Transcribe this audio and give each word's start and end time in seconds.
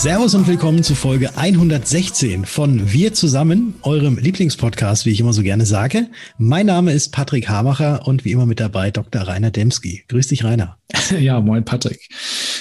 Servus 0.00 0.34
und 0.34 0.46
willkommen 0.46 0.82
zu 0.82 0.94
Folge 0.94 1.36
116 1.36 2.46
von 2.46 2.90
Wir 2.90 3.12
zusammen, 3.12 3.74
eurem 3.82 4.16
Lieblingspodcast, 4.16 5.04
wie 5.04 5.10
ich 5.10 5.20
immer 5.20 5.34
so 5.34 5.42
gerne 5.42 5.66
sage. 5.66 6.06
Mein 6.38 6.64
Name 6.64 6.94
ist 6.94 7.10
Patrick 7.10 7.50
Hamacher 7.50 8.06
und 8.06 8.24
wie 8.24 8.32
immer 8.32 8.46
mit 8.46 8.60
dabei 8.60 8.90
Dr. 8.90 9.20
Rainer 9.20 9.50
Demski. 9.50 10.04
Grüß 10.08 10.28
dich, 10.28 10.42
Rainer. 10.42 10.78
Ja, 11.20 11.40
moin, 11.40 11.66
Patrick. 11.66 12.08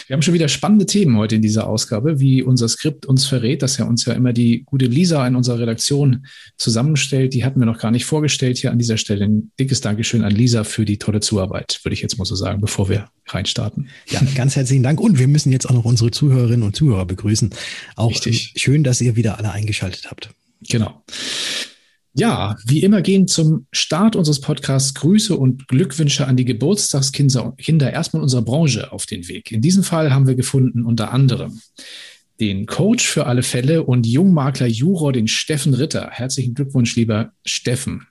Wir 0.10 0.16
haben 0.16 0.24
schon 0.24 0.34
wieder 0.34 0.48
spannende 0.48 0.88
Themen 0.88 1.18
heute 1.18 1.36
in 1.36 1.44
dieser 1.44 1.68
Ausgabe, 1.68 2.20
wie 2.20 2.42
unser 2.42 2.68
Skript 2.68 3.06
uns 3.06 3.28
verrät, 3.28 3.62
dass 3.62 3.78
ja 3.78 3.86
uns 3.86 4.06
ja 4.06 4.14
immer 4.14 4.34
die 4.34 4.64
gute 4.66 4.88
Lisa 4.88 5.26
in 5.28 5.36
unserer 5.36 5.60
Redaktion 5.60 6.26
zusammenstellt. 6.58 7.36
Die 7.36 7.46
hatten 7.46 7.60
wir 7.60 7.68
noch 7.68 7.78
gar 7.78 7.92
nicht 7.92 8.06
vorgestellt. 8.06 8.58
Hier 8.58 8.72
an 8.72 8.80
dieser 8.80 8.98
Stelle 8.98 9.26
ein 9.26 9.52
dickes 9.60 9.82
Dankeschön 9.82 10.24
an 10.24 10.32
Lisa 10.32 10.64
für 10.64 10.84
die 10.84 10.98
tolle 10.98 11.20
Zuarbeit, 11.20 11.80
würde 11.84 11.94
ich 11.94 12.02
jetzt 12.02 12.18
mal 12.18 12.26
so 12.26 12.34
sagen, 12.34 12.60
bevor 12.60 12.90
wir 12.90 13.12
reinstarten. 13.28 13.90
Ja, 14.08 14.20
ganz 14.34 14.56
herzlichen 14.56 14.82
Dank. 14.82 15.00
Und 15.00 15.20
wir 15.20 15.28
müssen 15.28 15.52
jetzt 15.52 15.70
auch 15.70 15.76
noch 15.76 15.86
unsere 15.86 16.10
Zuhörerinnen 16.10 16.64
und 16.64 16.76
Zuhörer 16.76 17.06
begrüßen. 17.06 17.52
Auch 17.96 18.10
Richtig. 18.10 18.54
schön, 18.56 18.84
dass 18.84 19.02
ihr 19.02 19.16
wieder 19.16 19.38
alle 19.38 19.52
eingeschaltet 19.52 20.08
habt. 20.10 20.32
Genau. 20.68 21.04
Ja, 22.14 22.58
wie 22.66 22.82
immer 22.82 23.02
gehen 23.02 23.28
zum 23.28 23.68
Start 23.72 24.16
unseres 24.16 24.42
Podcasts 24.42 24.96
Grüße 24.96 25.38
und 25.38 25.68
Glückwünsche 25.68 26.28
an 26.28 26.38
die 26.38 26.46
Geburtstagskinder 26.46 27.54
Kinder 27.58 27.94
erstmal 27.94 28.24
unserer 28.24 28.42
Branche 28.42 28.92
auf 28.92 29.06
den 29.06 29.28
Weg. 29.28 29.52
In 29.52 29.62
diesem 29.62 29.84
Fall 29.84 30.12
haben 30.12 30.28
wir 30.28 30.36
gefunden 30.36 30.86
unter 30.86 31.12
anderem 31.12 31.62
den 32.40 32.66
Coach 32.66 33.06
für 33.06 33.26
alle 33.26 33.44
Fälle 33.44 33.84
und 33.84 34.08
Jungmakler 34.08 34.68
Juror, 34.68 35.14
den 35.14 35.28
Steffen 35.28 35.74
Ritter. 35.74 36.10
Herzlichen 36.12 36.54
Glückwunsch, 36.54 36.96
lieber 36.96 37.34
Steffen. 37.46 38.08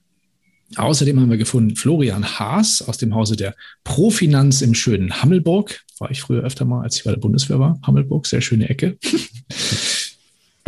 Außerdem 0.77 1.19
haben 1.19 1.31
wir 1.31 1.39
gefunden 1.39 1.77
Florian 1.77 2.39
Haas 2.39 2.83
aus 2.83 2.99
dem 2.99 3.15
Hause 3.15 3.37
der 3.37 3.55
Profinanz 3.85 4.61
im 4.61 4.75
schönen 4.75 5.23
Hammelburg. 5.23 5.81
War 5.99 6.11
ich 6.11 6.21
früher 6.21 6.43
öfter 6.43 6.67
mal, 6.67 6.83
als 6.83 6.97
ich 6.97 7.05
bei 7.05 7.11
der 7.11 7.19
Bundeswehr 7.19 7.59
war. 7.59 7.81
Hammelburg, 7.83 8.27
sehr 8.27 8.43
schöne 8.43 8.69
Ecke. 8.69 8.99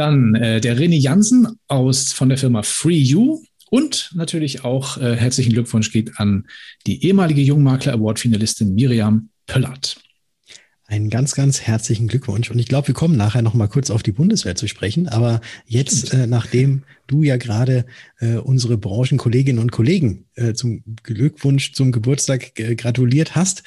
Dann 0.00 0.34
äh, 0.34 0.62
der 0.62 0.78
René 0.78 0.96
Jansen 0.96 1.58
aus 1.68 2.14
von 2.14 2.30
der 2.30 2.38
Firma 2.38 2.62
Free 2.62 2.96
You. 2.96 3.42
Und 3.68 4.10
natürlich 4.14 4.64
auch 4.64 4.96
äh, 4.96 5.14
herzlichen 5.14 5.52
Glückwunsch 5.52 5.92
geht 5.92 6.18
an 6.18 6.46
die 6.86 7.04
ehemalige 7.04 7.42
Jungmakler 7.42 7.92
Award-Finalistin 7.92 8.74
Miriam 8.74 9.28
Pöllert. 9.46 10.00
Einen 10.86 11.10
ganz, 11.10 11.34
ganz 11.34 11.60
herzlichen 11.60 12.08
Glückwunsch. 12.08 12.50
Und 12.50 12.58
ich 12.58 12.66
glaube, 12.66 12.88
wir 12.88 12.94
kommen 12.94 13.18
nachher 13.18 13.42
noch 13.42 13.52
mal 13.52 13.66
kurz 13.66 13.90
auf 13.90 14.02
die 14.02 14.12
Bundeswehr 14.12 14.54
zu 14.54 14.68
sprechen. 14.68 15.06
Aber 15.06 15.42
jetzt, 15.66 16.14
äh, 16.14 16.26
nachdem 16.26 16.84
du 17.06 17.22
ja 17.22 17.36
gerade 17.36 17.84
äh, 18.20 18.36
unsere 18.36 18.78
Branchenkolleginnen 18.78 19.60
und 19.60 19.70
Kollegen 19.70 20.24
äh, 20.34 20.54
zum 20.54 20.82
Glückwunsch 21.02 21.74
zum 21.74 21.92
Geburtstag 21.92 22.58
äh, 22.58 22.74
gratuliert 22.74 23.34
hast, 23.34 23.64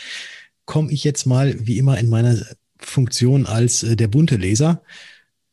komme 0.65 0.91
ich 0.91 1.03
jetzt 1.03 1.27
mal, 1.27 1.55
wie 1.59 1.77
immer, 1.77 1.99
in 1.99 2.09
meiner 2.09 2.43
Funktion 2.79 3.45
als 3.45 3.83
äh, 3.83 3.95
der 3.95 4.07
bunte 4.07 4.37
Leser 4.37 4.81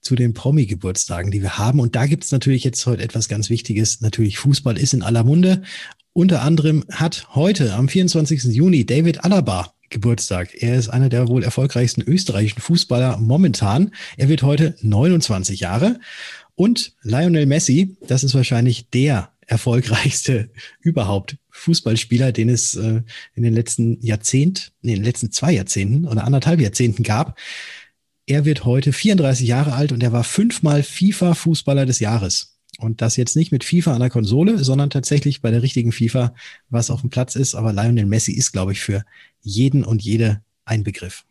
zu 0.00 0.14
den 0.14 0.34
Promi-Geburtstagen, 0.34 1.30
die 1.30 1.42
wir 1.42 1.58
haben. 1.58 1.80
Und 1.80 1.96
da 1.96 2.06
gibt 2.06 2.24
es 2.24 2.32
natürlich 2.32 2.64
jetzt 2.64 2.84
heute 2.86 3.02
etwas 3.02 3.28
ganz 3.28 3.50
Wichtiges. 3.50 4.00
Natürlich, 4.00 4.38
Fußball 4.38 4.78
ist 4.78 4.94
in 4.94 5.02
aller 5.02 5.24
Munde. 5.24 5.62
Unter 6.12 6.42
anderem 6.42 6.84
hat 6.90 7.28
heute 7.34 7.74
am 7.74 7.88
24. 7.88 8.44
Juni 8.44 8.84
David 8.84 9.24
Alaba 9.24 9.74
Geburtstag. 9.90 10.62
Er 10.62 10.76
ist 10.76 10.88
einer 10.88 11.08
der 11.08 11.28
wohl 11.28 11.42
erfolgreichsten 11.42 12.02
österreichischen 12.02 12.60
Fußballer 12.60 13.18
momentan. 13.18 13.92
Er 14.16 14.28
wird 14.28 14.42
heute 14.42 14.76
29 14.80 15.60
Jahre. 15.60 15.98
Und 16.54 16.94
Lionel 17.02 17.46
Messi, 17.46 17.96
das 18.06 18.24
ist 18.24 18.34
wahrscheinlich 18.34 18.88
der 18.90 19.32
erfolgreichste 19.46 20.50
überhaupt 20.80 21.36
Fußballspieler, 21.50 22.32
den 22.32 22.48
es 22.48 22.76
äh, 22.76 23.02
in 23.34 23.42
den 23.42 23.52
letzten 23.52 24.00
Jahrzehnt, 24.00 24.72
in 24.82 24.90
den 24.90 25.04
letzten 25.04 25.32
zwei 25.32 25.52
Jahrzehnten 25.52 26.06
oder 26.06 26.24
anderthalb 26.24 26.60
Jahrzehnten 26.60 27.02
gab. 27.02 27.38
Er 28.30 28.44
wird 28.44 28.64
heute 28.64 28.92
34 28.92 29.44
Jahre 29.44 29.72
alt 29.72 29.90
und 29.90 30.04
er 30.04 30.12
war 30.12 30.22
fünfmal 30.22 30.84
FIFA-Fußballer 30.84 31.84
des 31.84 31.98
Jahres. 31.98 32.60
Und 32.78 33.02
das 33.02 33.16
jetzt 33.16 33.34
nicht 33.34 33.50
mit 33.50 33.64
FIFA 33.64 33.94
an 33.94 33.98
der 33.98 34.08
Konsole, 34.08 34.62
sondern 34.62 34.88
tatsächlich 34.88 35.40
bei 35.40 35.50
der 35.50 35.62
richtigen 35.62 35.90
FIFA, 35.90 36.32
was 36.68 36.92
auf 36.92 37.00
dem 37.00 37.10
Platz 37.10 37.34
ist. 37.34 37.56
Aber 37.56 37.72
Lionel 37.72 38.06
Messi 38.06 38.30
ist, 38.30 38.52
glaube 38.52 38.70
ich, 38.70 38.78
für 38.82 39.02
jeden 39.40 39.82
und 39.82 40.00
jede 40.02 40.42
ein 40.64 40.84
Begriff. 40.84 41.24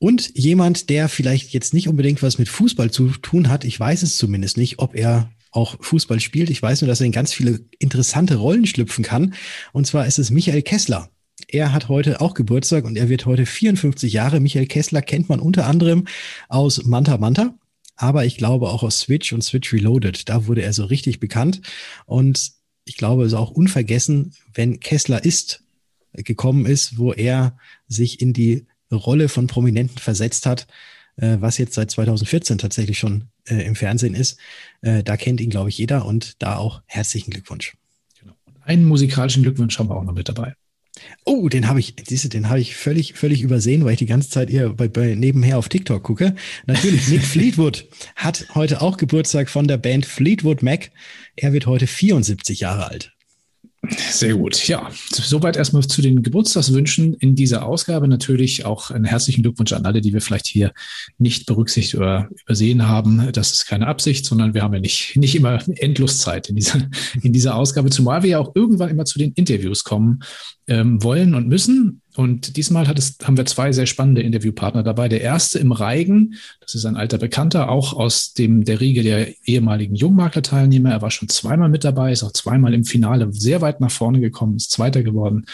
Und 0.00 0.36
jemand, 0.36 0.90
der 0.90 1.08
vielleicht 1.08 1.52
jetzt 1.52 1.72
nicht 1.72 1.86
unbedingt 1.86 2.24
was 2.24 2.38
mit 2.38 2.48
Fußball 2.48 2.90
zu 2.90 3.10
tun 3.10 3.48
hat, 3.48 3.64
ich 3.64 3.78
weiß 3.78 4.02
es 4.02 4.16
zumindest 4.16 4.56
nicht, 4.56 4.80
ob 4.80 4.96
er 4.96 5.30
auch 5.52 5.76
Fußball 5.78 6.18
spielt. 6.18 6.50
Ich 6.50 6.60
weiß 6.60 6.80
nur, 6.80 6.88
dass 6.88 6.98
er 6.98 7.06
in 7.06 7.12
ganz 7.12 7.32
viele 7.32 7.60
interessante 7.78 8.34
Rollen 8.34 8.66
schlüpfen 8.66 9.04
kann. 9.04 9.34
Und 9.72 9.86
zwar 9.86 10.08
ist 10.08 10.18
es 10.18 10.32
Michael 10.32 10.62
Kessler. 10.62 11.08
Er 11.48 11.72
hat 11.72 11.88
heute 11.88 12.20
auch 12.20 12.34
Geburtstag 12.34 12.84
und 12.84 12.96
er 12.96 13.08
wird 13.08 13.26
heute 13.26 13.46
54 13.46 14.12
Jahre. 14.12 14.40
Michael 14.40 14.66
Kessler 14.66 15.02
kennt 15.02 15.28
man 15.28 15.40
unter 15.40 15.66
anderem 15.66 16.06
aus 16.48 16.84
Manta 16.84 17.18
Manta, 17.18 17.54
aber 17.94 18.24
ich 18.24 18.36
glaube 18.36 18.68
auch 18.68 18.82
aus 18.82 19.00
Switch 19.00 19.32
und 19.32 19.42
Switch 19.42 19.72
Reloaded. 19.72 20.28
Da 20.28 20.46
wurde 20.46 20.62
er 20.62 20.72
so 20.72 20.84
richtig 20.84 21.20
bekannt. 21.20 21.60
Und 22.04 22.52
ich 22.84 22.96
glaube, 22.96 23.24
es 23.24 23.32
ist 23.32 23.38
auch 23.38 23.50
unvergessen, 23.50 24.34
wenn 24.54 24.80
Kessler 24.80 25.24
ist 25.24 25.62
gekommen 26.12 26.66
ist, 26.66 26.98
wo 26.98 27.12
er 27.12 27.56
sich 27.88 28.20
in 28.20 28.32
die 28.32 28.66
Rolle 28.90 29.28
von 29.28 29.46
Prominenten 29.46 29.98
versetzt 29.98 30.46
hat, 30.46 30.66
äh, 31.16 31.36
was 31.40 31.58
jetzt 31.58 31.74
seit 31.74 31.90
2014 31.90 32.58
tatsächlich 32.58 32.98
schon 32.98 33.24
äh, 33.48 33.66
im 33.66 33.74
Fernsehen 33.74 34.14
ist. 34.14 34.38
Äh, 34.80 35.02
da 35.02 35.16
kennt 35.16 35.40
ihn, 35.40 35.50
glaube 35.50 35.68
ich, 35.68 35.78
jeder 35.78 36.06
und 36.06 36.42
da 36.42 36.56
auch 36.56 36.82
herzlichen 36.86 37.30
Glückwunsch. 37.30 37.76
Genau. 38.18 38.34
Einen 38.62 38.84
musikalischen 38.84 39.42
Glückwunsch 39.42 39.78
haben 39.78 39.88
wir 39.88 39.96
auch 39.96 40.04
noch 40.04 40.14
mit 40.14 40.28
dabei. 40.28 40.54
Oh, 41.24 41.48
den 41.48 41.68
habe 41.68 41.80
ich, 41.80 41.94
diese, 41.96 42.28
den 42.28 42.48
habe 42.48 42.60
ich 42.60 42.76
völlig, 42.76 43.14
völlig 43.14 43.42
übersehen, 43.42 43.84
weil 43.84 43.92
ich 43.92 43.98
die 43.98 44.06
ganze 44.06 44.30
Zeit 44.30 44.50
eher 44.50 44.70
bei, 44.70 44.88
bei 44.88 45.14
nebenher 45.14 45.58
auf 45.58 45.68
TikTok 45.68 46.02
gucke. 46.02 46.34
Natürlich, 46.66 47.08
Nick 47.08 47.22
Fleetwood 47.24 47.88
hat 48.14 48.46
heute 48.54 48.80
auch 48.80 48.96
Geburtstag 48.96 49.50
von 49.50 49.68
der 49.68 49.78
Band 49.78 50.06
Fleetwood 50.06 50.62
Mac. 50.62 50.90
Er 51.36 51.52
wird 51.52 51.66
heute 51.66 51.86
74 51.86 52.60
Jahre 52.60 52.88
alt. 52.88 53.15
Sehr 54.10 54.34
gut. 54.34 54.66
Ja, 54.68 54.90
soweit 55.12 55.56
erstmal 55.56 55.82
zu 55.86 56.02
den 56.02 56.22
Geburtstagswünschen 56.22 57.14
in 57.14 57.34
dieser 57.34 57.66
Ausgabe. 57.66 58.08
Natürlich 58.08 58.64
auch 58.64 58.90
einen 58.90 59.04
herzlichen 59.04 59.42
Glückwunsch 59.42 59.72
an 59.72 59.84
alle, 59.84 60.00
die 60.00 60.12
wir 60.12 60.20
vielleicht 60.20 60.46
hier 60.46 60.72
nicht 61.18 61.46
berücksichtigt 61.46 61.94
oder 61.94 62.28
übersehen 62.44 62.88
haben. 62.88 63.30
Das 63.32 63.52
ist 63.52 63.66
keine 63.66 63.86
Absicht, 63.86 64.24
sondern 64.24 64.54
wir 64.54 64.62
haben 64.62 64.74
ja 64.74 64.80
nicht, 64.80 65.16
nicht 65.16 65.34
immer 65.34 65.58
endlos 65.78 66.18
Zeit 66.18 66.48
in 66.48 66.56
dieser, 66.56 66.88
in 67.22 67.32
dieser 67.32 67.56
Ausgabe, 67.56 67.90
zumal 67.90 68.22
wir 68.22 68.30
ja 68.30 68.38
auch 68.38 68.54
irgendwann 68.54 68.90
immer 68.90 69.04
zu 69.04 69.18
den 69.18 69.32
Interviews 69.32 69.84
kommen 69.84 70.20
ähm, 70.66 71.02
wollen 71.02 71.34
und 71.34 71.48
müssen. 71.48 72.02
Und 72.16 72.56
diesmal 72.56 72.90
es, 72.96 73.18
haben 73.22 73.36
wir 73.36 73.44
zwei 73.44 73.72
sehr 73.72 73.84
spannende 73.84 74.22
Interviewpartner 74.22 74.82
dabei. 74.82 75.08
Der 75.08 75.20
erste 75.20 75.58
im 75.58 75.70
Reigen, 75.70 76.36
das 76.60 76.74
ist 76.74 76.86
ein 76.86 76.96
alter 76.96 77.18
Bekannter, 77.18 77.68
auch 77.68 77.92
aus 77.92 78.32
dem, 78.32 78.64
der 78.64 78.80
Riege 78.80 79.02
der 79.02 79.34
ehemaligen 79.46 79.94
Jungmakler-Teilnehmer. 79.94 80.90
Er 80.90 81.02
war 81.02 81.10
schon 81.10 81.28
zweimal 81.28 81.68
mit 81.68 81.84
dabei, 81.84 82.12
ist 82.12 82.22
auch 82.22 82.32
zweimal 82.32 82.72
im 82.72 82.84
Finale 82.84 83.28
sehr 83.32 83.60
weit 83.60 83.80
nach 83.80 83.90
vorne 83.90 84.20
gekommen, 84.20 84.56
ist 84.56 84.72
Zweiter 84.72 85.02
geworden. 85.02 85.44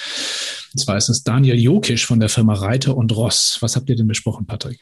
Und 0.73 0.79
zwar 0.79 0.97
ist 0.97 1.09
es 1.09 1.25
Daniel 1.25 1.59
Jokisch 1.59 2.07
von 2.07 2.21
der 2.21 2.29
Firma 2.29 2.55
Reiter 2.55 2.97
und 2.97 3.11
Ross. 3.17 3.59
Was 3.61 3.75
habt 3.75 3.91
ihr 3.91 3.97
denn 3.97 4.07
besprochen, 4.07 4.47
Patrick? 4.47 4.79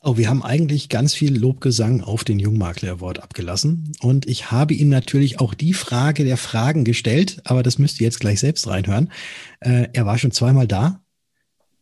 Oh, 0.00 0.16
wir 0.16 0.28
haben 0.28 0.44
eigentlich 0.44 0.88
ganz 0.88 1.14
viel 1.14 1.36
Lobgesang 1.36 2.02
auf 2.02 2.22
den 2.22 2.38
Jungmakler 2.38 2.92
Award 2.92 3.20
abgelassen. 3.20 3.92
Und 4.00 4.28
ich 4.28 4.52
habe 4.52 4.72
ihm 4.72 4.88
natürlich 4.88 5.40
auch 5.40 5.54
die 5.54 5.74
Frage 5.74 6.24
der 6.24 6.36
Fragen 6.36 6.84
gestellt, 6.84 7.40
aber 7.42 7.64
das 7.64 7.78
müsst 7.78 8.00
ihr 8.00 8.04
jetzt 8.04 8.20
gleich 8.20 8.38
selbst 8.38 8.68
reinhören. 8.68 9.10
Äh, 9.58 9.88
er 9.92 10.06
war 10.06 10.16
schon 10.16 10.30
zweimal 10.30 10.68
da, 10.68 11.02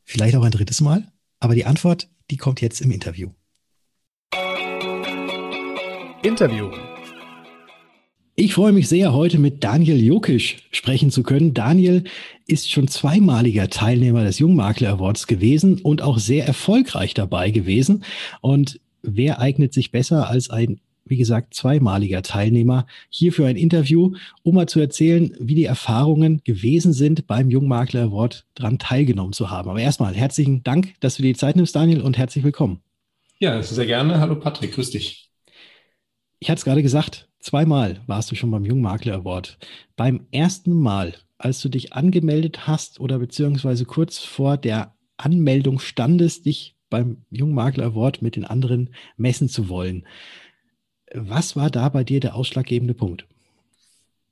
vielleicht 0.07 0.37
auch 0.37 0.45
ein 0.45 0.53
drittes 0.53 0.81
Mal, 0.81 1.13
aber 1.41 1.55
die 1.55 1.67
Antwort, 1.67 2.09
die 2.31 2.39
kommt 2.39 2.63
jetzt 2.63 2.81
im 2.81 2.91
Interview. 2.91 3.31
Interview. 6.23 6.71
Ich 8.39 8.55
freue 8.55 8.73
mich 8.73 8.89
sehr, 8.89 9.13
heute 9.13 9.39
mit 9.39 9.65
Daniel 9.65 10.03
Jokisch 10.03 10.69
sprechen 10.71 11.11
zu 11.11 11.23
können. 11.23 11.55
Daniel 11.55 12.05
ist 12.47 12.71
schon 12.71 12.87
zweimaliger 12.87 13.71
Teilnehmer 13.71 14.25
des 14.25 14.39
Jungmakler 14.39 14.91
Awards 14.91 15.27
gewesen 15.27 15.81
und 15.81 16.03
auch 16.03 16.19
sehr 16.19 16.47
erfolgreich 16.47 17.15
dabei 17.15 17.51
gewesen. 17.51 18.05
Und 18.43 18.81
wer 19.03 19.41
eignet 19.41 19.73
sich 19.73 19.91
besser 19.91 20.29
als 20.29 20.51
ein, 20.51 20.81
wie 21.07 21.17
gesagt, 21.17 21.55
zweimaliger 21.55 22.23
Teilnehmer 22.23 22.87
hier 23.09 23.33
für 23.33 23.47
ein 23.47 23.57
Interview, 23.57 24.15
um 24.43 24.57
mal 24.57 24.69
zu 24.69 24.81
erzählen, 24.81 25.35
wie 25.41 25.55
die 25.55 25.65
Erfahrungen 25.65 26.43
gewesen 26.45 26.93
sind, 26.93 27.27
beim 27.27 27.51
Jungmakler 27.51 28.03
Award 28.03 28.45
dran 28.55 28.79
teilgenommen 28.79 29.33
zu 29.33 29.51
haben. 29.51 29.71
Aber 29.71 29.81
erstmal 29.81 30.15
herzlichen 30.15 30.63
Dank, 30.63 30.95
dass 31.01 31.17
du 31.17 31.23
dir 31.23 31.33
die 31.33 31.39
Zeit 31.39 31.57
nimmst, 31.57 31.75
Daniel, 31.75 32.03
und 32.03 32.19
herzlich 32.19 32.45
willkommen. 32.45 32.81
Ja, 33.39 33.63
sehr 33.63 33.87
gerne. 33.87 34.21
Hallo 34.21 34.37
Patrick, 34.37 34.73
grüß 34.73 34.91
dich. 34.91 35.31
Ich 36.39 36.51
hatte 36.51 36.59
es 36.59 36.65
gerade 36.65 36.83
gesagt, 36.83 37.27
Zweimal 37.47 38.03
warst 38.09 38.33
du 38.33 38.35
schon 38.35 38.51
beim 38.51 38.65
Jungmakler 38.65 39.15
Award. 39.15 39.59
Beim 39.95 40.27
ersten 40.33 40.73
Mal, 40.73 41.15
als 41.39 41.61
du 41.61 41.69
dich 41.69 41.93
angemeldet 41.93 42.67
hast 42.67 42.99
oder 42.99 43.21
beziehungsweise 43.21 43.85
kurz 43.85 44.19
vor 44.19 44.57
der 44.57 44.97
Anmeldung 45.17 45.79
standest, 45.79 46.45
dich 46.45 46.75
beim 46.91 47.25
Jungmakler 47.31 47.85
Award 47.85 48.21
mit 48.21 48.35
den 48.35 48.45
anderen 48.45 48.91
messen 49.17 49.49
zu 49.49 49.69
wollen. 49.69 50.09
Was 51.17 51.57
war 51.57 51.71
da 51.71 51.89
bei 51.89 52.05
dir 52.05 52.21
der 52.21 52.35
ausschlaggebende 52.35 52.95
Punkt? 52.95 53.27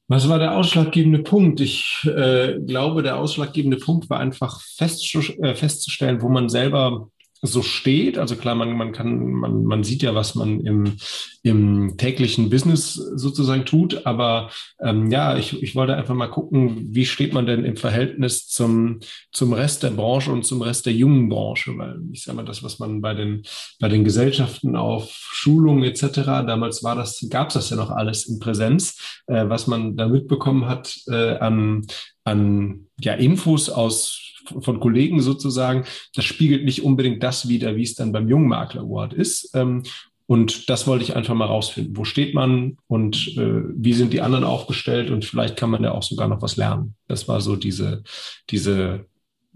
Was 0.06 0.28
war 0.28 0.38
der 0.38 0.54
ausschlaggebende 0.54 1.20
Punkt? 1.20 1.60
Ich 1.60 2.04
äh, 2.04 2.60
glaube, 2.60 3.02
der 3.02 3.16
ausschlaggebende 3.16 3.78
Punkt 3.78 4.10
war 4.10 4.20
einfach 4.20 4.60
fest, 4.60 5.14
äh, 5.14 5.54
festzustellen, 5.54 6.20
wo 6.20 6.28
man 6.28 6.50
selber 6.50 7.08
so 7.46 7.62
steht. 7.62 8.18
Also 8.18 8.36
klar, 8.36 8.54
man, 8.54 8.76
man 8.76 8.92
kann, 8.92 9.32
man, 9.32 9.64
man 9.64 9.84
sieht 9.84 10.02
ja, 10.02 10.14
was 10.14 10.34
man 10.34 10.60
im, 10.60 10.96
im 11.42 11.96
täglichen 11.98 12.48
Business 12.48 12.94
sozusagen 12.94 13.64
tut. 13.64 14.06
Aber 14.06 14.50
ähm, 14.80 15.10
ja, 15.10 15.36
ich, 15.36 15.62
ich 15.62 15.74
wollte 15.74 15.94
einfach 15.94 16.14
mal 16.14 16.28
gucken, 16.28 16.94
wie 16.94 17.06
steht 17.06 17.34
man 17.34 17.46
denn 17.46 17.64
im 17.64 17.76
Verhältnis 17.76 18.48
zum, 18.48 19.00
zum 19.30 19.52
Rest 19.52 19.82
der 19.82 19.90
Branche 19.90 20.32
und 20.32 20.44
zum 20.44 20.62
Rest 20.62 20.86
der 20.86 20.94
jungen 20.94 21.28
Branche? 21.28 21.76
Weil 21.76 22.00
ich 22.12 22.24
sage 22.24 22.36
mal, 22.36 22.44
das, 22.44 22.62
was 22.62 22.78
man 22.78 23.00
bei 23.00 23.14
den, 23.14 23.42
bei 23.78 23.88
den 23.88 24.04
Gesellschaften 24.04 24.74
auf 24.76 25.10
Schulungen 25.10 25.84
etc., 25.84 26.22
damals 26.24 26.82
war 26.82 26.96
das, 26.96 27.26
gab 27.30 27.48
es 27.48 27.54
das 27.54 27.70
ja 27.70 27.76
noch 27.76 27.90
alles 27.90 28.26
in 28.26 28.38
Präsenz, 28.38 29.22
äh, 29.26 29.48
was 29.48 29.66
man 29.66 29.96
da 29.96 30.08
mitbekommen 30.08 30.66
hat 30.66 30.96
äh, 31.08 31.36
an, 31.36 31.86
an 32.24 32.86
ja, 32.98 33.14
Infos 33.14 33.68
aus 33.68 34.24
von 34.60 34.80
Kollegen 34.80 35.20
sozusagen, 35.20 35.84
das 36.14 36.24
spiegelt 36.24 36.64
nicht 36.64 36.82
unbedingt 36.82 37.22
das 37.22 37.48
wider, 37.48 37.76
wie 37.76 37.82
es 37.82 37.94
dann 37.94 38.12
beim 38.12 38.28
Jungmakler 38.28 38.82
Award 38.82 39.12
ist. 39.14 39.50
Ähm, 39.54 39.82
und 40.26 40.70
das 40.70 40.86
wollte 40.86 41.04
ich 41.04 41.16
einfach 41.16 41.34
mal 41.34 41.46
rausfinden. 41.46 41.96
Wo 41.96 42.04
steht 42.04 42.34
man 42.34 42.78
und 42.86 43.36
äh, 43.36 43.62
wie 43.74 43.92
sind 43.92 44.12
die 44.12 44.22
anderen 44.22 44.44
aufgestellt? 44.44 45.10
Und 45.10 45.24
vielleicht 45.24 45.56
kann 45.56 45.70
man 45.70 45.84
ja 45.84 45.92
auch 45.92 46.02
sogar 46.02 46.28
noch 46.28 46.40
was 46.40 46.56
lernen. 46.56 46.94
Das 47.08 47.28
war 47.28 47.40
so 47.40 47.56
diese, 47.56 48.02
diese, 48.48 49.06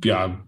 ja, 0.05 0.45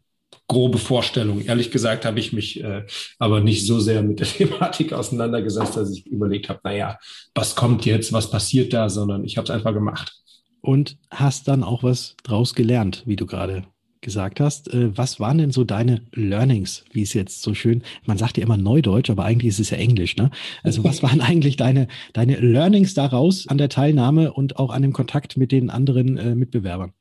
grobe 0.51 0.79
Vorstellung. 0.79 1.43
Ehrlich 1.43 1.71
gesagt 1.71 2.05
habe 2.05 2.19
ich 2.19 2.33
mich 2.33 2.63
äh, 2.63 2.85
aber 3.21 3.41
nicht 3.41 3.67
so 3.67 3.79
sehr 3.79 4.03
mit 4.03 4.19
der 4.19 4.27
Thematik 4.37 4.93
auseinandergesetzt, 4.93 5.77
dass 5.77 5.93
ich 5.93 6.07
überlegt 6.07 6.49
habe, 6.49 6.59
naja, 6.65 6.99
was 7.35 7.55
kommt 7.55 7.87
jetzt, 7.87 8.13
was 8.13 8.31
passiert 8.31 8.73
da, 8.73 8.89
sondern 8.89 9.25
ich 9.25 9.37
habe 9.37 9.45
es 9.45 9.51
einfach 9.51 9.73
gemacht. 9.73 10.21
Und 10.61 10.99
hast 11.11 11.47
dann 11.47 11.63
auch 11.63 11.85
was 11.85 12.17
draus 12.25 12.55
gelernt, 12.55 13.05
wie 13.07 13.17
du 13.17 13.27
gerade 13.27 13.65
gesagt 14.00 14.41
hast. 14.41 14.73
Äh, 14.73 14.97
was 14.97 15.20
waren 15.20 15.38
denn 15.38 15.50
so 15.50 15.64
deine 15.64 16.02
Learnings, 16.12 16.85
wie 16.93 17.02
es 17.02 17.14
jetzt 17.14 17.43
so 17.43 17.55
schön, 17.55 17.82
man 18.05 18.19
sagt 18.19 18.37
ja 18.38 18.44
immer 18.44 18.56
Neudeutsch, 18.56 19.11
aber 19.11 19.25
eigentlich 19.25 19.50
ist 19.50 19.61
es 19.61 19.70
ja 19.70 19.76
Englisch, 19.79 20.17
ne? 20.17 20.31
Also 20.62 20.85
was 20.85 21.02
waren 21.02 21.20
eigentlich 21.20 21.56
deine, 21.56 21.88
deine 22.12 22.37
Learnings 22.37 22.94
daraus 22.94 23.47
an 23.49 23.58
der 23.58 23.69
Teilnahme 23.69 24.32
und 24.32 24.58
auch 24.58 24.70
an 24.70 24.82
dem 24.82 24.93
Kontakt 24.93 25.37
mit 25.37 25.52
den 25.52 25.70
anderen 25.70 26.17
äh, 26.17 26.35
Mitbewerbern? 26.35 26.93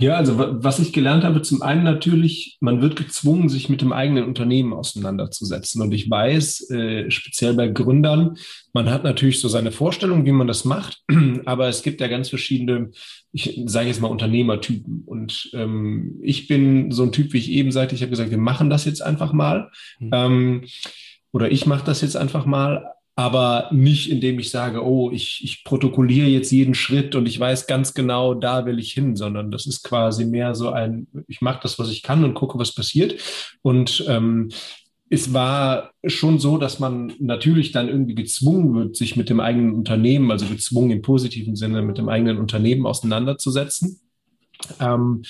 Ja, 0.00 0.14
also 0.14 0.38
was 0.38 0.78
ich 0.78 0.92
gelernt 0.92 1.24
habe, 1.24 1.42
zum 1.42 1.60
einen 1.60 1.82
natürlich, 1.82 2.56
man 2.60 2.80
wird 2.80 2.94
gezwungen, 2.94 3.48
sich 3.48 3.68
mit 3.68 3.80
dem 3.80 3.92
eigenen 3.92 4.26
Unternehmen 4.26 4.72
auseinanderzusetzen. 4.72 5.82
Und 5.82 5.92
ich 5.92 6.08
weiß, 6.08 6.70
äh, 6.70 7.10
speziell 7.10 7.54
bei 7.54 7.66
Gründern, 7.66 8.36
man 8.72 8.90
hat 8.90 9.02
natürlich 9.02 9.40
so 9.40 9.48
seine 9.48 9.72
Vorstellung, 9.72 10.24
wie 10.24 10.30
man 10.30 10.46
das 10.46 10.64
macht, 10.64 11.02
aber 11.46 11.66
es 11.66 11.82
gibt 11.82 12.00
ja 12.00 12.06
ganz 12.06 12.28
verschiedene, 12.28 12.92
ich 13.32 13.60
sage 13.66 13.88
jetzt 13.88 14.00
mal 14.00 14.06
Unternehmertypen. 14.06 15.02
Und 15.04 15.50
ähm, 15.52 16.20
ich 16.22 16.46
bin 16.46 16.92
so 16.92 17.02
ein 17.02 17.12
Typ, 17.12 17.32
wie 17.32 17.38
ich 17.38 17.50
eben 17.50 17.72
sagte, 17.72 17.96
ich 17.96 18.02
habe 18.02 18.10
gesagt, 18.10 18.30
wir 18.30 18.38
machen 18.38 18.70
das 18.70 18.84
jetzt 18.84 19.02
einfach 19.02 19.32
mal. 19.32 19.68
Mhm. 19.98 20.10
Ähm, 20.12 20.64
oder 21.32 21.50
ich 21.50 21.66
mache 21.66 21.84
das 21.84 22.02
jetzt 22.02 22.16
einfach 22.16 22.46
mal 22.46 22.84
aber 23.18 23.68
nicht 23.72 24.12
indem 24.12 24.38
ich 24.38 24.48
sage, 24.48 24.86
oh, 24.86 25.10
ich, 25.10 25.40
ich 25.42 25.64
protokolliere 25.64 26.28
jetzt 26.28 26.52
jeden 26.52 26.76
Schritt 26.76 27.16
und 27.16 27.26
ich 27.26 27.40
weiß 27.40 27.66
ganz 27.66 27.92
genau, 27.92 28.32
da 28.32 28.64
will 28.64 28.78
ich 28.78 28.92
hin, 28.92 29.16
sondern 29.16 29.50
das 29.50 29.66
ist 29.66 29.82
quasi 29.82 30.24
mehr 30.24 30.54
so 30.54 30.70
ein, 30.70 31.08
ich 31.26 31.40
mache 31.40 31.58
das, 31.64 31.80
was 31.80 31.90
ich 31.90 32.04
kann 32.04 32.22
und 32.22 32.34
gucke, 32.34 32.60
was 32.60 32.76
passiert. 32.76 33.20
Und 33.60 34.04
ähm, 34.06 34.50
es 35.10 35.32
war 35.32 35.90
schon 36.06 36.38
so, 36.38 36.58
dass 36.58 36.78
man 36.78 37.12
natürlich 37.18 37.72
dann 37.72 37.88
irgendwie 37.88 38.14
gezwungen 38.14 38.72
wird, 38.76 38.94
sich 38.94 39.16
mit 39.16 39.28
dem 39.30 39.40
eigenen 39.40 39.72
Unternehmen, 39.72 40.30
also 40.30 40.46
gezwungen 40.46 40.92
im 40.92 41.02
positiven 41.02 41.56
Sinne, 41.56 41.82
mit 41.82 41.98
dem 41.98 42.08
eigenen 42.08 42.38
Unternehmen 42.38 42.86
auseinanderzusetzen. 42.86 43.98
Ähm, 44.78 45.22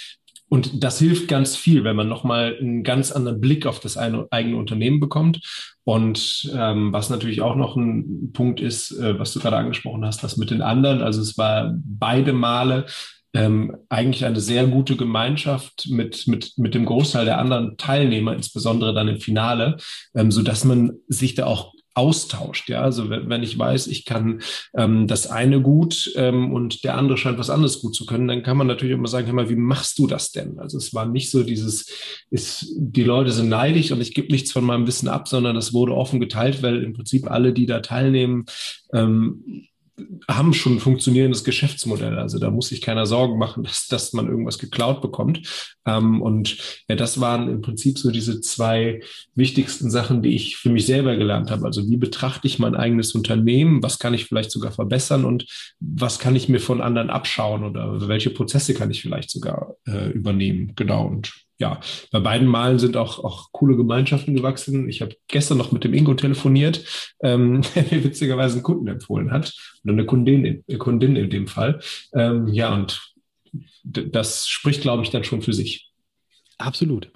und 0.49 0.83
das 0.83 0.99
hilft 0.99 1.29
ganz 1.29 1.57
viel, 1.57 1.85
wenn 1.85 1.97
man 1.97 2.09
nochmal 2.09 2.57
einen 2.59 2.83
ganz 2.83 3.13
anderen 3.13 3.41
Blick 3.41 3.67
auf 3.67 3.81
das 3.81 3.97
eigene 3.97 4.57
Unternehmen 4.57 5.01
bekommt. 5.01 5.41
Und 5.85 6.51
ähm, 6.55 6.93
was 6.93 7.11
natürlich 7.11 7.43
auch 7.43 7.57
noch 7.57 7.77
ein 7.77 8.33
Punkt 8.33 8.61
ist, 8.61 8.93
äh, 8.93 9.19
was 9.19 9.33
du 9.33 9.41
gerade 9.41 9.57
angesprochen 9.57 10.05
hast, 10.05 10.23
das 10.23 10.37
mit 10.37 10.51
den 10.51 10.63
anderen. 10.63 11.03
Also 11.03 11.21
es 11.21 11.37
war 11.37 11.75
beide 11.85 12.33
Male 12.33 12.87
ähm, 13.35 13.77
eigentlich 13.91 14.25
eine 14.25 14.41
sehr 14.41 14.67
gute 14.67 14.97
Gemeinschaft 14.97 15.89
mit, 15.91 16.27
mit, 16.27 16.55
mit 16.57 16.75
dem 16.75 16.87
Großteil 16.87 17.27
der 17.27 17.39
anderen 17.39 17.77
Teilnehmer, 17.77 18.33
insbesondere 18.33 18.95
dann 18.95 19.09
im 19.09 19.21
Finale, 19.21 19.77
ähm, 20.15 20.31
so 20.31 20.43
dass 20.43 20.65
man 20.65 20.93
sich 21.09 21.35
da 21.35 21.47
auch 21.47 21.75
austauscht. 21.99 22.69
Ja, 22.69 22.83
also 22.83 23.11
wenn 23.11 23.43
ich 23.43 23.59
weiß, 23.59 23.89
ich 23.89 24.05
kann 24.05 24.41
ähm, 24.77 25.09
das 25.09 25.27
eine 25.27 25.61
gut 25.61 26.13
ähm, 26.15 26.53
und 26.53 26.85
der 26.85 26.97
andere 26.97 27.19
scheint 27.19 27.39
was 27.39 27.51
anderes 27.51 27.81
gut 27.81 27.95
zu 27.95 28.07
können, 28.07 28.29
dann 28.29 28.45
kann 28.45 28.57
man 28.57 28.69
natürlich 28.69 28.95
immer 28.95 29.09
sagen, 29.09 29.27
hör 29.27 29.35
mal, 29.35 29.51
wie 29.51 29.57
machst 29.57 29.99
du 29.99 30.07
das 30.07 30.31
denn? 30.31 30.61
Also 30.61 30.79
es 30.79 30.95
war 30.95 31.07
nicht 31.07 31.31
so 31.31 31.43
dieses, 31.43 31.87
ist, 32.31 32.73
die 32.77 33.03
Leute 33.03 33.33
sind 33.33 33.49
neidisch 33.49 33.91
und 33.91 34.01
ich 34.01 34.15
gebe 34.15 34.31
nichts 34.31 34.53
von 34.53 34.65
meinem 34.65 34.87
Wissen 34.87 35.09
ab, 35.09 35.27
sondern 35.27 35.57
das 35.57 35.73
wurde 35.73 35.95
offen 35.95 36.21
geteilt, 36.21 36.63
weil 36.63 36.85
im 36.85 36.93
Prinzip 36.93 37.29
alle, 37.29 37.53
die 37.53 37.67
da 37.67 37.81
teilnehmen, 37.81 38.47
ähm, 38.93 39.67
haben 40.29 40.53
schon 40.55 40.75
ein 40.75 40.81
funktionierendes 40.81 41.45
Geschäftsmodell. 41.45 42.19
Also 42.19 42.39
da 42.39 42.51
muss 42.51 42.69
sich 42.69 42.81
keiner 42.81 43.07
Sorgen 43.07 43.39
machen, 43.39 43.63
dass, 43.65 43.87
dass 43.89 44.13
man 44.13 44.29
irgendwas 44.29 44.59
geklaut 44.59 45.01
bekommt. 45.01 45.77
Ähm, 45.87 46.23
und 46.23 46.59
ja, 46.89 46.97
das 46.97 47.21
waren 47.21 47.49
im 47.49 47.61
Prinzip 47.61 47.99
so 47.99 48.11
diese 48.11 48.41
zwei 48.41 49.01
wichtigsten 49.35 49.91
Sachen, 49.91 50.23
die 50.23 50.35
ich 50.35 50.57
für 50.57 50.71
mich 50.71 50.87
selber 50.87 51.17
gelernt 51.17 51.51
habe. 51.51 51.67
Also 51.67 51.89
wie 51.89 51.97
betrachte 51.97 52.47
ich 52.47 52.59
mein 52.59 52.75
eigenes 52.75 53.13
Unternehmen? 53.13 53.83
Was 53.83 53.99
kann 53.99 54.15
ich 54.15 54.27
vielleicht 54.27 54.51
sogar 54.51 54.73
verbessern? 54.73 55.25
Und 55.25 55.47
was 55.81 56.19
kann 56.19 56.37
ich 56.37 56.49
mir 56.49 56.61
von 56.61 56.81
anderen 56.81 57.11
abschauen? 57.11 57.65
Oder 57.65 58.09
welche 58.09 58.31
Prozesse 58.31 58.75
kann 58.75 58.91
ich 58.91 59.03
vielleicht 59.03 59.31
sogar 59.31 59.77
äh, 59.87 60.11
übernehmen? 60.11 60.73
Genau. 60.77 61.07
Und 61.07 61.33
ja, 61.59 61.81
bei 62.13 62.21
beiden 62.21 62.47
Malen 62.47 62.79
sind 62.79 62.97
auch, 62.97 63.23
auch 63.23 63.51
coole 63.51 63.77
Gemeinschaften 63.77 64.35
gewachsen. 64.35 64.89
Ich 64.89 65.03
habe 65.03 65.17
gestern 65.27 65.59
noch 65.59 65.73
mit 65.73 65.83
dem 65.83 65.93
Ingo 65.93 66.15
telefoniert, 66.15 66.85
ähm, 67.21 67.63
der 67.75 67.85
mir 67.91 68.05
witzigerweise 68.05 68.55
einen 68.55 68.63
Kunden 68.63 68.87
empfohlen 68.87 69.33
hat. 69.33 69.55
Oder 69.85 69.93
eine 69.93 70.07
Kundin, 70.07 70.65
eine 70.69 70.79
Kundin 70.79 71.17
in 71.17 71.31
dem 71.31 71.49
Fall. 71.49 71.81
Ähm, 72.15 72.47
ja, 72.49 72.73
und 72.75 73.13
das 73.83 74.49
spricht, 74.49 74.83
glaube 74.83 75.03
ich, 75.03 75.11
dann 75.11 75.25
schon 75.25 75.43
für 75.43 75.53
sich. 75.53 75.91
Absolut. 76.59 77.11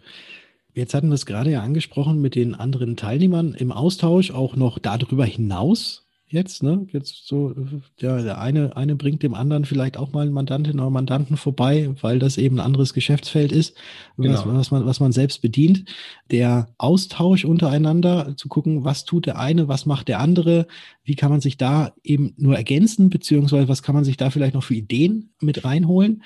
Jetzt 0.75 0.95
hatten 0.95 1.09
wir 1.09 1.15
es 1.15 1.27
gerade 1.27 1.51
ja 1.51 1.63
angesprochen 1.63 2.21
mit 2.21 2.35
den 2.35 2.55
anderen 2.55 2.97
Teilnehmern 2.97 3.55
im 3.55 3.73
Austausch, 3.73 4.31
auch 4.31 4.57
noch 4.57 4.79
darüber 4.79 5.25
hinaus 5.25 6.03
jetzt, 6.33 6.63
ne? 6.63 6.87
Jetzt 6.91 7.27
so, 7.27 7.55
der, 8.01 8.23
der 8.23 8.41
eine, 8.41 8.77
eine 8.77 8.97
bringt 8.97 9.23
dem 9.23 9.35
anderen 9.35 9.65
vielleicht 9.65 9.97
auch 9.97 10.13
mal 10.13 10.23
einen 10.23 10.33
Mandantin 10.33 10.81
oder 10.81 10.91
Mandanten 10.91 11.37
vorbei, 11.37 11.91
weil 12.01 12.19
das 12.19 12.39
eben 12.39 12.57
ein 12.57 12.65
anderes 12.65 12.95
Geschäftsfeld 12.95 13.53
ist, 13.53 13.77
genau. 14.17 14.35
was, 14.35 14.47
was, 14.47 14.71
man, 14.71 14.87
was 14.87 15.01
man 15.01 15.13
selbst 15.13 15.43
bedient. 15.43 15.85
Der 16.31 16.69
Austausch 16.79 17.45
untereinander, 17.45 18.35
zu 18.37 18.49
gucken, 18.49 18.85
was 18.85 19.05
tut 19.05 19.27
der 19.27 19.39
eine, 19.39 19.69
was 19.69 19.87
macht 19.87 20.09
der 20.09 20.21
andere, 20.21 20.67
wie 21.05 21.15
kann 21.15 21.31
man 21.31 21.41
sich 21.41 21.57
da 21.57 21.93
eben 22.03 22.35
nur 22.37 22.57
ergänzen, 22.57 23.11
beziehungsweise 23.11 23.69
was 23.69 23.83
kann 23.83 23.95
man 23.95 24.05
sich 24.05 24.17
da 24.17 24.31
vielleicht 24.31 24.55
noch 24.55 24.65
für 24.65 24.75
Ideen 24.75 25.31
mit 25.41 25.65
reinholen. 25.65 26.23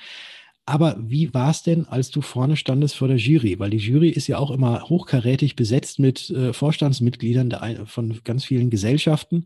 Aber 0.69 0.97
wie 0.99 1.33
war 1.33 1.49
es 1.51 1.63
denn, 1.63 1.87
als 1.87 2.11
du 2.11 2.19
vorne 2.19 2.57
standest 2.57 2.97
vor 2.97 3.07
der 3.07 3.15
Jury? 3.15 3.57
Weil 3.57 3.69
die 3.69 3.77
Jury 3.77 4.09
ist 4.09 4.27
ja 4.27 4.37
auch 4.37 4.51
immer 4.51 4.81
hochkarätig 4.89 5.55
besetzt 5.55 5.97
mit 5.97 6.29
äh, 6.29 6.51
Vorstandsmitgliedern 6.51 7.49
der, 7.49 7.85
von 7.85 8.19
ganz 8.25 8.43
vielen 8.43 8.69
Gesellschaften. 8.69 9.45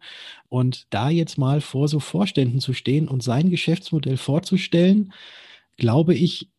Und 0.50 0.88
da 0.90 1.12
jetzt 1.12 1.38
mal 1.38 1.62
vor 1.62 1.88
so 1.88 2.00
Vorständen 2.00 2.60
zu 2.60 2.74
stehen 2.74 3.08
und 3.08 3.22
sein 3.22 3.52
Geschäftsmodell 3.52 4.18
vorzustellen, 4.18 5.14
glaube 5.78 6.16
ich, 6.16 6.50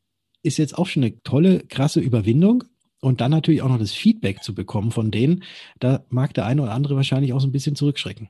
ist 0.45 0.59
jetzt 0.59 0.79
auch 0.79 0.87
schon 0.87 1.03
eine 1.03 1.21
tolle, 1.25 1.65
krasse 1.67 1.99
Überwindung. 1.99 2.63
Und 3.01 3.21
dann 3.21 3.33
natürlich 3.33 3.63
auch 3.63 3.69
noch 3.69 3.81
das 3.81 3.91
Feedback 3.91 4.45
zu 4.45 4.55
bekommen 4.55 4.93
von 4.93 5.11
denen, 5.11 5.43
da 5.81 6.05
mag 6.09 6.35
der 6.35 6.47
eine 6.47 6.63
oder 6.63 6.73
andere 6.73 6.95
wahrscheinlich 6.95 7.33
auch 7.33 7.41
so 7.41 7.49
ein 7.49 7.53
bisschen 7.53 7.75
zurückschrecken. 7.75 8.29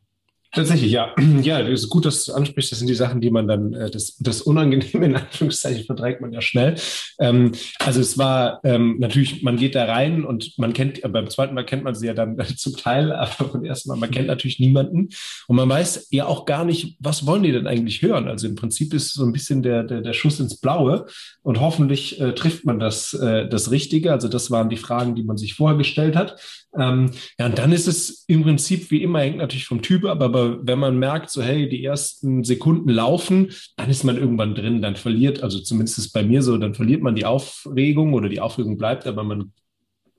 Tatsächlich, 0.55 0.93
ja. 0.93 1.15
Ja, 1.43 1.61
es 1.61 1.85
ist 1.85 1.89
gut, 1.89 2.05
dass 2.05 2.27
du 2.27 2.35
ansprichst. 2.35 2.71
Das 2.71 2.79
sind 2.79 2.89
die 2.89 2.95
Sachen, 2.95 3.21
die 3.23 3.31
man 3.31 3.49
dann, 3.49 3.73
äh, 3.73 3.91
das, 3.91 4.17
das 4.19 4.43
Unangenehme 4.43 5.07
in 5.07 5.17
Anführungszeichen 5.17 5.85
verdrängt 5.87 6.21
man 6.21 6.33
ja 6.33 6.43
schnell. 6.43 6.75
Ähm, 7.19 7.53
also 7.79 8.01
es 8.01 8.19
war 8.19 8.61
ähm, 8.63 8.97
natürlich, 8.99 9.43
man 9.43 9.57
geht 9.57 9.75
da 9.75 9.87
rein 9.87 10.25
und 10.25 10.59
man 10.59 10.75
kennt, 10.75 11.03
äh, 11.03 11.09
beim 11.09 11.31
zweiten 11.31 11.55
Mal 11.55 11.65
kennt 11.65 11.85
man 11.85 11.95
sie 11.95 12.07
ja 12.07 12.15
dann 12.15 12.37
zum 12.57 12.77
Teil, 12.77 13.13
aber 13.13 13.49
beim 13.49 13.65
ersten 13.65 13.89
Mal, 13.89 13.97
man 13.97 14.11
kennt 14.11 14.27
natürlich 14.27 14.61
niemanden 14.61 15.09
und 15.49 15.57
man 15.57 15.69
weiß 15.69 16.09
ja 16.11 16.27
auch 16.27 16.45
gar 16.45 16.67
nicht, 16.67 16.97
was 17.01 17.27
wollen 17.27 17.43
die 17.43 17.53
denn 17.53 17.67
eigentlich 17.67 18.03
hören. 18.03 18.29
Also 18.29 18.47
im 18.47 18.55
Prinzip 18.55 18.93
ist 18.93 19.15
so 19.15 19.25
ein 19.25 19.33
bisschen 19.33 19.63
der, 19.63 19.85
der, 19.85 20.03
der 20.03 20.13
Schuss 20.13 20.39
ins 20.39 20.59
Blaue 20.59 21.07
und 21.43 21.61
hoffentlich 21.61 22.21
äh, 22.21 22.35
trifft 22.35 22.67
man 22.67 22.79
das, 22.79 23.15
äh, 23.15 23.49
das 23.49 23.71
Richtige. 23.71 24.13
Also 24.13 24.29
das 24.29 24.51
waren 24.51 24.69
die 24.69 24.77
Fragen, 24.77 25.15
die 25.15 25.25
man 25.25 25.39
sich 25.39 25.55
vorher 25.55 25.79
gestellt 25.79 26.15
hat. 26.15 26.37
Ähm, 26.79 27.11
ja, 27.39 27.47
und 27.47 27.59
dann 27.59 27.73
ist 27.73 27.87
es 27.87 28.25
im 28.29 28.43
Prinzip 28.43 28.91
wie 28.91 29.03
immer, 29.03 29.21
hängt 29.21 29.39
natürlich 29.39 29.67
vom 29.67 29.83
Typ 29.83 30.05
ab, 30.05 30.23
aber 30.43 30.67
wenn 30.67 30.79
man 30.79 30.99
merkt, 30.99 31.31
so 31.31 31.43
hey, 31.43 31.69
die 31.69 31.85
ersten 31.85 32.45
Sekunden 32.45 32.89
laufen, 32.89 33.53
dann 33.77 33.91
ist 33.91 34.05
man 34.05 34.17
irgendwann 34.17 34.55
drin, 34.55 34.83
dann 34.83 34.97
verliert, 34.97 35.43
also 35.43 35.61
zumindest 35.61 35.99
ist 35.99 36.13
bei 36.13 36.23
mir 36.23 36.43
so, 36.43 36.57
dann 36.59 36.75
verliert 36.75 37.03
man 37.03 37.15
die 37.15 37.25
Aufregung 37.25 38.15
oder 38.15 38.29
die 38.29 38.41
Aufregung 38.41 38.77
bleibt, 38.77 39.07
aber 39.07 39.25
man 39.25 39.53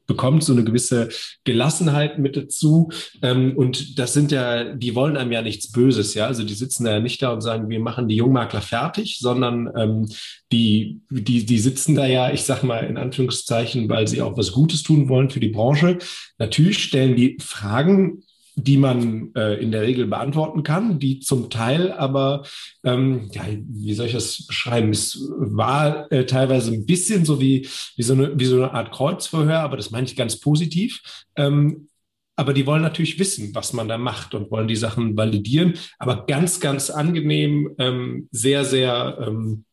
bekommt 0.06 0.44
so 0.44 0.52
eine 0.52 0.66
gewisse 0.66 1.10
Gelassenheit 1.46 2.20
mit 2.20 2.36
dazu. 2.36 2.92
Ähm, 3.22 3.56
und 3.56 3.98
das 4.00 4.14
sind 4.14 4.34
ja, 4.34 4.76
die 4.76 4.96
wollen 4.96 5.16
einem 5.16 5.32
ja 5.32 5.42
nichts 5.42 5.72
Böses, 5.72 6.14
ja. 6.14 6.28
Also 6.28 6.44
die 6.44 6.54
sitzen 6.54 6.86
ja 6.86 7.00
nicht 7.00 7.22
da 7.22 7.32
und 7.32 7.40
sagen, 7.42 7.70
wir 7.70 7.80
machen 7.80 8.10
die 8.10 8.18
Jungmakler 8.18 8.62
fertig, 8.62 9.20
sondern 9.20 9.72
ähm, 9.78 10.10
die, 10.52 11.02
die, 11.10 11.46
die 11.46 11.60
sitzen 11.60 11.96
da 11.96 12.06
ja, 12.06 12.32
ich 12.32 12.44
sag 12.44 12.64
mal 12.64 12.86
in 12.86 12.98
Anführungszeichen, 12.98 13.88
weil 13.88 14.08
sie 14.08 14.22
auch 14.22 14.38
was 14.38 14.52
Gutes 14.52 14.84
tun 14.84 15.08
wollen 15.08 15.30
für 15.30 15.40
die 15.40 15.50
Branche. 15.50 16.00
Natürlich 16.38 16.84
stellen 16.84 17.16
die 17.16 17.38
Fragen, 17.40 18.24
die 18.56 18.78
man 18.78 19.32
äh, 19.36 19.56
in 19.56 19.72
der 19.72 19.82
Regel 19.82 20.06
beantworten 20.06 20.64
kann, 20.64 21.00
die 21.00 21.20
zum 21.20 21.50
Teil 21.50 21.92
aber, 21.92 22.44
ähm, 22.84 23.30
ja, 23.32 23.44
wie 23.48 23.94
soll 23.94 24.08
ich 24.08 24.14
das 24.14 24.46
beschreiben? 24.46 24.92
Es 24.92 25.20
war 25.38 26.12
äh, 26.12 26.26
teilweise 26.26 26.72
ein 26.72 26.86
bisschen 26.86 27.26
so 27.26 27.42
wie, 27.42 27.68
wie, 27.96 28.04
so 28.04 28.14
eine, 28.14 28.40
wie 28.40 28.46
so 28.46 28.58
eine 28.58 28.74
Art 28.74 28.92
Kreuzverhör, 28.92 29.60
aber 29.60 29.78
das 29.78 29.92
meine 29.92 30.06
ich 30.06 30.16
ganz 30.16 30.40
positiv. 30.40 31.02
Ähm, 31.36 31.90
aber 32.36 32.54
die 32.54 32.66
wollen 32.66 32.82
natürlich 32.82 33.20
wissen, 33.20 33.54
was 33.54 33.74
man 33.74 33.88
da 33.88 33.98
macht 33.98 34.34
und 34.34 34.50
wollen 34.50 34.68
die 34.68 34.76
Sachen 34.76 35.16
validieren. 35.16 35.76
Aber 36.00 36.26
ganz, 36.26 36.60
ganz 36.60 36.90
angenehm, 36.90 37.76
ähm, 37.78 38.28
sehr, 38.32 38.66
sehr 38.66 39.20
ähm, 39.22 39.66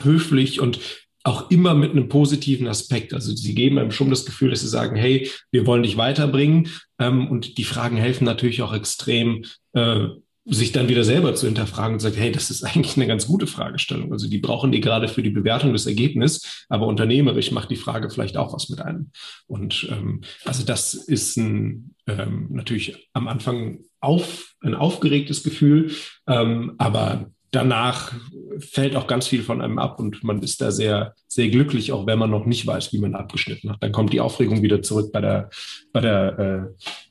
höflich 0.00 0.60
und 0.60 0.80
auch 1.24 1.50
immer 1.50 1.74
mit 1.74 1.92
einem 1.92 2.08
positiven 2.08 2.66
Aspekt. 2.66 3.14
Also 3.14 3.34
sie 3.34 3.54
geben 3.54 3.78
einem 3.78 3.92
schon 3.92 4.10
das 4.10 4.24
Gefühl, 4.24 4.50
dass 4.50 4.60
sie 4.60 4.68
sagen, 4.68 4.96
hey, 4.96 5.30
wir 5.50 5.66
wollen 5.66 5.82
dich 5.82 5.96
weiterbringen. 5.96 6.68
Ähm, 6.98 7.28
und 7.28 7.58
die 7.58 7.64
Fragen 7.64 7.96
helfen 7.96 8.24
natürlich 8.24 8.62
auch 8.62 8.72
extrem, 8.72 9.44
äh, 9.72 10.06
sich 10.44 10.72
dann 10.72 10.88
wieder 10.88 11.04
selber 11.04 11.36
zu 11.36 11.46
hinterfragen 11.46 11.94
und 11.94 12.00
sagen, 12.00 12.16
hey, 12.16 12.32
das 12.32 12.50
ist 12.50 12.64
eigentlich 12.64 12.96
eine 12.96 13.06
ganz 13.06 13.26
gute 13.26 13.46
Fragestellung. 13.46 14.12
Also 14.12 14.28
die 14.28 14.38
brauchen 14.38 14.72
die 14.72 14.80
gerade 14.80 15.06
für 15.06 15.22
die 15.22 15.30
Bewertung 15.30 15.72
des 15.72 15.86
Ergebnisses, 15.86 16.66
aber 16.68 16.86
unternehmerisch 16.86 17.52
macht 17.52 17.70
die 17.70 17.76
Frage 17.76 18.10
vielleicht 18.10 18.36
auch 18.36 18.52
was 18.52 18.68
mit 18.68 18.80
einem. 18.80 19.10
Und 19.46 19.86
ähm, 19.90 20.22
also 20.44 20.64
das 20.64 20.94
ist 20.94 21.36
ein, 21.36 21.94
ähm, 22.08 22.48
natürlich 22.50 23.08
am 23.12 23.28
Anfang 23.28 23.80
auf, 24.00 24.54
ein 24.60 24.74
aufgeregtes 24.74 25.44
Gefühl, 25.44 25.92
ähm, 26.26 26.74
aber 26.78 27.30
danach 27.52 28.12
fällt 28.58 28.96
auch 28.96 29.06
ganz 29.06 29.28
viel 29.28 29.42
von 29.42 29.60
einem 29.60 29.78
ab 29.78 30.00
und 30.00 30.24
man 30.24 30.42
ist 30.42 30.60
da 30.60 30.72
sehr, 30.72 31.14
sehr 31.28 31.48
glücklich, 31.48 31.92
auch 31.92 32.06
wenn 32.06 32.18
man 32.18 32.30
noch 32.30 32.46
nicht 32.46 32.66
weiß, 32.66 32.92
wie 32.92 32.98
man 32.98 33.14
abgeschnitten 33.14 33.70
hat. 33.70 33.82
Dann 33.82 33.92
kommt 33.92 34.12
die 34.12 34.20
Aufregung 34.20 34.62
wieder 34.62 34.82
zurück 34.82 35.12
bei 35.12 35.20
der, 35.20 35.50
bei 35.92 36.00
der, 36.00 36.38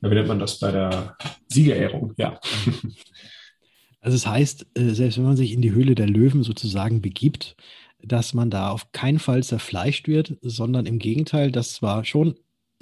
äh, 0.02 0.10
wie 0.10 0.16
nennt 0.16 0.28
man 0.28 0.40
das, 0.40 0.60
bei 0.60 0.72
der 0.72 1.16
Siegerehrung, 1.48 2.14
ja. 2.18 2.40
Also 4.04 4.16
es 4.16 4.26
heißt, 4.26 4.66
äh, 4.74 4.90
selbst 4.90 5.20
wenn 5.20 5.26
man 5.26 5.38
sich 5.38 5.52
in 5.52 5.62
die 5.62 5.74
Höhle 5.74 5.94
der 5.94 6.08
Löwen 6.08 6.42
sozusagen 6.42 7.02
begibt, 7.02 7.56
dass 8.02 8.34
man 8.34 8.50
da 8.50 8.70
auf 8.70 8.92
keinen 8.94 9.20
Fall 9.20 9.44
zerfleischt 9.44 10.08
wird, 10.08 10.38
sondern 10.42 10.88
im 10.88 10.98
Gegenteil, 10.98 11.52
dass 11.52 11.74
zwar 11.74 12.04
schon 12.04 12.34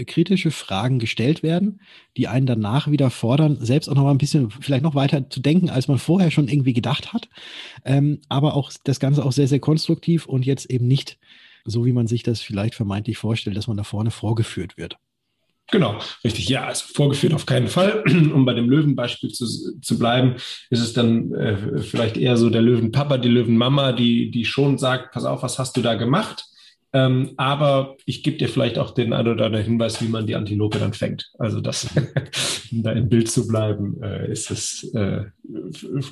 kritische 0.06 0.52
Fragen 0.52 1.00
gestellt 1.00 1.44
werden, 1.44 1.82
die 2.18 2.28
einen 2.28 2.46
danach 2.46 2.90
wieder 2.90 3.10
fordern, 3.10 3.58
selbst 3.60 3.88
auch 3.90 3.96
noch 3.96 4.04
mal 4.04 4.12
ein 4.12 4.18
bisschen 4.18 4.52
vielleicht 4.52 4.84
noch 4.84 4.96
weiter 4.96 5.30
zu 5.30 5.40
denken, 5.40 5.70
als 5.70 5.88
man 5.88 6.00
vorher 6.00 6.32
schon 6.32 6.48
irgendwie 6.48 6.74
gedacht 6.74 7.14
hat. 7.14 7.30
Ähm, 7.86 8.22
aber 8.30 8.56
auch 8.56 8.72
das 8.84 9.00
Ganze 9.00 9.26
auch 9.26 9.32
sehr, 9.32 9.48
sehr 9.48 9.60
konstruktiv 9.60 10.26
und 10.26 10.46
jetzt 10.46 10.70
eben 10.70 10.88
nicht 10.88 11.18
so, 11.66 11.86
wie 11.86 11.94
man 11.94 12.08
sich 12.08 12.24
das 12.24 12.42
vielleicht 12.42 12.76
vermeintlich 12.76 13.18
vorstellt, 13.18 13.58
dass 13.58 13.68
man 13.68 13.78
da 13.78 13.84
vorne 13.84 14.12
vorgeführt 14.12 14.78
wird. 14.78 14.98
Genau, 15.72 16.00
richtig. 16.24 16.50
Ja, 16.50 16.66
also 16.66 16.86
vorgeführt 16.94 17.34
auf 17.34 17.46
keinen 17.46 17.68
Fall. 17.68 18.04
Um 18.34 18.46
bei 18.46 18.54
dem 18.54 18.70
Löwenbeispiel 18.70 19.32
zu, 19.32 19.46
zu 19.80 20.00
bleiben, 20.00 20.36
ist 20.70 20.80
es 20.80 20.94
dann 20.94 21.32
äh, 21.34 21.82
vielleicht 21.82 22.18
eher 22.18 22.38
so 22.38 22.50
der 22.50 22.62
Löwenpapa, 22.62 23.18
die 23.18 23.30
Löwenmama, 23.30 23.92
die, 23.92 24.32
die 24.32 24.46
schon 24.46 24.78
sagt, 24.78 25.12
pass 25.12 25.26
auf, 25.26 25.44
was 25.44 25.60
hast 25.60 25.78
du 25.78 25.82
da 25.82 25.94
gemacht? 25.96 26.46
Ähm, 26.92 27.32
aber 27.38 27.98
ich 28.06 28.24
gebe 28.24 28.38
dir 28.38 28.50
vielleicht 28.50 28.80
auch 28.80 28.92
den 28.92 29.14
ein 29.14 29.28
oder 29.28 29.46
anderen 29.46 29.66
Hinweis, 29.66 30.02
wie 30.02 30.08
man 30.08 30.26
die 30.26 30.36
Antilope 30.36 30.80
dann 30.80 30.94
fängt. 30.94 31.30
Also 31.38 31.62
das, 31.62 31.88
um 32.72 32.82
da 32.84 32.92
im 32.94 33.10
Bild 33.10 33.30
zu 33.30 33.48
bleiben, 33.48 34.02
äh, 34.02 34.32
ist 34.32 34.50
es, 34.50 34.92
äh, 34.96 35.26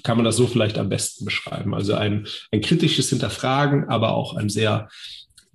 kann 0.03 0.17
man 0.17 0.25
das 0.25 0.36
so 0.36 0.46
vielleicht 0.46 0.77
am 0.77 0.89
besten 0.89 1.25
beschreiben. 1.25 1.74
Also 1.74 1.96
ein, 1.96 2.27
ein 2.51 2.62
kritisches 2.62 3.10
Hinterfragen, 3.10 3.86
aber 3.89 4.13
auch 4.13 4.36
ein 4.36 4.50
sehr 4.50 4.89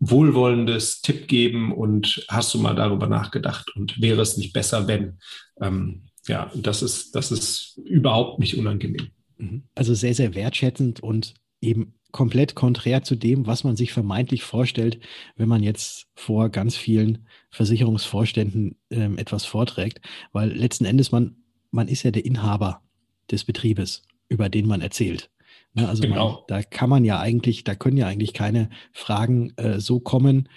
wohlwollendes 0.01 1.01
Tipp 1.01 1.29
geben 1.29 1.73
und 1.73 2.25
hast 2.29 2.53
du 2.53 2.59
mal 2.59 2.75
darüber 2.75 3.07
nachgedacht 3.07 3.71
und 3.77 4.01
wäre 4.03 4.21
es 4.21 4.37
nicht 4.37 4.53
besser, 4.53 4.89
wenn? 4.89 5.19
Ähm, 5.61 6.03
ja, 6.27 6.51
das 6.57 6.83
ist, 6.83 7.15
das 7.15 7.31
ist 7.31 7.81
überhaupt 7.85 8.41
nicht 8.41 8.57
unangenehm. 8.57 9.11
Mhm. 9.39 9.63
Also 9.77 9.95
sehr, 9.95 10.15
sehr 10.15 10.35
wertschätzend 10.35 11.01
und 11.01 11.35
eben 11.61 11.95
komplett 12.13 12.55
konträr 12.55 13.03
zu 13.03 13.17
dem, 13.17 13.47
was 13.47 13.65
man 13.65 13.75
sich 13.75 13.93
vermeintlich 13.93 14.43
vorstellt, 14.43 15.01
wenn 15.37 15.49
man 15.49 15.63
jetzt 15.63 16.07
vor 16.15 16.51
ganz 16.51 16.77
vielen 16.77 17.27
Versicherungsvorständen 17.51 18.77
ähm, 18.91 19.19
etwas 19.19 19.45
vorträgt, 19.45 20.01
weil 20.33 20.53
letzten 20.53 20.85
Endes 20.85 21.11
man, 21.11 21.37
man 21.71 21.89
ist 21.89 22.03
ja 22.03 22.11
der 22.11 22.25
Inhaber 22.25 22.83
des 23.31 23.45
Betriebes, 23.45 24.03
über 24.29 24.49
den 24.49 24.67
man 24.67 24.83
erzählt. 24.83 25.31
Ne, 25.75 25.89
also 25.89 26.03
genau. 26.03 26.33
man, 26.33 26.39
da 26.49 26.63
kann 26.63 26.91
man 26.91 27.05
ja 27.05 27.19
eigentlich, 27.19 27.65
da 27.65 27.75
können 27.75 27.97
ja 27.97 28.07
eigentlich 28.07 28.35
keine 28.35 28.69
Fragen 28.93 29.53
äh, 29.57 29.81
so 29.81 30.01
kommen, 30.01 30.49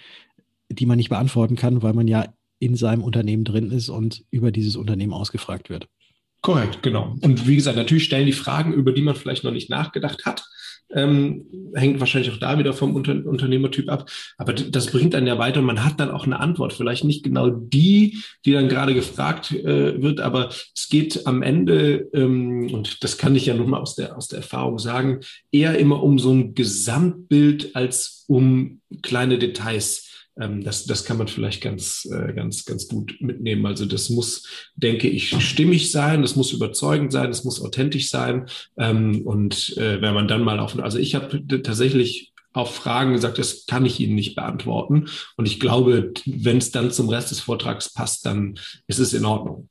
die 0.68 0.84
man 0.84 0.98
nicht 0.98 1.08
beantworten 1.08 1.56
kann, 1.56 1.82
weil 1.82 1.94
man 1.94 2.06
ja 2.06 2.34
in 2.58 2.76
seinem 2.76 3.02
Unternehmen 3.02 3.44
drin 3.44 3.70
ist 3.70 3.88
und 3.88 4.24
über 4.30 4.52
dieses 4.52 4.76
Unternehmen 4.76 5.12
ausgefragt 5.12 5.70
wird. 5.70 5.88
Korrekt, 6.42 6.82
genau. 6.82 7.16
Und 7.22 7.46
wie 7.46 7.56
gesagt, 7.56 7.76
natürlich 7.76 8.04
stellen 8.04 8.26
die 8.26 8.32
Fragen, 8.32 8.72
über 8.72 8.92
die 8.92 9.02
man 9.02 9.14
vielleicht 9.14 9.42
noch 9.42 9.52
nicht 9.52 9.70
nachgedacht 9.70 10.26
hat. 10.26 10.44
Ähm, 10.94 11.46
hängt 11.74 12.00
wahrscheinlich 12.00 12.32
auch 12.32 12.38
da 12.38 12.58
wieder 12.58 12.72
vom 12.72 12.94
Unter 12.94 13.12
Unternehmertyp 13.26 13.90
ab. 13.90 14.08
Aber 14.38 14.52
das 14.52 14.86
bringt 14.86 15.14
dann 15.14 15.26
ja 15.26 15.38
weiter 15.38 15.60
und 15.60 15.66
man 15.66 15.84
hat 15.84 15.98
dann 16.00 16.10
auch 16.10 16.26
eine 16.26 16.40
Antwort. 16.40 16.72
Vielleicht 16.72 17.04
nicht 17.04 17.24
genau 17.24 17.50
die, 17.50 18.22
die 18.44 18.52
dann 18.52 18.68
gerade 18.68 18.94
gefragt 18.94 19.52
äh, 19.52 20.00
wird, 20.00 20.20
aber 20.20 20.48
es 20.48 20.88
geht 20.88 21.26
am 21.26 21.42
Ende, 21.42 22.08
ähm, 22.12 22.72
und 22.72 23.02
das 23.02 23.18
kann 23.18 23.34
ich 23.34 23.46
ja 23.46 23.54
nun 23.54 23.70
mal 23.70 23.80
aus 23.80 23.96
der, 23.96 24.16
aus 24.16 24.28
der 24.28 24.38
Erfahrung 24.38 24.78
sagen, 24.78 25.20
eher 25.50 25.78
immer 25.78 26.02
um 26.02 26.18
so 26.18 26.32
ein 26.32 26.54
Gesamtbild 26.54 27.74
als 27.74 28.24
um 28.28 28.80
kleine 29.02 29.38
Details 29.38 30.05
ähm, 30.38 30.62
das, 30.62 30.84
das 30.84 31.04
kann 31.04 31.18
man 31.18 31.28
vielleicht 31.28 31.62
ganz, 31.62 32.06
äh, 32.10 32.32
ganz, 32.32 32.64
ganz 32.64 32.88
gut 32.88 33.16
mitnehmen. 33.20 33.66
Also 33.66 33.86
das 33.86 34.10
muss, 34.10 34.46
denke 34.74 35.08
ich, 35.08 35.30
stimmig 35.42 35.90
sein, 35.90 36.22
das 36.22 36.36
muss 36.36 36.52
überzeugend 36.52 37.12
sein, 37.12 37.28
das 37.28 37.44
muss 37.44 37.62
authentisch 37.62 38.10
sein. 38.10 38.46
Ähm, 38.78 39.22
und 39.24 39.76
äh, 39.76 40.00
wenn 40.00 40.14
man 40.14 40.28
dann 40.28 40.42
mal 40.42 40.60
auf, 40.60 40.78
also 40.78 40.98
ich 40.98 41.14
habe 41.14 41.42
tatsächlich 41.62 42.32
auf 42.52 42.74
Fragen 42.74 43.12
gesagt, 43.12 43.38
das 43.38 43.66
kann 43.66 43.84
ich 43.84 44.00
Ihnen 44.00 44.14
nicht 44.14 44.34
beantworten. 44.34 45.06
Und 45.36 45.46
ich 45.46 45.60
glaube, 45.60 46.12
wenn 46.24 46.56
es 46.56 46.70
dann 46.70 46.90
zum 46.90 47.08
Rest 47.10 47.30
des 47.30 47.40
Vortrags 47.40 47.92
passt, 47.92 48.24
dann 48.24 48.58
ist 48.86 48.98
es 48.98 49.12
in 49.12 49.26
Ordnung. 49.26 49.68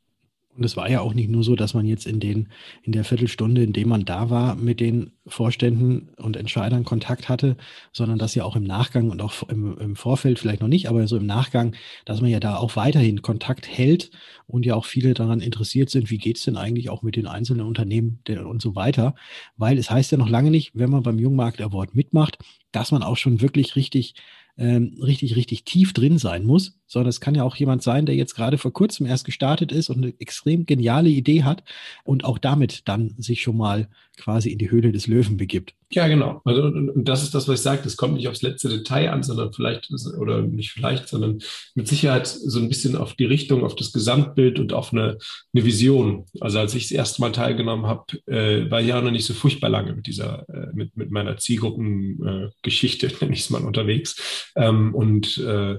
Und 0.56 0.64
es 0.64 0.78
war 0.78 0.90
ja 0.90 1.02
auch 1.02 1.14
nicht 1.14 1.30
nur 1.30 1.44
so, 1.44 1.56
dass 1.56 1.74
man 1.74 1.86
jetzt 1.86 2.06
in 2.06 2.20
den, 2.20 2.50
in 2.84 2.92
der 2.92 3.04
Viertelstunde, 3.04 3.64
in 3.64 3.74
dem 3.74 3.90
man 3.90 4.06
da 4.06 4.30
war, 4.30 4.56
mit 4.56 4.80
den 4.80 5.15
Vorständen 5.28 6.10
und 6.18 6.38
Entscheidern 6.38 6.86
Kontakt 6.86 7.30
hatte, 7.30 7.58
sondern 7.92 8.20
dass 8.20 8.36
ja 8.36 8.44
auch 8.44 8.56
im 8.56 8.64
Nachgang 8.64 9.10
und 9.10 9.22
auch 9.22 9.44
im, 9.50 9.78
im 9.78 9.96
Vorfeld 9.96 10.38
vielleicht 10.40 10.62
noch 10.62 10.68
nicht, 10.68 10.88
aber 10.88 11.08
so 11.08 11.18
im 11.18 11.26
Nachgang, 11.26 11.76
dass 12.06 12.22
man 12.22 12.30
ja 12.30 12.40
da 12.40 12.58
auch 12.58 12.76
weiterhin 12.76 13.22
Kontakt 13.22 13.68
hält 13.68 14.12
und 14.48 14.66
ja 14.66 14.76
auch 14.76 14.86
viele 14.86 15.14
daran 15.14 15.40
interessiert 15.40 15.90
sind, 15.90 16.12
wie 16.12 16.20
geht's 16.20 16.44
denn 16.44 16.58
eigentlich 16.58 16.90
auch 16.90 17.02
mit 17.02 17.16
den 17.16 17.28
einzelnen 17.28 17.66
Unternehmen 17.66 18.20
und 18.46 18.62
so 18.62 18.76
weiter. 18.76 19.16
Weil 19.58 19.78
es 19.78 19.90
heißt 19.90 20.12
ja 20.12 20.18
noch 20.18 20.30
lange 20.30 20.52
nicht, 20.52 20.72
wenn 20.76 20.92
man 20.92 21.04
beim 21.04 21.20
Jungmarkt 21.20 21.62
Award 21.62 21.96
mitmacht, 21.96 22.38
dass 22.72 22.92
man 22.92 23.02
auch 23.04 23.18
schon 23.18 23.42
wirklich 23.42 23.76
richtig 23.76 24.16
ähm, 24.58 24.98
richtig, 25.02 25.36
richtig 25.36 25.66
tief 25.66 25.92
drin 25.92 26.18
sein 26.18 26.46
muss, 26.46 26.80
sondern 26.88 27.10
es 27.10 27.20
kann 27.20 27.36
ja 27.36 27.44
auch 27.44 27.56
jemand 27.56 27.84
sein, 27.84 28.06
der 28.06 28.16
jetzt 28.16 28.36
gerade 28.36 28.58
vor 28.58 28.72
kurzem 28.72 29.06
erst 29.06 29.26
gestartet 29.26 29.72
ist 29.72 29.90
und 29.90 29.98
eine 29.98 30.14
extrem 30.20 30.66
geniale 30.66 31.10
Idee 31.10 31.44
hat 31.44 31.64
und 32.04 32.24
auch 32.24 32.38
damit 32.38 32.88
dann 32.88 33.16
sich 33.18 33.42
schon 33.42 33.58
mal 33.58 33.90
quasi 34.18 34.52
in 34.52 34.58
die 34.58 34.72
Höhle 34.72 34.94
des 34.94 35.08
Löwen 35.08 35.15
begibt. 35.24 35.74
Ja, 35.92 36.08
genau. 36.08 36.42
Also, 36.46 36.64
und 36.64 37.06
das 37.08 37.24
ist 37.24 37.36
das, 37.36 37.48
was 37.48 37.60
ich 37.60 37.64
sage. 37.64 37.84
Es 37.86 37.96
kommt 37.96 38.16
nicht 38.16 38.28
aufs 38.28 38.42
letzte 38.42 38.70
Detail 38.70 39.12
an, 39.12 39.24
sondern 39.24 39.54
vielleicht, 39.54 39.90
oder 40.20 40.42
nicht 40.42 40.72
vielleicht, 40.72 41.08
sondern 41.08 41.40
mit 41.76 41.88
Sicherheit 41.88 42.28
so 42.28 42.60
ein 42.60 42.68
bisschen 42.68 42.96
auf 42.96 43.14
die 43.14 43.26
Richtung, 43.26 43.64
auf 43.64 43.76
das 43.76 43.94
Gesamtbild 43.94 44.60
und 44.60 44.74
auf 44.74 44.92
eine, 44.92 45.18
eine 45.54 45.66
Vision. 45.66 46.26
Also 46.42 46.60
als 46.60 46.74
ich 46.74 46.84
das 46.84 46.92
erste 46.92 47.22
Mal 47.22 47.32
teilgenommen 47.32 47.86
habe, 47.86 48.18
äh, 48.26 48.70
war 48.70 48.82
ich 48.82 48.88
ja 48.88 49.00
noch 49.00 49.12
nicht 49.12 49.26
so 49.26 49.34
furchtbar 49.34 49.70
lange 49.70 49.94
mit 49.94 50.08
dieser, 50.08 50.50
äh, 50.50 50.68
mit, 50.74 50.98
mit 50.98 51.12
meiner 51.12 51.38
Zielgruppengeschichte, 51.38 53.08
äh, 53.08 53.14
nenne 53.22 53.34
ich 53.34 53.42
es 53.42 53.50
mal, 53.50 53.64
unterwegs. 53.64 54.52
Ähm, 54.56 54.94
und 54.94 55.38
äh, 55.38 55.78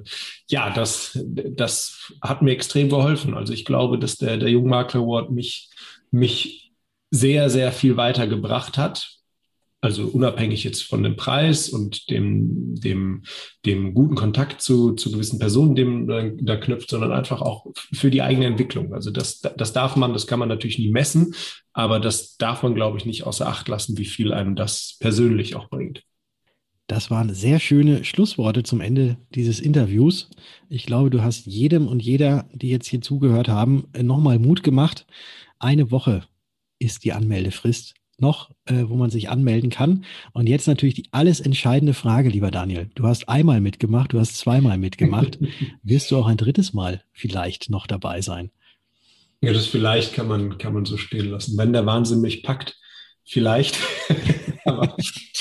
ja, 0.49 0.71
das, 0.71 1.19
das 1.25 2.13
hat 2.23 2.43
mir 2.43 2.53
extrem 2.53 2.89
geholfen. 2.89 3.35
Also 3.35 3.53
ich 3.53 3.65
glaube, 3.65 3.99
dass 3.99 4.17
der, 4.17 4.37
der 4.37 4.49
Jungmakler 4.49 5.01
Award 5.01 5.31
mich, 5.31 5.71
mich 6.11 6.73
sehr, 7.11 7.51
sehr 7.51 7.73
viel 7.73 7.97
weitergebracht 7.97 8.79
hat. 8.79 9.16
Also 9.87 10.05
unabhängig 10.05 10.65
jetzt 10.65 10.83
von 10.83 11.05
dem 11.05 11.15
Preis 11.15 11.69
und 11.69 12.11
dem, 12.11 12.75
dem, 12.75 13.23
dem 13.65 13.95
guten 13.95 14.17
Kontakt 14.17 14.61
zu, 14.61 14.95
zu 14.95 15.13
gewissen 15.13 15.39
Personen, 15.39 15.77
dem 15.77 16.07
man 16.07 16.45
da 16.45 16.57
knüpft, 16.57 16.91
sondern 16.91 17.13
einfach 17.13 17.41
auch 17.41 17.69
für 17.93 18.11
die 18.11 18.21
eigene 18.21 18.47
Entwicklung. 18.47 18.93
Also 18.93 19.13
das, 19.13 19.39
das 19.39 19.73
darf 19.73 19.95
man, 19.95 20.13
das 20.13 20.27
kann 20.27 20.41
man 20.41 20.49
natürlich 20.49 20.81
nie 20.81 20.91
messen, 20.91 21.37
aber 21.73 22.01
das 22.01 22.37
darf 22.37 22.65
man, 22.65 22.75
glaube 22.75 22.99
ich, 22.99 23.07
nicht 23.07 23.23
außer 23.29 23.47
Acht 23.47 23.69
lassen, 23.69 23.97
wie 23.97 24.07
viel 24.07 24.33
einem 24.33 24.57
das 24.57 24.97
persönlich 24.99 25.55
auch 25.55 25.69
bringt. 25.69 26.03
Das 26.89 27.09
waren 27.13 27.33
sehr 27.33 27.61
schöne 27.61 28.03
Schlussworte 28.03 28.65
zum 28.65 28.81
Ende 28.81 29.19
dieses 29.37 29.61
Interviews. 29.61 30.31
Ich 30.69 30.85
glaube, 30.87 31.11
du 31.11 31.23
hast 31.23 31.47
jedem 31.47 31.87
und 31.87 32.03
jeder, 32.03 32.49
die 32.53 32.71
jetzt 32.71 32.89
hier 32.89 33.03
zugehört 33.03 33.47
haben, 33.47 33.85
nochmal 33.97 34.41
Mut 34.41 34.65
gemacht. 34.65 35.07
Eine 35.61 35.93
Woche 35.93 36.25
ist 36.81 37.05
die 37.05 37.13
Anmeldefrist 37.13 37.95
noch, 38.19 38.51
äh, 38.67 38.85
wo 38.87 38.97
man 38.97 39.11
sich 39.11 39.29
anmelden 39.29 39.71
kann. 39.71 40.05
Und 40.33 40.49
jetzt 40.49 40.67
natürlich 40.67 40.95
die 40.95 41.09
alles 41.11 41.41
entscheidende 41.41 41.95
Frage, 41.95 42.29
lieber 42.29 42.51
Daniel. 42.51 42.89
Du 42.95 43.07
hast 43.07 43.29
einmal 43.29 43.61
mitgemacht, 43.61 44.13
du 44.13 44.19
hast 44.19 44.37
zweimal 44.37 44.79
mitgemacht. 44.79 45.39
Wirst 45.83 46.11
du 46.11 46.17
auch 46.17 46.27
ein 46.27 46.37
drittes 46.37 46.73
Mal 46.73 47.03
vielleicht 47.13 47.71
noch 47.71 47.87
dabei 47.87 48.23
sein? 48.23 48.51
Ja, 49.43 49.53
das 49.53 49.67
vielleicht 49.67 50.15
kann 50.15 50.29
man, 50.29 50.59
kann 50.59 50.73
man 50.73 50.87
so 50.87 50.97
stehen 50.97 51.27
lassen. 51.27 51.59
Wenn 51.59 51.73
der 51.73 51.85
Wahnsinn 51.85 52.21
mich 52.23 52.43
packt, 52.43 52.79
vielleicht. 53.25 53.79
Aber 54.65 54.97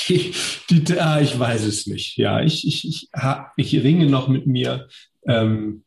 die, 0.08 0.34
die, 0.70 1.00
ah, 1.00 1.22
ich 1.22 1.40
weiß 1.40 1.64
es 1.64 1.88
nicht. 1.88 2.18
Ja, 2.18 2.42
ich, 2.42 2.68
ich, 2.68 2.88
ich, 2.88 3.10
ich 3.56 3.84
ringe 3.84 4.08
noch 4.08 4.28
mit 4.28 4.48
mir. 4.48 4.88
Ähm, 5.28 5.85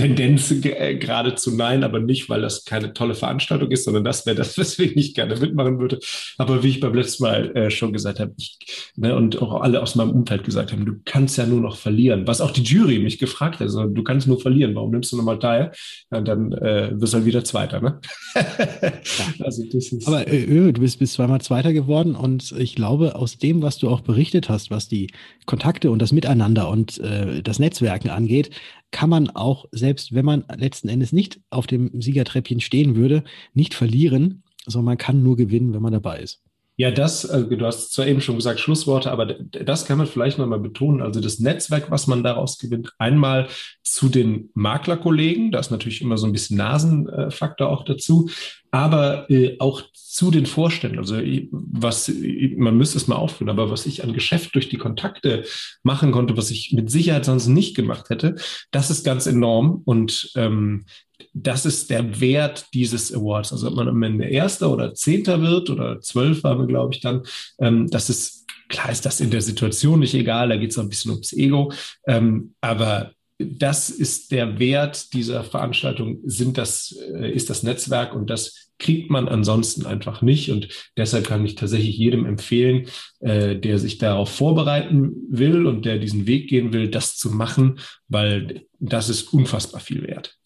Tendenz 0.00 0.50
äh, 0.50 0.96
geradezu 0.96 1.54
nein, 1.54 1.84
aber 1.84 2.00
nicht, 2.00 2.28
weil 2.28 2.42
das 2.42 2.64
keine 2.64 2.92
tolle 2.92 3.14
Veranstaltung 3.14 3.70
ist, 3.70 3.84
sondern 3.84 4.04
das 4.04 4.26
wäre 4.26 4.36
das, 4.36 4.56
weswegen 4.58 4.98
ich 4.98 5.14
gerne 5.14 5.36
mitmachen 5.36 5.78
würde. 5.78 5.98
Aber 6.38 6.62
wie 6.62 6.68
ich 6.68 6.80
beim 6.80 6.94
letzten 6.94 7.24
Mal 7.24 7.56
äh, 7.56 7.70
schon 7.70 7.92
gesagt 7.92 8.20
habe, 8.20 8.32
ich, 8.36 8.58
ne, 8.96 9.14
und 9.14 9.40
auch 9.40 9.60
alle 9.60 9.82
aus 9.82 9.94
meinem 9.94 10.10
Umfeld 10.10 10.44
gesagt 10.44 10.72
haben, 10.72 10.86
du 10.86 10.94
kannst 11.04 11.36
ja 11.38 11.46
nur 11.46 11.60
noch 11.60 11.76
verlieren. 11.76 12.26
Was 12.26 12.40
auch 12.40 12.50
die 12.50 12.62
Jury 12.62 12.98
mich 12.98 13.18
gefragt 13.18 13.56
hat, 13.56 13.62
also, 13.62 13.84
du 13.84 14.02
kannst 14.02 14.26
nur 14.26 14.40
verlieren, 14.40 14.74
warum 14.74 14.90
nimmst 14.90 15.12
du 15.12 15.16
nochmal 15.16 15.38
teil? 15.38 15.72
Ja, 16.10 16.20
dann 16.20 16.52
äh, 16.52 16.90
wirst 16.92 17.12
du 17.12 17.18
halt 17.18 17.26
wieder 17.26 17.44
Zweiter. 17.44 17.80
Ne? 17.80 18.00
also 19.40 19.62
ist, 19.64 20.06
aber 20.06 20.26
äh, 20.26 20.72
du 20.72 20.80
bist, 20.80 20.98
bist 20.98 21.14
zweimal 21.14 21.40
Zweiter 21.40 21.72
geworden 21.72 22.14
und 22.14 22.52
ich 22.58 22.74
glaube, 22.74 23.16
aus 23.16 23.38
dem, 23.38 23.62
was 23.62 23.78
du 23.78 23.88
auch 23.88 24.00
berichtet 24.00 24.48
hast, 24.48 24.70
was 24.70 24.88
die 24.88 25.08
Kontakte 25.46 25.90
und 25.90 26.00
das 26.00 26.12
Miteinander 26.12 26.68
und 26.68 26.98
äh, 26.98 27.42
das 27.42 27.58
Netzwerken 27.58 28.10
angeht, 28.10 28.50
kann 28.90 29.10
man 29.10 29.30
auch, 29.30 29.66
selbst 29.72 30.14
wenn 30.14 30.24
man 30.24 30.44
letzten 30.56 30.88
Endes 30.88 31.12
nicht 31.12 31.40
auf 31.50 31.66
dem 31.66 32.00
Siegertreppchen 32.00 32.60
stehen 32.60 32.96
würde, 32.96 33.24
nicht 33.54 33.74
verlieren, 33.74 34.42
sondern 34.66 34.86
man 34.86 34.98
kann 34.98 35.22
nur 35.22 35.36
gewinnen, 35.36 35.72
wenn 35.72 35.82
man 35.82 35.92
dabei 35.92 36.20
ist. 36.20 36.42
Ja, 36.80 36.90
das, 36.90 37.28
also 37.28 37.46
du 37.46 37.66
hast 37.66 37.92
zwar 37.92 38.06
eben 38.06 38.22
schon 38.22 38.36
gesagt 38.36 38.58
Schlussworte, 38.58 39.10
aber 39.10 39.26
das 39.26 39.84
kann 39.84 39.98
man 39.98 40.06
vielleicht 40.06 40.38
nochmal 40.38 40.60
betonen. 40.60 41.02
Also 41.02 41.20
das 41.20 41.38
Netzwerk, 41.38 41.90
was 41.90 42.06
man 42.06 42.22
daraus 42.22 42.56
gewinnt, 42.56 42.94
einmal 42.96 43.48
zu 43.82 44.08
den 44.08 44.48
Maklerkollegen, 44.54 45.52
da 45.52 45.58
ist 45.58 45.70
natürlich 45.70 46.00
immer 46.00 46.16
so 46.16 46.24
ein 46.24 46.32
bisschen 46.32 46.56
Nasenfaktor 46.56 47.68
auch 47.68 47.84
dazu, 47.84 48.30
aber 48.70 49.30
äh, 49.30 49.56
auch 49.58 49.82
zu 49.92 50.30
den 50.30 50.46
Vorständen. 50.46 50.98
Also 50.98 51.16
was, 51.50 52.10
man 52.56 52.78
müsste 52.78 52.96
es 52.96 53.08
mal 53.08 53.16
aufführen, 53.16 53.50
aber 53.50 53.70
was 53.70 53.84
ich 53.84 54.02
an 54.02 54.14
Geschäft 54.14 54.54
durch 54.54 54.70
die 54.70 54.78
Kontakte 54.78 55.44
machen 55.82 56.12
konnte, 56.12 56.38
was 56.38 56.50
ich 56.50 56.72
mit 56.72 56.90
Sicherheit 56.90 57.26
sonst 57.26 57.48
nicht 57.48 57.76
gemacht 57.76 58.08
hätte, 58.08 58.36
das 58.70 58.88
ist 58.88 59.04
ganz 59.04 59.26
enorm. 59.26 59.82
Und 59.84 60.32
ähm, 60.34 60.86
das 61.32 61.66
ist 61.66 61.90
der 61.90 62.20
Wert 62.20 62.66
dieses 62.74 63.14
Awards. 63.14 63.52
Also 63.52 63.68
ob 63.68 63.74
man 63.74 63.88
am 63.88 64.02
Ende 64.02 64.26
Erster 64.26 64.70
oder 64.70 64.94
Zehnter 64.94 65.40
wird 65.42 65.70
oder 65.70 66.00
Zwölf 66.00 66.42
waren 66.44 66.58
wir, 66.58 66.66
glaube 66.66 66.94
ich, 66.94 67.00
dann, 67.00 67.22
ähm, 67.58 67.88
das 67.90 68.10
ist, 68.10 68.46
klar 68.68 68.90
ist 68.90 69.06
das 69.06 69.20
in 69.20 69.30
der 69.30 69.40
Situation 69.40 70.00
nicht 70.00 70.14
egal, 70.14 70.48
da 70.48 70.56
geht 70.56 70.70
es 70.70 70.78
ein 70.78 70.88
bisschen 70.88 71.12
ums 71.12 71.32
Ego, 71.32 71.72
ähm, 72.06 72.54
aber 72.60 73.12
das 73.38 73.88
ist 73.88 74.32
der 74.32 74.58
Wert 74.58 75.14
dieser 75.14 75.42
Veranstaltung, 75.44 76.18
sind 76.24 76.58
das, 76.58 76.94
äh, 77.14 77.30
ist 77.32 77.48
das 77.48 77.62
Netzwerk 77.62 78.14
und 78.14 78.28
das 78.28 78.70
kriegt 78.78 79.10
man 79.10 79.28
ansonsten 79.28 79.86
einfach 79.86 80.22
nicht. 80.22 80.50
Und 80.50 80.68
deshalb 80.96 81.26
kann 81.26 81.44
ich 81.44 81.54
tatsächlich 81.54 81.96
jedem 81.96 82.26
empfehlen, 82.26 82.86
äh, 83.20 83.56
der 83.56 83.78
sich 83.78 83.98
darauf 83.98 84.30
vorbereiten 84.30 85.12
will 85.28 85.66
und 85.66 85.84
der 85.84 85.98
diesen 85.98 86.26
Weg 86.26 86.48
gehen 86.48 86.72
will, 86.72 86.88
das 86.88 87.16
zu 87.16 87.30
machen, 87.30 87.78
weil 88.08 88.66
das 88.78 89.08
ist 89.08 89.32
unfassbar 89.32 89.80
viel 89.80 90.02
wert. 90.02 90.39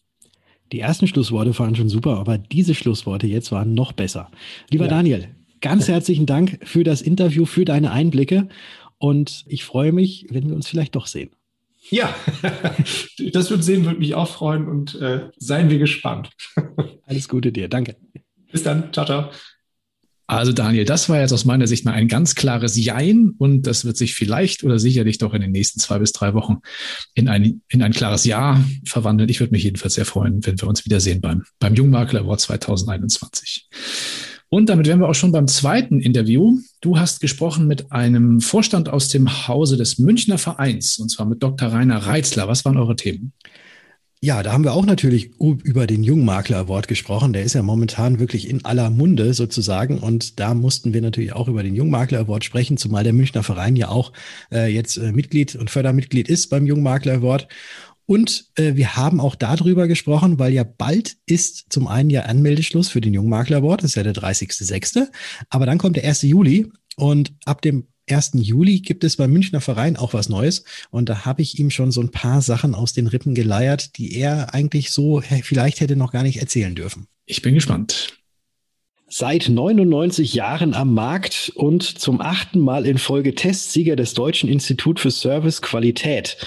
Die 0.71 0.79
ersten 0.79 1.07
Schlussworte 1.07 1.57
waren 1.59 1.75
schon 1.75 1.89
super, 1.89 2.17
aber 2.17 2.37
diese 2.37 2.73
Schlussworte 2.73 3.27
jetzt 3.27 3.51
waren 3.51 3.73
noch 3.73 3.91
besser. 3.91 4.29
Lieber 4.69 4.85
ja. 4.85 4.91
Daniel, 4.91 5.27
ganz 5.61 5.87
herzlichen 5.87 6.25
Dank 6.25 6.59
für 6.63 6.83
das 6.83 7.01
Interview, 7.01 7.45
für 7.45 7.65
deine 7.65 7.91
Einblicke 7.91 8.49
und 8.97 9.45
ich 9.47 9.63
freue 9.63 9.91
mich, 9.91 10.27
wenn 10.29 10.47
wir 10.47 10.55
uns 10.55 10.67
vielleicht 10.67 10.95
doch 10.95 11.07
sehen. 11.07 11.29
Ja, 11.89 12.15
das 13.33 13.51
wird 13.51 13.63
sehen, 13.63 13.85
würde 13.85 13.99
mich 13.99 14.15
auch 14.15 14.27
freuen 14.27 14.67
und 14.67 14.95
äh, 14.95 15.29
seien 15.37 15.69
wir 15.69 15.77
gespannt. 15.77 16.29
Alles 17.05 17.29
Gute 17.29 17.51
dir, 17.51 17.67
danke. 17.67 17.95
Bis 18.51 18.63
dann, 18.63 18.91
ciao, 18.91 19.05
ciao. 19.05 19.29
Also 20.27 20.53
Daniel, 20.53 20.85
das 20.85 21.07
war 21.07 21.19
jetzt 21.19 21.33
aus 21.33 21.45
meiner 21.45 21.67
Sicht 21.67 21.85
mal 21.85 21.93
ein 21.93 22.07
ganz 22.07 22.33
klares 22.33 22.75
Jein 22.75 23.33
und 23.37 23.67
das 23.67 23.85
wird 23.85 23.95
sich 23.95 24.15
vielleicht 24.15 24.63
oder 24.63 24.79
sicherlich 24.79 25.19
doch 25.19 25.33
in 25.35 25.41
den 25.41 25.51
nächsten 25.51 25.79
zwei 25.79 25.99
bis 25.99 26.13
drei 26.13 26.33
Wochen 26.33 26.57
in 27.13 27.27
ein, 27.27 27.61
in 27.69 27.83
ein 27.83 27.91
klares 27.91 28.25
Ja 28.25 28.63
verwandeln. 28.85 29.29
Ich 29.29 29.39
würde 29.39 29.51
mich 29.51 29.63
jedenfalls 29.63 29.93
sehr 29.93 30.05
freuen, 30.05 30.43
wenn 30.45 30.59
wir 30.59 30.67
uns 30.67 30.83
wiedersehen 30.83 31.21
beim, 31.21 31.43
beim 31.59 31.75
Jungmakler 31.75 32.21
Award 32.21 32.39
2021. 32.41 33.69
Und 34.49 34.69
damit 34.69 34.87
wären 34.87 34.99
wir 34.99 35.09
auch 35.09 35.15
schon 35.15 35.31
beim 35.31 35.47
zweiten 35.47 35.99
Interview. 35.99 36.57
Du 36.81 36.97
hast 36.97 37.19
gesprochen 37.19 37.67
mit 37.67 37.91
einem 37.91 38.41
Vorstand 38.41 38.89
aus 38.89 39.09
dem 39.09 39.47
Hause 39.47 39.77
des 39.77 39.99
Münchner 39.99 40.39
Vereins 40.39 40.97
und 40.97 41.09
zwar 41.09 41.27
mit 41.27 41.43
Dr. 41.43 41.69
Rainer 41.69 41.97
Reitzler. 41.97 42.47
Was 42.47 42.65
waren 42.65 42.77
eure 42.77 42.95
Themen? 42.95 43.33
Ja, 44.25 44.41
da 44.41 44.53
haben 44.53 44.63
wir 44.63 44.73
auch 44.73 44.87
natürlich 44.87 45.29
über 45.37 45.85
den 45.85 46.01
Jungmakler 46.01 46.57
Award 46.57 46.87
gesprochen. 46.87 47.31
Der 47.31 47.43
ist 47.43 47.53
ja 47.53 47.61
momentan 47.61 48.17
wirklich 48.17 48.49
in 48.49 48.65
aller 48.65 48.89
Munde 48.89 49.35
sozusagen. 49.35 49.99
Und 49.99 50.39
da 50.39 50.55
mussten 50.55 50.95
wir 50.95 51.01
natürlich 51.03 51.33
auch 51.33 51.47
über 51.47 51.61
den 51.61 51.75
Jungmakler 51.75 52.21
Award 52.21 52.43
sprechen, 52.43 52.77
zumal 52.77 53.03
der 53.03 53.13
Münchner 53.13 53.43
Verein 53.43 53.75
ja 53.75 53.89
auch 53.89 54.13
äh, 54.51 54.65
jetzt 54.65 54.97
äh, 54.97 55.11
Mitglied 55.11 55.55
und 55.55 55.69
Fördermitglied 55.69 56.27
ist 56.27 56.47
beim 56.47 56.65
Jungmakler 56.65 57.13
Award. 57.17 57.47
Und 58.07 58.49
äh, 58.55 58.73
wir 58.73 58.95
haben 58.95 59.19
auch 59.19 59.35
darüber 59.35 59.87
gesprochen, 59.87 60.39
weil 60.39 60.53
ja 60.53 60.63
bald 60.63 61.17
ist 61.27 61.67
zum 61.69 61.87
einen 61.87 62.09
ja 62.09 62.21
Anmeldeschluss 62.21 62.89
für 62.89 63.01
den 63.01 63.13
Jungmakler 63.13 63.57
Award, 63.57 63.83
das 63.83 63.91
ist 63.91 63.95
ja 63.95 64.01
der 64.01 64.15
30.06., 64.15 65.05
aber 65.51 65.67
dann 65.67 65.77
kommt 65.77 65.97
der 65.97 66.03
1. 66.05 66.23
Juli 66.23 66.71
und 66.95 67.35
ab 67.45 67.61
dem 67.61 67.89
1. 68.09 68.31
Juli 68.35 68.79
gibt 68.79 69.03
es 69.03 69.17
beim 69.17 69.31
Münchner 69.31 69.61
Verein 69.61 69.97
auch 69.97 70.13
was 70.13 70.29
Neues. 70.29 70.63
Und 70.91 71.09
da 71.09 71.25
habe 71.25 71.41
ich 71.41 71.59
ihm 71.59 71.69
schon 71.69 71.91
so 71.91 72.01
ein 72.01 72.11
paar 72.11 72.41
Sachen 72.41 72.75
aus 72.75 72.93
den 72.93 73.07
Rippen 73.07 73.33
geleiert, 73.33 73.97
die 73.97 74.15
er 74.15 74.53
eigentlich 74.53 74.91
so 74.91 75.21
vielleicht 75.21 75.79
hätte 75.79 75.95
noch 75.95 76.11
gar 76.11 76.23
nicht 76.23 76.37
erzählen 76.37 76.75
dürfen. 76.75 77.07
Ich 77.25 77.41
bin 77.41 77.55
gespannt. 77.55 78.13
Seit 79.07 79.49
99 79.49 80.33
Jahren 80.33 80.73
am 80.73 80.93
Markt 80.93 81.51
und 81.55 81.83
zum 81.83 82.21
achten 82.21 82.59
Mal 82.59 82.85
in 82.85 82.97
Folge 82.97 83.35
Testsieger 83.35 83.95
des 83.95 84.13
Deutschen 84.13 84.49
Institut 84.49 84.99
für 84.99 85.11
Service 85.11 85.61
Qualität 85.61 86.37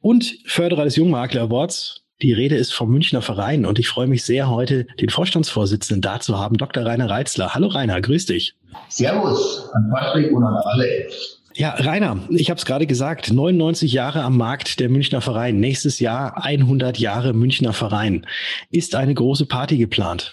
und 0.00 0.38
Förderer 0.46 0.84
des 0.84 0.96
Jungmakler 0.96 1.42
Awards. 1.42 2.07
Die 2.20 2.32
Rede 2.32 2.56
ist 2.56 2.74
vom 2.74 2.90
Münchner 2.90 3.22
Verein 3.22 3.64
und 3.64 3.78
ich 3.78 3.86
freue 3.86 4.08
mich 4.08 4.24
sehr, 4.24 4.50
heute 4.50 4.88
den 5.00 5.08
Vorstandsvorsitzenden 5.08 6.02
da 6.02 6.18
zu 6.18 6.36
haben, 6.36 6.56
Dr. 6.56 6.84
Rainer 6.84 7.08
Reitzler. 7.08 7.54
Hallo 7.54 7.68
Rainer, 7.68 8.00
grüß 8.00 8.26
dich. 8.26 8.56
Servus 8.88 9.70
an 9.72 9.88
Patrick 9.94 10.32
und 10.32 10.42
an 10.42 10.56
alle. 10.64 11.06
Ja, 11.54 11.74
Rainer, 11.74 12.18
ich 12.30 12.50
habe 12.50 12.58
es 12.58 12.66
gerade 12.66 12.88
gesagt, 12.88 13.32
99 13.32 13.92
Jahre 13.92 14.22
am 14.22 14.36
Markt 14.36 14.80
der 14.80 14.88
Münchner 14.88 15.20
Verein. 15.20 15.60
Nächstes 15.60 16.00
Jahr 16.00 16.44
100 16.44 16.98
Jahre 16.98 17.34
Münchner 17.34 17.72
Verein. 17.72 18.26
Ist 18.72 18.96
eine 18.96 19.14
große 19.14 19.46
Party 19.46 19.76
geplant? 19.78 20.32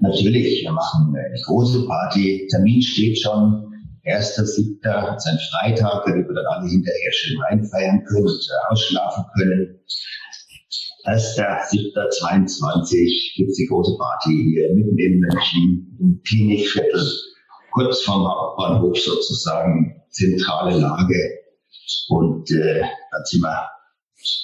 Natürlich, 0.00 0.64
wir 0.64 0.72
machen 0.72 1.14
eine 1.16 1.40
große 1.44 1.86
Party. 1.86 2.48
Termin 2.50 2.82
steht 2.82 3.20
schon. 3.20 3.70
1.7. 4.06 5.16
ist 5.16 5.26
ein 5.26 5.38
Freitag, 5.50 6.04
damit 6.04 6.28
wir 6.28 6.34
dann 6.34 6.46
alle 6.46 6.68
hinterher 6.68 7.12
schön 7.12 7.40
reinfeiern 7.42 8.04
können 8.04 8.26
und 8.26 8.48
ausschlafen 8.68 9.24
können. 9.38 9.78
1.7.22 11.04 13.36
gibt 13.36 13.50
es 13.50 13.56
die 13.56 13.66
große 13.66 13.98
Party 13.98 14.54
hier 14.54 14.72
mitten 14.74 14.98
in 14.98 15.20
München 15.20 15.96
im 16.00 16.22
Klinikviertel 16.26 17.06
kurz 17.72 18.00
vorm 18.02 18.26
Hauptbahnhof 18.26 18.98
sozusagen, 18.98 20.00
zentrale 20.10 20.78
Lage. 20.78 21.38
Und 22.08 22.50
äh, 22.52 22.80
dann 22.80 23.24
sind 23.24 23.42
wir 23.42 23.68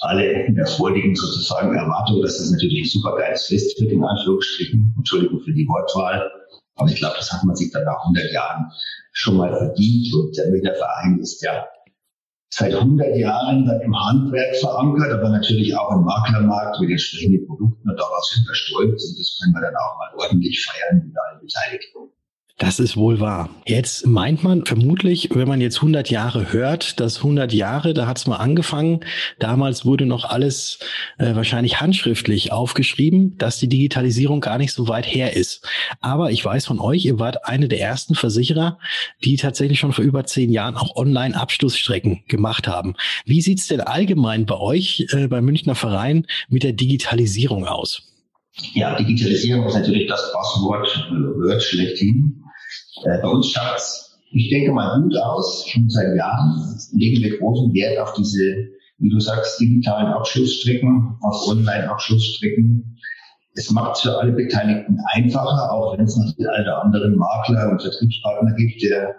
alle 0.01 0.45
in 0.45 0.53
der 0.55 0.67
vorliegenden 0.67 1.15
sozusagen 1.15 1.73
Erwartung, 1.73 2.21
dass 2.21 2.37
das 2.37 2.51
natürlich 2.51 2.83
ein 2.83 2.89
super 2.89 3.17
geiles 3.17 3.47
Fest 3.47 3.81
wird, 3.81 3.91
in 3.91 4.03
Anführungsstrichen. 4.03 4.93
Entschuldigung 4.97 5.41
für 5.41 5.53
die 5.53 5.67
Wortwahl. 5.67 6.29
Aber 6.75 6.89
ich 6.89 6.97
glaube, 6.97 7.15
das 7.17 7.31
hat 7.31 7.43
man 7.43 7.55
sich 7.55 7.71
dann 7.71 7.85
nach 7.85 8.01
100 8.01 8.31
Jahren 8.31 8.71
schon 9.13 9.37
mal 9.37 9.55
verdient. 9.55 10.13
Und 10.13 10.37
der 10.37 10.49
Münchner 10.49 10.75
ist 11.19 11.41
ja 11.41 11.65
seit 12.53 12.73
100 12.73 13.15
Jahren 13.15 13.69
im 13.81 13.95
Handwerk 13.95 14.55
verankert, 14.57 15.11
aber 15.11 15.29
natürlich 15.29 15.75
auch 15.75 15.91
im 15.91 16.03
Maklermarkt 16.03 16.79
mit 16.81 16.91
entsprechenden 16.91 17.47
Produkten. 17.47 17.89
Und 17.89 17.97
daraus 17.97 18.31
sind 18.33 18.47
wir 18.47 18.55
stolz. 18.55 19.09
Und 19.09 19.19
das 19.19 19.39
können 19.39 19.53
wir 19.53 19.61
dann 19.61 19.75
auch 19.75 19.97
mal 19.97 20.25
ordentlich 20.25 20.65
feiern 20.65 21.03
mit 21.07 21.15
allen 21.17 21.39
Beteiligten. 21.39 22.11
Das 22.61 22.79
ist 22.79 22.95
wohl 22.95 23.19
wahr. 23.19 23.49
Jetzt 23.65 24.05
meint 24.05 24.43
man 24.43 24.67
vermutlich, 24.67 25.29
wenn 25.33 25.47
man 25.47 25.61
jetzt 25.61 25.77
100 25.77 26.11
Jahre 26.11 26.53
hört, 26.53 26.99
dass 26.99 27.17
100 27.17 27.51
Jahre, 27.53 27.95
da 27.95 28.05
hat 28.05 28.19
es 28.19 28.27
mal 28.27 28.35
angefangen. 28.35 28.99
Damals 29.39 29.83
wurde 29.83 30.05
noch 30.05 30.25
alles 30.25 30.77
äh, 31.17 31.33
wahrscheinlich 31.33 31.81
handschriftlich 31.81 32.51
aufgeschrieben, 32.51 33.35
dass 33.39 33.57
die 33.57 33.67
Digitalisierung 33.67 34.41
gar 34.41 34.59
nicht 34.59 34.73
so 34.73 34.87
weit 34.87 35.07
her 35.07 35.35
ist. 35.35 35.67
Aber 36.01 36.29
ich 36.29 36.45
weiß 36.45 36.67
von 36.67 36.79
euch, 36.79 37.03
ihr 37.03 37.17
wart 37.17 37.47
eine 37.47 37.67
der 37.67 37.81
ersten 37.81 38.13
Versicherer, 38.13 38.77
die 39.23 39.37
tatsächlich 39.37 39.79
schon 39.79 39.91
vor 39.91 40.05
über 40.05 40.25
zehn 40.25 40.51
Jahren 40.51 40.75
auch 40.75 40.95
Online-Abschlussstrecken 40.95 42.25
gemacht 42.27 42.67
haben. 42.67 42.93
Wie 43.25 43.41
sieht's 43.41 43.69
denn 43.69 43.81
allgemein 43.81 44.45
bei 44.45 44.59
euch, 44.59 45.07
äh, 45.13 45.27
beim 45.27 45.45
Münchner 45.45 45.73
Verein, 45.73 46.27
mit 46.47 46.61
der 46.61 46.73
Digitalisierung 46.73 47.65
aus? 47.65 48.03
Ja, 48.73 48.95
Digitalisierung 48.95 49.65
ist 49.65 49.75
natürlich 49.75 50.07
das 50.07 50.31
Passwort, 50.33 50.87
äh, 51.09 51.13
Word 51.13 51.63
schlechthin. 51.63 52.40
Äh, 53.03 53.21
bei 53.21 53.27
uns 53.27 53.49
schaut 53.49 53.77
es, 53.77 54.19
ich 54.31 54.49
denke 54.49 54.71
mal, 54.71 55.01
gut 55.01 55.17
aus. 55.17 55.67
Schon 55.67 55.89
seit 55.89 56.15
Jahren 56.15 56.77
legen 56.93 57.21
wir 57.21 57.37
großen 57.37 57.73
Wert 57.73 57.99
auf 57.99 58.13
diese, 58.13 58.69
wie 58.99 59.09
du 59.09 59.19
sagst, 59.19 59.59
digitalen 59.59 60.07
Abschlussstrecken, 60.07 61.17
auf 61.21 61.47
Online-Abschlussstrecken. 61.47 62.97
Es 63.55 63.69
macht 63.71 63.95
es 63.95 64.01
für 64.01 64.17
alle 64.17 64.31
Beteiligten 64.31 64.97
einfacher, 65.13 65.71
auch 65.73 65.97
wenn 65.97 66.05
es 66.05 66.15
noch 66.15 66.33
den 66.35 66.47
einen 66.47 66.63
oder 66.63 66.83
anderen 66.83 67.15
Makler 67.17 67.71
und 67.71 67.81
Vertriebspartner 67.81 68.53
gibt, 68.55 68.81
der 68.81 69.15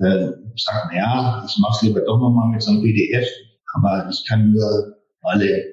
äh, 0.00 0.32
sagt, 0.56 0.92
naja, 0.92 1.42
ich 1.48 1.56
mache 1.58 1.76
es 1.76 1.82
lieber 1.82 2.00
doch 2.00 2.18
nochmal 2.18 2.48
mit 2.48 2.62
so 2.62 2.72
einem 2.72 2.82
PDF, 2.82 3.26
aber 3.74 4.06
ich 4.10 4.22
kann 4.28 4.52
nur 4.52 4.96
alle 5.22 5.64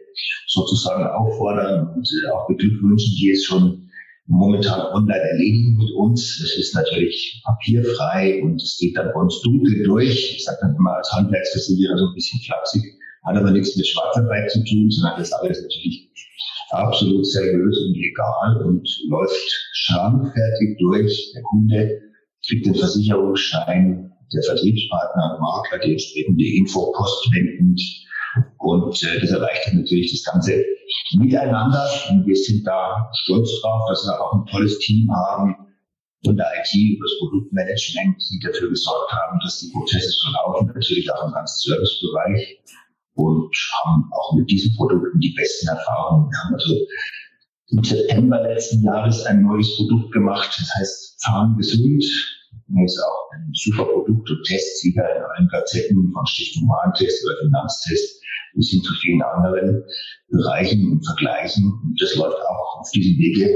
sozusagen 0.47 1.05
auffordern 1.05 1.89
und 1.95 2.07
äh, 2.23 2.29
auch 2.31 2.47
beglückwünschen, 2.47 3.15
die 3.19 3.31
es 3.31 3.43
schon 3.43 3.86
momentan 4.27 4.93
online 4.93 5.29
erledigen 5.31 5.77
mit 5.77 5.91
uns. 5.95 6.39
Es 6.41 6.57
ist 6.57 6.75
natürlich 6.75 7.41
papierfrei 7.45 8.41
und 8.43 8.61
es 8.61 8.77
geht 8.77 8.97
dann 8.97 9.11
bei 9.13 9.19
uns 9.19 9.41
dunkel 9.41 9.83
durch. 9.83 10.35
Ich 10.37 10.43
sage 10.43 10.59
dann 10.61 10.75
immer 10.75 10.97
als 10.97 11.11
Handwerksversicherer 11.13 11.97
so 11.97 12.07
ein 12.07 12.13
bisschen 12.13 12.39
flapsig, 12.41 12.83
hat 13.23 13.37
aber 13.37 13.51
nichts 13.51 13.75
mit 13.75 13.87
Schwarzarbeit 13.87 14.51
zu 14.51 14.63
tun, 14.63 14.91
sondern 14.91 15.19
das 15.19 15.31
alles 15.33 15.61
natürlich 15.61 16.11
absolut 16.69 17.25
seriös 17.25 17.77
und 17.79 17.95
legal 17.95 18.63
und 18.65 18.87
läuft 19.09 19.69
schrankfertig 19.73 20.77
durch. 20.79 21.31
Der 21.33 21.43
Kunde 21.43 22.01
kriegt 22.45 22.65
den 22.65 22.75
Versicherungsschein, 22.75 24.11
der 24.33 24.43
Vertriebspartner 24.43 25.39
Makler 25.39 25.79
die 25.79 25.93
entsprechende 25.93 26.45
Info 26.45 26.91
postwendend 26.91 27.81
und 28.59 29.03
äh, 29.03 29.19
das 29.19 29.31
erleichtert 29.31 29.73
natürlich 29.73 30.11
das 30.11 30.31
Ganze 30.31 30.63
miteinander. 31.17 31.87
Und 32.09 32.25
wir 32.25 32.35
sind 32.35 32.65
da 32.65 33.09
stolz 33.23 33.49
drauf, 33.61 33.89
dass 33.89 34.05
wir 34.05 34.21
auch 34.21 34.33
ein 34.33 34.45
tolles 34.45 34.79
Team 34.79 35.09
haben 35.11 35.55
von 36.23 36.35
der 36.35 36.47
IT 36.59 36.73
über 36.73 37.05
das 37.05 37.19
Produktmanagement, 37.19 38.21
die 38.31 38.39
dafür 38.39 38.69
gesorgt 38.69 39.11
haben, 39.11 39.39
dass 39.43 39.59
die 39.59 39.71
Prozesse 39.71 40.11
so 40.11 40.31
laufen, 40.31 40.67
natürlich 40.73 41.11
auch 41.11 41.27
im 41.27 41.33
ganzen 41.33 41.69
Servicebereich 41.69 42.59
und 43.15 43.55
haben 43.83 44.09
auch 44.11 44.35
mit 44.35 44.49
diesen 44.49 44.75
Produkten 44.75 45.19
die 45.19 45.33
besten 45.35 45.67
Erfahrungen. 45.67 46.29
Wir 46.29 46.43
haben 46.43 46.53
also 46.53 46.75
im 47.69 47.83
September 47.83 48.41
letzten 48.43 48.83
Jahres 48.83 49.25
ein 49.25 49.43
neues 49.43 49.75
Produkt 49.75 50.13
gemacht, 50.13 50.55
das 50.57 50.69
heißt 50.79 51.19
Zahngesund. 51.19 52.03
Das 52.69 52.93
ist 52.93 53.01
auch 53.01 53.31
ein 53.33 53.49
super 53.53 53.85
Produkt 53.85 54.29
und 54.29 54.43
Testsieger 54.43 55.03
in 55.15 55.23
allen 55.23 55.47
Gazetten 55.49 56.11
von 56.11 56.25
Stiftung 56.25 56.67
Warentest 56.67 57.25
oder 57.25 57.35
Finanztest 57.41 58.21
bis 58.55 58.69
hin 58.69 58.81
zu 58.81 58.93
vielen 58.95 59.21
anderen 59.21 59.83
Bereichen 60.29 60.91
und 60.91 61.05
Vergleichen. 61.05 61.65
Und 61.83 62.01
das 62.01 62.15
läuft 62.15 62.37
auch 62.37 62.79
auf 62.79 62.91
diesem 62.91 63.17
Wege 63.17 63.49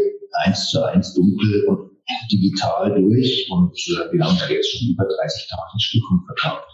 eins 0.46 0.70
zu 0.70 0.84
eins 0.84 1.14
dunkel 1.14 1.66
und 1.68 1.92
digital 2.32 2.94
durch. 3.00 3.48
Und 3.50 3.78
äh, 3.78 4.14
wir 4.14 4.26
haben 4.26 4.38
da 4.40 4.50
jetzt 4.50 4.72
schon 4.72 4.90
über 4.90 5.04
30.000 5.04 5.80
Stück 5.80 6.04
verkauft. 6.26 6.68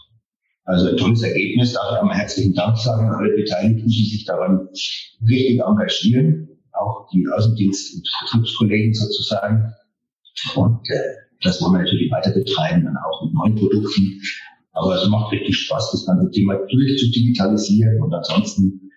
Also 0.65 0.89
ein 0.89 0.97
tolles 0.97 1.23
Ergebnis. 1.23 1.73
Dafür 1.73 2.01
einmal 2.01 2.17
herzlichen 2.17 2.53
Dank 2.53 2.77
sagen 2.77 3.07
an 3.07 3.15
alle 3.15 3.35
Beteiligten, 3.35 3.87
die 3.87 4.05
sich 4.05 4.25
daran 4.25 4.67
richtig 5.27 5.61
engagieren. 5.61 6.49
Auch 6.73 7.07
die 7.11 7.25
Außendienst- 7.27 7.95
und 7.95 8.07
Vertriebskollegen 8.19 8.93
sozusagen. 8.93 9.73
Und 10.55 10.87
äh, 10.89 10.99
das 11.41 11.61
wollen 11.61 11.73
wir 11.73 11.79
natürlich 11.79 12.11
weiter 12.11 12.31
betreiben, 12.31 12.83
dann 12.85 12.97
auch 12.97 13.23
mit 13.23 13.33
neuen 13.33 13.55
Produkten. 13.55 14.21
Aber 14.77 14.95
es 14.95 15.07
macht 15.09 15.31
richtig 15.31 15.57
Spaß, 15.57 15.91
das 15.91 16.05
ganze 16.05 16.29
Thema 16.31 16.55
durchzudigitalisieren. 16.69 18.01
Und 18.01 18.13
ansonsten 18.13 18.91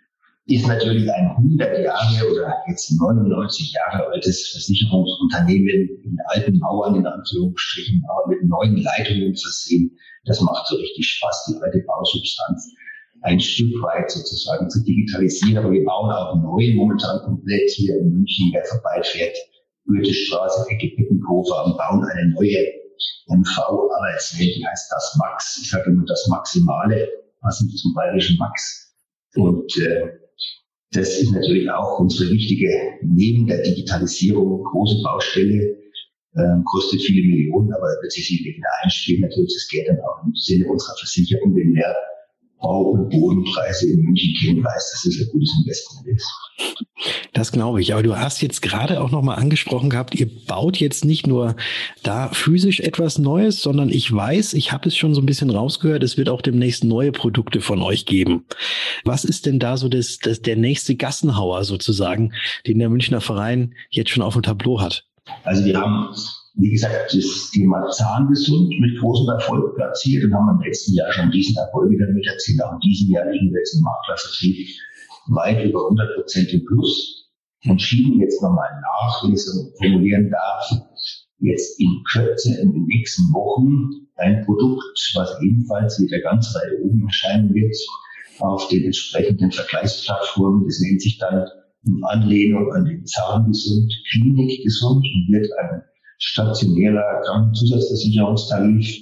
ist 0.47 0.67
natürlich 0.67 1.11
ein 1.11 1.31
100 1.37 1.85
Jahre 1.85 2.31
oder 2.31 2.55
jetzt 2.69 2.91
99 2.99 3.73
Jahre 3.73 4.09
altes 4.09 4.49
Versicherungsunternehmen 4.49 5.89
in 6.05 6.19
alten 6.27 6.59
Mauern 6.59 6.97
in 6.97 7.07
Anführungsstrichen, 7.07 8.03
aber 8.09 8.29
mit 8.29 8.45
neuen 8.45 8.77
Leitungen 8.77 9.35
versehen. 9.37 9.97
Das 10.25 10.41
macht 10.41 10.67
so 10.67 10.77
richtig 10.77 11.07
Spaß, 11.07 11.47
die 11.49 11.63
alte 11.63 11.83
Bausubstanz 11.87 12.75
ein 13.23 13.41
Stück 13.41 13.73
weit 13.83 14.11
sozusagen 14.11 14.69
zu 14.69 14.83
digitalisieren. 14.85 15.59
Aber 15.59 15.73
wir 15.73 15.85
bauen 15.85 16.11
auch 16.11 16.37
neu 16.37 16.75
momentan 16.75 17.23
komplett 17.23 17.71
hier 17.71 17.99
in 17.99 18.11
München, 18.11 18.51
wer 18.53 18.65
vorbeifährt, 18.65 19.37
Goethestraße, 19.87 20.71
Ecke 20.71 20.95
Pippenhofer 20.97 21.67
und 21.67 21.79
bauen 21.79 22.05
eine 22.05 22.31
neue 22.31 22.80
MV-Arbeitswelt, 23.29 24.57
die 24.57 24.67
heißt 24.67 24.91
das 24.91 25.17
Max. 25.19 25.59
Ich 25.63 25.71
sage 25.71 25.91
immer 25.91 26.05
das 26.07 26.27
Maximale, 26.29 27.09
passend 27.41 27.77
zum 27.77 27.95
bayerischen 27.95 28.37
Max. 28.39 28.95
Und 29.35 29.77
äh, 29.79 30.09
das 30.93 31.21
ist 31.21 31.31
natürlich 31.31 31.71
auch 31.71 32.01
unsere 32.01 32.31
wichtige, 32.31 32.69
neben 33.03 33.47
der 33.47 33.63
Digitalisierung, 33.63 34.65
große 34.65 35.03
Baustelle, 35.03 35.77
äh, 36.35 36.63
kostet 36.65 37.01
viele 37.03 37.27
Millionen, 37.27 37.73
aber 37.73 37.87
wird 38.03 38.13
sich 38.13 38.29
wieder 38.31 38.69
einspielen. 38.83 39.23
Natürlich 39.23 39.55
das 39.55 39.69
Geld 39.69 39.89
dann 39.89 40.01
auch 40.01 40.25
im 40.25 40.35
Sinne 40.35 40.67
unserer 40.69 40.97
Versicherung, 40.97 41.55
denn 41.55 41.75
wer 41.75 41.95
Bau- 42.61 42.91
und 42.91 43.09
Bodenpreise 43.09 43.91
in 43.91 44.03
München 44.03 44.35
kennen, 44.41 44.65
weiß, 44.65 44.91
dass 44.93 45.07
es 45.07 45.21
ein 45.21 45.29
gutes 45.33 45.51
Investment 45.61 46.09
ist. 46.09 47.20
Das 47.33 47.53
glaube 47.53 47.81
ich. 47.81 47.93
Aber 47.93 48.03
du 48.03 48.17
hast 48.17 48.43
jetzt 48.43 48.61
gerade 48.61 49.01
auch 49.01 49.11
nochmal 49.11 49.39
angesprochen 49.39 49.91
gehabt, 49.91 50.15
ihr 50.15 50.29
baut 50.47 50.79
jetzt 50.79 51.05
nicht 51.05 51.27
nur 51.27 51.55
da 52.03 52.29
physisch 52.29 52.81
etwas 52.81 53.19
Neues, 53.19 53.63
sondern 53.63 53.89
ich 53.89 54.13
weiß, 54.13 54.55
ich 54.55 54.73
habe 54.73 54.89
es 54.89 54.97
schon 54.97 55.15
so 55.15 55.21
ein 55.21 55.27
bisschen 55.27 55.51
rausgehört, 55.51 56.03
es 56.03 56.17
wird 56.17 56.29
auch 56.29 56.43
demnächst 56.43 56.85
neue 56.85 57.13
Produkte 57.13 57.61
von 57.61 57.83
euch 57.83 58.07
geben. 58.07 58.47
Was 59.05 59.25
ist 59.25 59.47
denn 59.47 59.59
da 59.59 59.77
so 59.77 59.89
das, 59.89 60.19
das, 60.19 60.43
der 60.43 60.57
nächste 60.57 60.97
Gassenhauer 60.97 61.65
sozusagen, 61.65 62.33
den 62.67 62.79
der 62.79 62.89
Münchner 62.89 63.21
Verein 63.21 63.75
jetzt 63.91 64.11
schon 64.11 64.23
auf 64.23 64.35
dem 64.35 64.43
Tableau 64.43 64.81
hat? 64.81 65.05
Also 65.45 65.65
wir 65.65 65.79
haben 65.79 66.15
wie 66.55 66.71
gesagt, 66.71 67.15
das 67.15 67.51
Thema 67.53 67.89
Zahngesund 67.91 68.69
mit 68.81 68.99
großem 68.99 69.29
Erfolg 69.29 69.77
platziert 69.77 70.25
und 70.25 70.35
haben 70.35 70.59
im 70.59 70.67
letzten 70.67 70.95
Jahr 70.95 71.11
schon 71.13 71.31
diesen 71.31 71.57
Erfolg 71.57 71.91
wieder 71.91 72.07
mit 72.09 72.27
erzielt. 72.27 72.63
Auch 72.63 72.73
in 72.73 72.81
diesem 72.81 73.11
Jahr 73.11 73.31
liegen 73.31 73.53
wir 73.53 73.61
jetzt 73.61 73.75
im 73.77 73.83
Maklervertrieb 73.83 74.69
weit 75.29 75.65
über 75.65 75.85
100 75.85 76.17
Prozent 76.17 76.53
im 76.53 76.65
Plus 76.65 77.20
und 77.65 77.81
schieben 77.81 78.21
jetzt 78.21 78.43
nochmal 78.43 78.69
nach, 78.81 79.25
wenn 79.25 79.33
ich 79.35 79.45
so 79.45 79.71
formulieren 79.79 80.31
darf, 80.31 80.71
jetzt 81.41 81.81
in 81.81 82.03
Kürze, 82.11 82.61
in 82.61 82.73
den 82.73 82.85
nächsten 82.87 83.33
Wochen 83.33 84.07
ein 84.17 84.45
Produkt, 84.45 85.13
was 85.15 85.41
ebenfalls 85.43 86.01
wieder 86.01 86.21
ganz 86.21 86.55
weit 86.55 86.81
oben 86.83 87.05
erscheinen 87.07 87.55
wird, 87.55 87.75
auf 88.41 88.69
den 88.69 88.85
entsprechenden 88.85 89.51
Vergleichsplattformen. 89.51 90.65
Das 90.67 90.81
nennt 90.81 91.03
sich 91.03 91.19
dann 91.19 91.47
in 91.87 92.03
Anlehnung 92.05 92.73
an 92.73 92.85
den 92.85 93.05
Zahngesund, 93.07 93.93
Klinikgesund 94.11 95.05
und 95.05 95.33
wird 95.33 95.49
ein 95.59 95.83
stationärer 96.19 97.23
Krankenzusatzversicherungstarif 97.25 99.01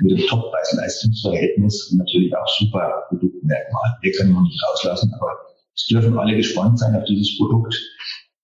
mit 0.00 0.10
dem 0.10 0.26
Top-Preis-Leistungsverhältnis 0.26 1.90
und 1.90 1.98
natürlich 1.98 2.34
auch 2.36 2.48
super 2.48 3.04
Produktmerkmal. 3.08 3.98
Wir 4.00 4.12
können 4.12 4.32
noch 4.32 4.42
nicht 4.42 4.62
rauslassen, 4.68 5.12
aber 5.14 5.36
es 5.74 5.86
dürfen 5.86 6.18
alle 6.18 6.36
gespannt 6.36 6.78
sein 6.78 6.94
auf 6.94 7.04
dieses 7.04 7.36
Produkt. 7.38 7.74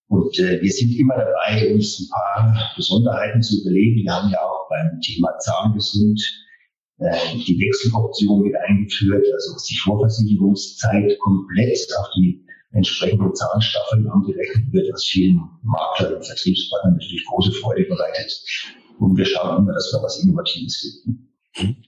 Und 0.07 0.37
äh, 0.39 0.61
wir 0.61 0.71
sind 0.71 0.97
immer 0.97 1.15
dabei, 1.15 1.71
uns 1.73 1.99
ein 1.99 2.09
paar 2.09 2.71
Besonderheiten 2.75 3.41
zu 3.41 3.61
überlegen. 3.61 4.03
Wir 4.03 4.13
haben 4.13 4.31
ja 4.31 4.39
auch 4.41 4.67
beim 4.69 4.99
Thema 5.01 5.37
Zahngesund 5.37 6.19
äh, 6.97 7.15
die 7.45 7.59
Wechseloption 7.59 8.41
mit 8.41 8.55
eingeführt, 8.67 9.25
also 9.33 9.53
dass 9.53 9.65
die 9.65 9.77
Vorversicherungszeit 9.77 11.19
komplett 11.19 11.87
auf 11.99 12.07
die 12.17 12.43
entsprechende 12.71 13.31
Zahnstaffeln 13.33 14.07
angerechnet 14.07 14.71
wird, 14.71 14.91
was 14.91 15.05
vielen 15.05 15.41
Maklern 15.63 16.15
und 16.15 16.25
Vertriebspartnern 16.25 16.93
natürlich 16.93 17.25
große 17.25 17.51
Freude 17.53 17.85
bereitet. 17.85 18.31
Und 18.99 19.15
wir 19.15 19.25
schauen 19.25 19.59
immer, 19.59 19.73
dass 19.73 19.91
wir 19.93 20.03
was 20.03 20.23
Innovatives 20.23 21.01
finden. 21.03 21.85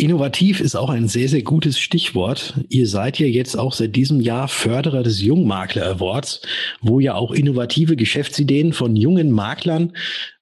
Innovativ 0.00 0.60
ist 0.60 0.76
auch 0.76 0.88
ein 0.88 1.08
sehr, 1.08 1.28
sehr 1.28 1.42
gutes 1.42 1.78
Stichwort. 1.78 2.54
Ihr 2.70 2.86
seid 2.86 3.18
ja 3.18 3.26
jetzt 3.26 3.58
auch 3.58 3.74
seit 3.74 3.94
diesem 3.94 4.22
Jahr 4.22 4.48
Förderer 4.48 5.02
des 5.02 5.20
Jungmakler 5.20 5.84
Awards, 5.86 6.40
wo 6.80 7.00
ja 7.00 7.16
auch 7.16 7.32
innovative 7.32 7.96
Geschäftsideen 7.96 8.72
von 8.72 8.96
jungen 8.96 9.30
Maklern, 9.30 9.92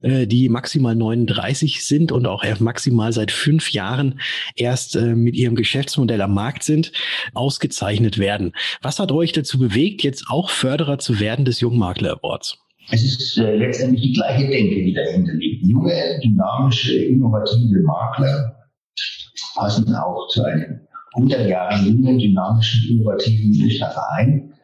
äh, 0.01 0.29
die 0.29 0.49
maximal 0.49 0.95
39 0.95 1.85
sind 1.85 2.13
und 2.13 2.29
auch 2.29 2.45
maximal 2.61 3.13
seit 3.13 3.33
fünf 3.33 3.73
Jahren 3.73 4.21
erst 4.55 4.95
äh, 4.95 5.17
mit 5.17 5.35
ihrem 5.35 5.57
Geschäftsmodell 5.57 6.21
am 6.21 6.35
Markt 6.35 6.63
sind, 6.63 6.93
ausgezeichnet 7.35 8.17
werden. 8.17 8.53
Was 8.81 9.01
hat 9.01 9.11
euch 9.11 9.33
dazu 9.33 9.59
bewegt, 9.59 10.05
jetzt 10.05 10.27
auch 10.29 10.51
Förderer 10.51 11.01
zu 11.01 11.19
werden 11.19 11.45
des 11.45 11.59
Jungmakler 11.59 12.13
Awards? 12.13 12.59
Es 12.93 13.03
ist 13.03 13.37
äh, 13.39 13.57
letztendlich 13.57 14.03
die 14.03 14.13
gleiche 14.13 14.47
Denke, 14.47 14.85
die 14.85 14.95
dahinter 14.95 15.35
liegt. 15.35 15.67
junge, 15.67 16.21
dynamische, 16.23 16.97
innovative 16.97 17.81
Makler 17.81 18.55
passen 19.59 19.95
auch 19.95 20.29
zu 20.29 20.45
einem 20.45 20.81
100 21.15 21.49
Jahre 21.49 21.83
jungen, 21.83 22.19
dynamischen, 22.19 22.91
innovativen 22.91 23.51
Münchner 23.59 23.91
Verein. 23.91 24.55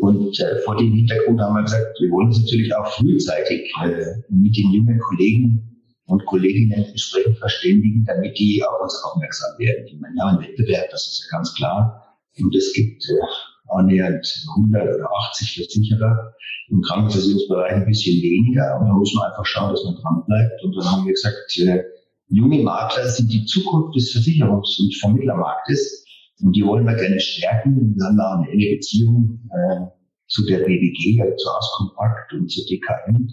Und 0.00 0.40
äh, 0.40 0.58
vor 0.64 0.76
dem 0.76 0.92
Hintergrund 0.92 1.40
haben 1.40 1.54
wir 1.54 1.62
gesagt, 1.62 1.98
wir 2.00 2.10
wollen 2.10 2.28
uns 2.28 2.40
natürlich 2.40 2.74
auch 2.74 2.86
frühzeitig 2.86 3.70
äh, 3.82 4.04
mit 4.30 4.56
den 4.56 4.72
jungen 4.72 4.98
Kollegen 4.98 5.72
und 6.06 6.24
Kolleginnen 6.26 6.84
entsprechend 6.84 7.38
verständigen, 7.38 8.04
damit 8.06 8.38
die 8.38 8.62
auf 8.64 8.82
uns 8.82 9.00
aufmerksam 9.04 9.58
werden. 9.58 9.86
Ich 9.86 10.00
meine, 10.00 10.16
ja, 10.16 10.26
ein 10.26 10.40
Wettbewerb, 10.40 10.88
das 10.90 11.06
ist 11.06 11.24
ja 11.24 11.36
ganz 11.36 11.54
klar. 11.54 12.16
Und 12.38 12.54
es 12.54 12.72
gibt 12.72 13.04
äh, 13.04 13.72
annähernd 13.76 14.26
100 14.56 14.82
oder 14.82 15.08
80 15.28 15.54
Versicherer, 15.54 16.32
im 16.68 16.80
Krankenversicherungsbereich 16.80 17.72
ein 17.72 17.86
bisschen 17.86 18.22
weniger. 18.22 18.78
Und 18.80 18.88
da 18.88 18.92
muss 18.94 19.14
man 19.14 19.30
einfach 19.30 19.44
schauen, 19.44 19.70
dass 19.70 19.84
man 19.84 19.96
dran 19.96 20.24
bleibt. 20.26 20.62
Und 20.64 20.76
dann 20.76 20.90
haben 20.90 21.04
wir 21.04 21.12
gesagt, 21.12 21.58
äh, 21.58 21.84
junge 22.32 22.62
Makler 22.62 23.06
sind 23.08 23.32
die 23.32 23.44
Zukunft 23.44 23.94
des 23.94 24.14
Versicherungs- 24.14 24.80
und 24.80 24.94
Vermittlermarktes. 25.00 26.04
Und 26.40 26.56
die 26.56 26.64
wollen 26.64 26.86
wir 26.86 26.94
gerne 26.94 27.20
stärken. 27.20 27.94
Wir 27.94 28.04
haben 28.04 28.16
da 28.16 28.38
eine 28.38 28.50
enge 28.50 28.76
Beziehung 28.76 29.38
äh, 29.52 29.86
zu 30.26 30.44
der 30.46 30.58
BWG, 30.58 31.20
also 31.20 31.36
zu 31.36 31.48
Auskompakt 31.50 32.32
und 32.32 32.50
zu 32.50 32.64
DKM. 32.66 33.28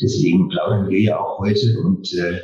Deswegen 0.00 0.48
plaudern 0.48 0.88
wir 0.88 1.00
ja 1.00 1.18
auch 1.18 1.38
heute 1.38 1.78
und 1.80 2.12
äh, 2.12 2.40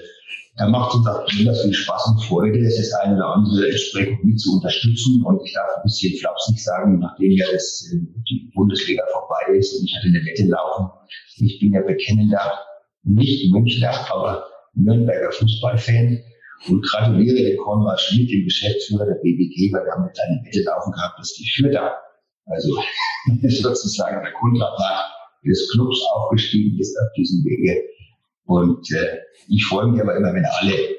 da 0.56 0.68
macht 0.68 0.94
uns 0.94 1.06
auch 1.06 1.24
besonders 1.26 1.62
viel 1.62 1.72
Spaß 1.72 2.08
und 2.08 2.24
Freude, 2.24 2.62
das 2.62 2.92
eine 3.02 3.16
oder 3.16 3.34
andere 3.36 3.70
entsprechend 3.70 4.24
mit 4.24 4.40
zu 4.40 4.54
unterstützen. 4.54 5.22
Und 5.24 5.40
ich 5.44 5.52
darf 5.52 5.76
ein 5.76 5.82
bisschen 5.84 6.18
flapsig 6.18 6.62
sagen, 6.62 6.98
nachdem 6.98 7.32
ja 7.32 7.46
das, 7.52 7.90
äh, 7.92 7.98
die 8.28 8.50
Bundesliga 8.54 9.02
vorbei 9.12 9.58
ist 9.58 9.78
und 9.78 9.84
ich 9.84 9.94
hatte 9.96 10.08
eine 10.08 10.24
Wette 10.24 10.46
laufen, 10.46 10.90
ich 11.36 11.60
bin 11.60 11.72
ja 11.72 11.82
bekennender, 11.82 12.58
nicht 13.04 13.52
Münchner, 13.52 13.92
aber 14.12 14.46
Nürnberger 14.74 15.32
Fußballfan 15.32 16.22
und 16.68 16.82
gratuliere 16.86 17.50
dem 17.50 17.56
Konrad 17.58 18.00
Schmidt, 18.00 18.30
dem 18.30 18.44
Geschäftsführer 18.44 19.06
der 19.06 19.20
BBG, 19.22 19.72
weil 19.72 19.84
wir 19.84 19.92
haben 19.92 20.04
eine 20.04 20.12
kleine 20.12 20.42
Wette 20.44 20.62
laufen 20.62 20.92
gehabt, 20.92 21.18
dass 21.18 21.32
die 21.34 21.50
Fürther, 21.54 21.92
also 22.46 22.76
sozusagen 23.48 24.22
der 24.22 24.32
Kontrapart 24.32 25.10
des 25.44 25.70
Clubs 25.72 26.00
aufgestiegen 26.14 26.78
ist 26.78 26.96
auf 26.98 27.12
diesem 27.16 27.44
Wege. 27.44 27.82
Und 28.46 28.90
äh, 28.92 29.18
ich 29.48 29.64
freue 29.66 29.88
mich 29.88 30.00
aber 30.00 30.16
immer, 30.16 30.32
wenn 30.34 30.44
alle, 30.44 30.74
äh, 30.74 30.98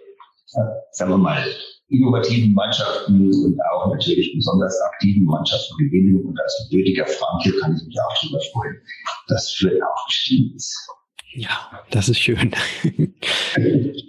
sagen 0.92 1.12
wir 1.12 1.18
mal, 1.18 1.44
innovativen 1.90 2.54
Mannschaften 2.54 3.28
und 3.28 3.60
auch 3.72 3.94
natürlich 3.94 4.34
besonders 4.36 4.80
aktiven 4.82 5.26
Mannschaften 5.26 5.78
gewinnen. 5.78 6.26
Und 6.26 6.40
als 6.42 6.68
gebürtiger 6.70 7.06
Franke 7.06 7.54
kann 7.60 7.76
ich 7.76 7.86
mich 7.86 7.98
auch 8.00 8.22
darüber 8.22 8.40
freuen, 8.52 8.82
dass 9.28 9.52
Fürth 9.52 9.82
aufgestiegen 9.82 10.56
ist. 10.56 10.76
Ja, 11.36 11.84
das 11.89 12.10
ist 12.10 12.19
schön. 12.19 12.52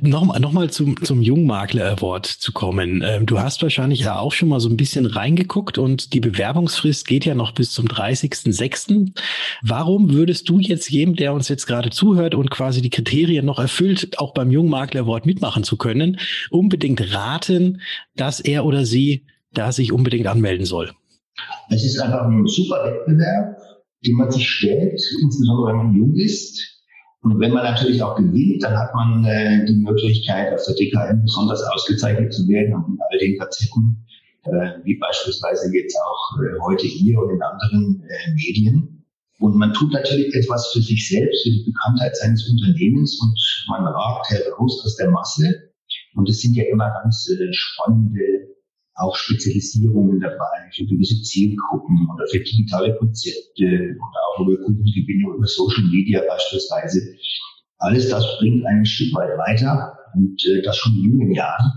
Nochmal 0.00 0.40
noch 0.40 0.52
mal 0.52 0.70
zum, 0.70 1.02
zum 1.02 1.22
Jungmakler 1.22 1.88
Award 1.92 2.26
zu 2.26 2.52
kommen. 2.52 3.02
Ähm, 3.06 3.26
du 3.26 3.38
hast 3.38 3.62
wahrscheinlich 3.62 4.00
ja 4.00 4.18
auch 4.18 4.32
schon 4.32 4.48
mal 4.48 4.60
so 4.60 4.68
ein 4.68 4.76
bisschen 4.76 5.06
reingeguckt 5.06 5.78
und 5.78 6.12
die 6.12 6.20
Bewerbungsfrist 6.20 7.06
geht 7.06 7.24
ja 7.24 7.34
noch 7.34 7.52
bis 7.52 7.70
zum 7.70 7.86
30.06. 7.86 9.12
Warum 9.62 10.12
würdest 10.12 10.48
du 10.48 10.58
jetzt 10.58 10.90
jedem, 10.90 11.16
der 11.16 11.32
uns 11.32 11.48
jetzt 11.48 11.66
gerade 11.66 11.90
zuhört 11.90 12.34
und 12.34 12.50
quasi 12.50 12.82
die 12.82 12.90
Kriterien 12.90 13.46
noch 13.46 13.58
erfüllt, 13.58 14.18
auch 14.18 14.34
beim 14.34 14.50
Jungmakler 14.50 15.02
Award 15.02 15.26
mitmachen 15.26 15.64
zu 15.64 15.76
können, 15.78 16.18
unbedingt 16.50 17.14
raten, 17.14 17.80
dass 18.14 18.40
er 18.40 18.66
oder 18.66 18.84
sie 18.84 19.24
da 19.52 19.72
sich 19.72 19.92
unbedingt 19.92 20.26
anmelden 20.26 20.66
soll? 20.66 20.90
Es 21.70 21.84
ist 21.84 21.98
einfach 21.98 22.26
ein 22.26 22.46
super 22.46 22.84
Wettbewerb, 22.84 23.56
den 24.06 24.16
man 24.16 24.30
sich 24.30 24.48
stellt, 24.48 25.00
insbesondere 25.22 25.68
wenn 25.68 25.76
man 25.76 25.94
jung 25.94 26.14
ist 26.14 26.74
und 27.24 27.40
wenn 27.40 27.52
man 27.52 27.64
natürlich 27.64 28.02
auch 28.02 28.16
gewinnt, 28.16 28.62
dann 28.62 28.76
hat 28.76 28.94
man 28.94 29.24
äh, 29.24 29.64
die 29.64 29.76
Möglichkeit, 29.76 30.52
auf 30.52 30.62
der 30.66 30.74
DKM 30.74 31.22
besonders 31.22 31.62
ausgezeichnet 31.62 32.34
zu 32.34 32.46
werden 32.48 32.74
und 32.74 32.84
in 32.86 32.98
all 33.00 33.18
den 33.18 33.38
Facetten, 33.38 34.06
äh, 34.44 34.84
wie 34.84 34.98
beispielsweise 34.98 35.74
jetzt 35.74 35.96
auch 35.96 36.38
äh, 36.38 36.60
heute 36.60 36.86
hier 36.86 37.18
und 37.18 37.30
in 37.30 37.40
anderen 37.40 38.04
äh, 38.06 38.30
Medien. 38.32 39.06
Und 39.38 39.56
man 39.56 39.72
tut 39.72 39.90
natürlich 39.92 40.34
etwas 40.34 40.70
für 40.74 40.82
sich 40.82 41.08
selbst, 41.08 41.44
für 41.44 41.50
die 41.50 41.64
Bekanntheit 41.64 42.14
seines 42.14 42.46
Unternehmens 42.46 43.18
und 43.22 43.40
man 43.70 43.86
ragt 43.86 44.28
heraus 44.28 44.82
aus 44.84 44.96
der 44.96 45.10
Masse. 45.10 45.72
Und 46.16 46.28
es 46.28 46.42
sind 46.42 46.54
ja 46.54 46.64
immer 46.64 46.90
ganz 47.02 47.26
äh, 47.30 47.52
spannende 47.52 48.43
auch 48.96 49.16
Spezialisierungen 49.16 50.20
dabei 50.20 50.70
für 50.72 50.84
gewisse 50.86 51.20
Zielgruppen 51.22 52.08
oder 52.14 52.26
für 52.30 52.38
digitale 52.38 52.96
Konzepte 52.96 53.96
oder 53.96 54.20
auch 54.28 54.46
über 54.46 54.62
Kundengewinnung 54.64 55.34
über 55.36 55.46
Social 55.46 55.84
Media 55.84 56.22
beispielsweise. 56.28 57.00
Alles 57.78 58.08
das 58.08 58.24
bringt 58.38 58.64
einen 58.66 58.86
Stück 58.86 59.12
weit 59.14 59.36
weiter 59.36 59.98
und 60.14 60.40
äh, 60.46 60.62
das 60.62 60.76
schon 60.76 60.94
in 60.94 61.10
jungen 61.10 61.32
Jahren. 61.32 61.72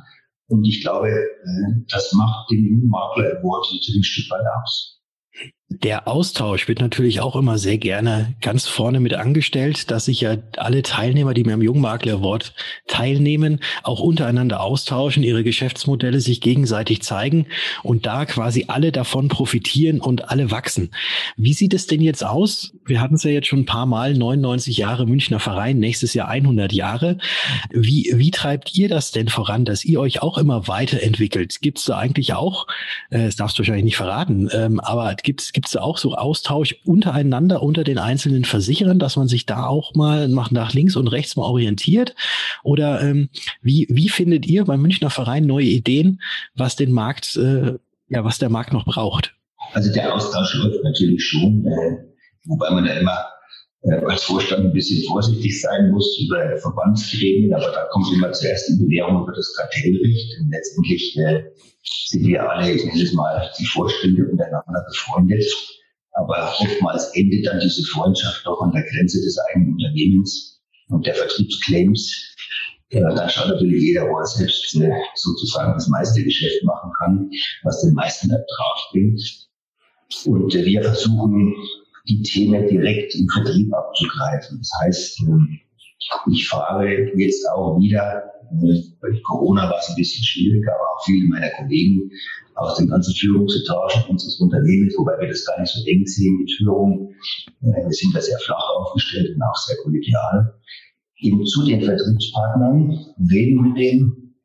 Und 0.47 0.63
ich 0.65 0.81
glaube, 0.81 1.09
äh, 1.09 1.83
das 1.89 2.13
macht 2.13 2.49
den 2.51 2.65
jungen 2.65 2.87
Makler 2.87 3.39
Award 3.39 3.65
natürlich 3.73 3.97
ein 3.97 4.03
Stück 4.03 4.31
weit 4.31 4.45
aus. 4.63 5.01
Der 5.69 6.07
Austausch 6.07 6.69
wird 6.69 6.79
natürlich 6.79 7.19
auch 7.19 7.35
immer 7.35 7.57
sehr 7.57 7.77
gerne 7.77 8.35
ganz 8.39 8.67
vorne 8.67 9.01
mit 9.01 9.13
angestellt, 9.15 9.91
dass 9.91 10.05
sich 10.05 10.21
ja 10.21 10.37
alle 10.55 10.81
Teilnehmer, 10.81 11.33
die 11.33 11.43
mir 11.43 11.55
am 11.55 11.61
Jungmakler 11.61 12.13
Award 12.13 12.53
teilnehmen, 12.87 13.59
auch 13.83 13.99
untereinander 13.99 14.61
austauschen, 14.61 15.23
ihre 15.23 15.43
Geschäftsmodelle 15.43 16.21
sich 16.21 16.39
gegenseitig 16.39 17.01
zeigen 17.01 17.47
und 17.83 18.05
da 18.05 18.25
quasi 18.25 18.65
alle 18.69 18.93
davon 18.93 19.27
profitieren 19.27 19.99
und 19.99 20.29
alle 20.29 20.51
wachsen. 20.51 20.91
Wie 21.35 21.51
sieht 21.51 21.73
es 21.73 21.85
denn 21.85 21.99
jetzt 21.99 22.25
aus? 22.25 22.71
Wir 22.85 23.01
hatten 23.01 23.15
es 23.15 23.23
ja 23.23 23.31
jetzt 23.31 23.47
schon 23.47 23.59
ein 23.59 23.65
paar 23.65 23.87
Mal, 23.87 24.13
99 24.13 24.77
Jahre 24.77 25.05
Münchner 25.05 25.41
Verein, 25.41 25.79
nächstes 25.79 26.13
Jahr 26.13 26.29
100 26.29 26.71
Jahre. 26.71 27.17
Wie, 27.71 28.13
wie 28.15 28.31
treibt 28.31 28.73
ihr 28.73 28.87
das 28.87 29.11
denn 29.11 29.27
voran, 29.27 29.65
dass 29.65 29.83
ihr 29.83 29.99
euch 29.99 30.21
auch 30.21 30.37
immer 30.37 30.69
weiterentwickelt? 30.69 31.59
Gibt 31.59 31.79
es 31.79 31.83
da 31.83 31.97
eigentlich 31.97 32.35
auch, 32.35 32.67
äh, 33.09 33.25
das 33.25 33.35
darfst 33.35 33.57
du 33.57 33.63
wahrscheinlich 33.63 33.83
nicht 33.83 33.97
verraten, 33.97 34.49
ähm, 34.53 34.79
aber 34.79 35.13
gibt 35.15 35.41
es 35.41 35.56
Gibt 35.57 35.69
es 35.69 35.75
auch 35.75 35.97
so 35.97 36.13
Austausch 36.13 36.75
untereinander, 36.85 37.63
unter 37.63 37.83
den 37.83 37.97
einzelnen 37.97 38.45
Versicherern, 38.45 38.99
dass 38.99 39.15
man 39.15 39.27
sich 39.27 39.47
da 39.47 39.65
auch 39.65 39.95
mal 39.95 40.27
nach 40.27 40.71
links 40.75 40.95
und 40.95 41.07
rechts 41.07 41.35
mal 41.35 41.45
orientiert? 41.45 42.13
Oder 42.61 43.01
ähm, 43.01 43.29
wie, 43.63 43.87
wie 43.89 44.07
findet 44.07 44.45
ihr 44.45 44.65
beim 44.65 44.83
Münchner 44.83 45.09
Verein 45.09 45.47
neue 45.47 45.65
Ideen, 45.65 46.21
was 46.53 46.75
den 46.75 46.91
Markt, 46.91 47.37
äh, 47.37 47.73
ja, 48.07 48.23
was 48.23 48.37
der 48.37 48.49
Markt 48.49 48.71
noch 48.71 48.85
braucht? 48.85 49.33
Also 49.73 49.91
der 49.91 50.13
Austausch 50.13 50.53
läuft 50.53 50.83
natürlich 50.83 51.25
schon, 51.25 51.65
äh, 51.65 52.05
wobei 52.45 52.69
man 52.69 52.85
da 52.85 52.91
immer 52.91 53.17
als 53.83 54.23
Vorstand 54.23 54.65
ein 54.65 54.73
bisschen 54.73 55.07
vorsichtig 55.07 55.61
sein 55.61 55.91
muss 55.91 56.19
über 56.19 56.57
Verbandsgremien, 56.57 57.53
aber 57.53 57.71
da 57.71 57.85
kommt 57.91 58.11
immer 58.13 58.31
zuerst 58.31 58.69
die 58.69 58.83
Bewährung 58.83 59.23
über 59.23 59.33
das 59.33 59.53
Kartellrecht. 59.55 60.39
Und 60.39 60.49
letztendlich 60.51 61.17
äh, 61.17 61.43
sind 62.07 62.25
wir 62.25 62.49
alle 62.49 62.73
jedes 62.73 63.13
Mal 63.13 63.49
die 63.59 63.65
Vorstände 63.65 64.27
untereinander 64.29 64.83
befreundet. 64.87 65.45
Aber 66.13 66.51
oftmals 66.59 67.11
endet 67.13 67.45
dann 67.45 67.59
diese 67.59 67.83
Freundschaft 67.83 68.41
doch 68.45 68.59
an 68.61 68.71
der 68.71 68.83
Grenze 68.83 69.21
des 69.21 69.37
eigenen 69.37 69.73
Unternehmens 69.73 70.59
und 70.89 71.05
der 71.05 71.13
Vertriebsclaims. 71.13 72.35
Ja, 72.89 73.13
dann 73.13 73.29
schaut 73.29 73.49
natürlich 73.49 73.83
jeder, 73.83 74.09
wo 74.09 74.17
er 74.17 74.25
selbst 74.25 74.75
äh, 74.75 74.89
sozusagen 75.15 75.73
das 75.73 75.87
meiste 75.89 76.23
Geschäft 76.23 76.63
machen 76.63 76.91
kann, 76.99 77.29
was 77.63 77.81
den 77.81 77.93
meisten 77.93 78.31
Ertrag 78.31 78.77
bringt. 78.91 79.21
Und 80.25 80.55
äh, 80.55 80.65
wir 80.65 80.81
versuchen, 80.83 81.53
die 82.07 82.21
Themen 82.21 82.67
direkt 82.67 83.15
im 83.15 83.27
Vertrieb 83.29 83.73
abzugreifen. 83.73 84.59
Das 84.59 84.71
heißt, 84.81 85.21
ähm, 85.21 85.59
ich 86.31 86.47
fahre 86.47 86.87
jetzt 87.15 87.45
auch 87.49 87.79
wieder 87.79 88.23
bei 89.01 89.09
Corona 89.25 89.69
war 89.69 89.77
es 89.79 89.89
ein 89.89 89.95
bisschen 89.95 90.23
schwierig, 90.23 90.63
aber 90.67 90.83
auch 90.83 91.03
viele 91.05 91.27
meiner 91.27 91.49
Kollegen 91.57 92.09
aus 92.55 92.77
den 92.77 92.87
ganzen 92.87 93.13
Führungsetagen 93.13 94.09
unseres 94.09 94.39
Unternehmens, 94.39 94.95
wobei 94.97 95.19
wir 95.19 95.27
das 95.27 95.45
gar 95.45 95.59
nicht 95.59 95.71
so 95.71 95.85
eng 95.85 96.05
sehen 96.05 96.37
mit 96.37 96.51
Führung. 96.57 97.13
Äh, 97.61 97.85
wir 97.85 97.91
sind 97.91 98.15
da 98.15 98.21
sehr 98.21 98.37
flach 98.39 98.69
aufgestellt 98.77 99.35
und 99.35 99.41
auch 99.41 99.55
sehr 99.55 99.77
kollegial. 99.83 100.53
Eben 101.19 101.45
zu 101.45 101.65
den 101.65 101.81
Vertriebspartnern, 101.81 102.97
reden 103.31 103.61
mit 103.61 103.77
denen, 103.77 104.35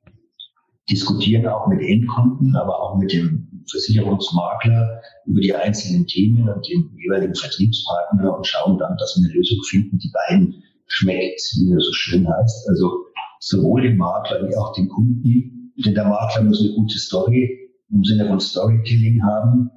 diskutieren 0.91 1.47
auch 1.47 1.69
mit 1.69 1.81
Endkunden, 1.81 2.57
aber 2.57 2.81
auch 2.81 2.99
mit 2.99 3.13
dem 3.13 3.42
Versicherungsmakler 3.71 5.01
über 5.27 5.41
die 5.41 5.55
einzelnen 5.55 6.07
Themen 6.07 6.49
und 6.49 6.67
den 6.69 6.97
jeweiligen 6.97 7.35
Vertriebspartner 7.35 8.37
und 8.37 8.47
schauen 8.47 8.79
dann, 8.79 8.97
dass 8.99 9.17
wir 9.17 9.25
eine 9.25 9.35
Lösung 9.35 9.59
finden, 9.69 9.99
die 9.99 10.13
beiden 10.29 10.63
schmeckt, 10.87 11.41
wie 11.59 11.75
das 11.75 11.85
so 11.85 11.93
schön 11.93 12.29
heißt. 12.29 12.69
Also 12.69 12.91
sowohl 13.41 13.83
dem 13.83 13.97
Makler 13.97 14.49
wie 14.49 14.57
auch 14.57 14.73
den 14.75 14.89
Kunden. 14.89 15.73
Denn 15.85 15.95
der 15.95 16.05
Makler 16.05 16.45
muss 16.45 16.61
eine 16.61 16.75
gute 16.75 16.99
Story 16.99 17.71
im 17.91 18.05
Sinne 18.05 18.27
von 18.27 18.41
Storytelling 18.41 19.23
haben, 19.23 19.71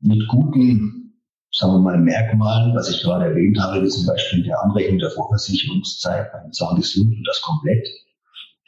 mit 0.00 0.26
guten, 0.28 1.14
sagen 1.50 1.74
wir 1.74 1.80
mal, 1.80 1.98
Merkmalen, 1.98 2.74
was 2.74 2.90
ich 2.90 3.02
gerade 3.02 3.26
erwähnt 3.26 3.58
habe, 3.58 3.82
wie 3.82 3.88
zum 3.88 4.06
Beispiel 4.06 4.42
der 4.42 4.62
Anrechnung 4.62 4.98
der 4.98 5.10
Vorversicherungszeit 5.10 6.30
beim 6.32 6.52
Zahngesund 6.52 7.08
und 7.08 7.26
das 7.26 7.40
komplett, 7.40 7.86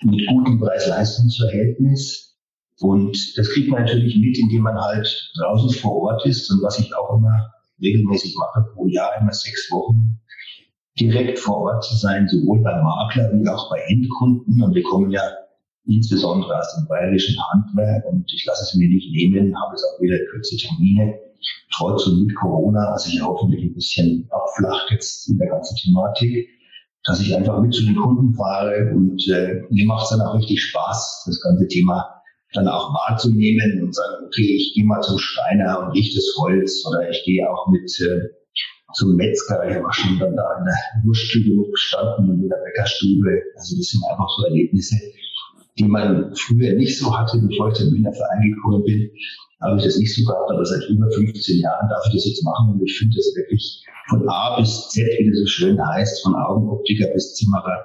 mit 0.03 0.27
gutem 0.29 0.59
Preis-Leistungs-Verhältnis. 0.59 2.26
Und 2.81 3.17
das 3.37 3.49
kriegt 3.51 3.71
man 3.71 3.83
natürlich 3.83 4.17
mit, 4.17 4.39
indem 4.39 4.63
man 4.63 4.79
halt 4.79 5.33
draußen 5.39 5.71
vor 5.81 5.97
Ort 6.03 6.27
ist. 6.27 6.51
Und 6.51 6.63
was 6.63 6.79
ich 6.79 6.95
auch 6.95 7.17
immer 7.17 7.53
regelmäßig 7.81 8.37
mache, 8.37 8.67
pro 8.75 8.87
Jahr 8.87 9.11
immer 9.21 9.33
sechs 9.33 9.71
Wochen 9.71 10.21
direkt 10.99 11.39
vor 11.39 11.59
Ort 11.59 11.85
zu 11.85 11.97
sein, 11.97 12.29
sowohl 12.29 12.63
beim 12.63 12.83
Makler 12.83 13.31
wie 13.33 13.49
auch 13.49 13.71
bei 13.71 13.81
Endkunden. 13.89 14.63
Und 14.63 14.75
wir 14.75 14.83
kommen 14.83 15.11
ja 15.11 15.23
insbesondere 15.87 16.59
aus 16.59 16.75
dem 16.77 16.87
bayerischen 16.89 17.37
Handwerk. 17.51 18.05
Und 18.07 18.31
ich 18.33 18.45
lasse 18.47 18.65
es 18.65 18.75
mir 18.75 18.89
nicht 18.89 19.11
nehmen, 19.13 19.59
habe 19.59 19.75
es 19.75 19.85
auch 19.85 20.01
wieder 20.01 20.19
kürze 20.31 20.57
Termine, 20.57 21.15
trotz 21.75 22.07
und 22.07 22.27
mit 22.27 22.35
Corona, 22.37 22.93
was 22.93 23.05
sich 23.05 23.23
hoffentlich 23.23 23.65
ein 23.65 23.75
bisschen 23.75 24.29
abflacht 24.31 24.91
jetzt 24.91 25.29
in 25.29 25.39
der 25.39 25.49
ganzen 25.49 25.77
Thematik, 25.77 26.49
dass 27.05 27.21
ich 27.21 27.35
einfach 27.35 27.61
mit 27.61 27.73
zu 27.73 27.85
den 27.85 27.97
Kunden 27.97 28.35
fahre. 28.35 28.93
Und 28.95 29.27
äh, 29.29 29.63
mir 29.71 29.87
macht 29.87 30.05
es 30.05 30.11
dann 30.11 30.27
auch 30.27 30.35
richtig 30.35 30.61
Spaß, 30.61 31.25
das 31.27 31.41
ganze 31.41 31.69
Thema 31.69 32.16
dann 32.57 32.69
auch 32.69 32.93
wahrzunehmen 32.95 33.83
und 33.83 33.95
sagen, 33.95 34.27
okay, 34.27 34.57
ich 34.57 34.75
gehe 34.75 34.85
mal 34.85 35.01
zum 35.01 35.19
Schreiner 35.19 35.81
und 35.81 35.93
richte 35.93 36.17
das 36.17 36.35
Holz 36.39 36.85
oder 36.87 37.09
ich 37.11 37.23
gehe 37.25 37.49
auch 37.49 37.69
mit 37.69 37.91
äh, 38.01 38.29
zum 38.95 39.17
Metzger, 39.17 39.69
ich 39.69 39.85
auch 39.85 39.93
schon 39.93 40.19
dann 40.19 40.35
da 40.37 40.59
in 40.59 40.65
der 40.65 40.75
Wurststube 41.05 41.71
gestanden 41.71 42.31
und 42.31 42.43
in 42.43 42.49
der 42.49 42.57
Bäckerstube. 42.65 43.43
Also 43.57 43.77
das 43.77 43.87
sind 43.89 44.03
einfach 44.11 44.29
so 44.37 44.47
Erlebnisse, 44.47 44.97
die 45.79 45.85
man 45.85 46.35
früher 46.35 46.75
nicht 46.75 46.99
so 46.99 47.17
hatte, 47.17 47.39
bevor 47.39 47.69
ich 47.69 47.75
zum 47.75 47.93
Verein 47.93 48.55
gekommen 48.55 48.85
bin, 48.85 49.11
habe 49.61 49.79
ich 49.79 49.85
das 49.85 49.99
nicht 49.99 50.15
so 50.15 50.25
gehabt, 50.25 50.51
aber 50.51 50.65
seit 50.65 50.89
über 50.89 51.11
15 51.11 51.61
Jahren 51.61 51.89
darf 51.89 52.05
ich 52.09 52.15
das 52.15 52.27
jetzt 52.27 52.45
machen 52.45 52.75
und 52.75 52.83
ich 52.85 52.97
finde 52.97 53.17
das 53.17 53.33
wirklich 53.37 53.83
von 54.09 54.29
A 54.29 54.59
bis 54.59 54.89
Z, 54.91 55.05
wie 55.19 55.31
das 55.31 55.41
so 55.41 55.47
schön 55.47 55.79
heißt, 55.89 56.23
von 56.23 56.35
Augenoptiker 56.35 57.09
bis 57.13 57.35
Zimmerer, 57.35 57.85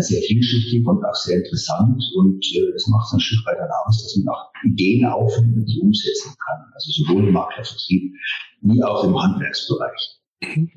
sehr 0.00 0.22
vielschichtig 0.22 0.86
und 0.86 1.04
auch 1.04 1.14
sehr 1.14 1.38
interessant 1.38 2.02
und 2.16 2.44
äh, 2.54 2.72
das 2.72 2.86
macht 2.88 3.06
es 3.06 3.14
ein 3.14 3.20
Stück 3.20 3.46
weit 3.46 3.58
dann 3.58 3.68
aus, 3.84 4.02
dass 4.02 4.16
man 4.16 4.34
auch 4.34 4.50
Ideen 4.64 5.04
aufnimmt 5.06 5.56
und 5.56 5.66
die 5.66 5.80
umsetzen 5.80 6.34
kann. 6.46 6.64
Also 6.74 6.92
sowohl 6.92 7.28
im 7.28 7.32
Maklervertrieb 7.32 8.14
wie 8.62 8.82
auch 8.82 9.04
im 9.04 9.20
Handwerksbereich. 9.20 10.18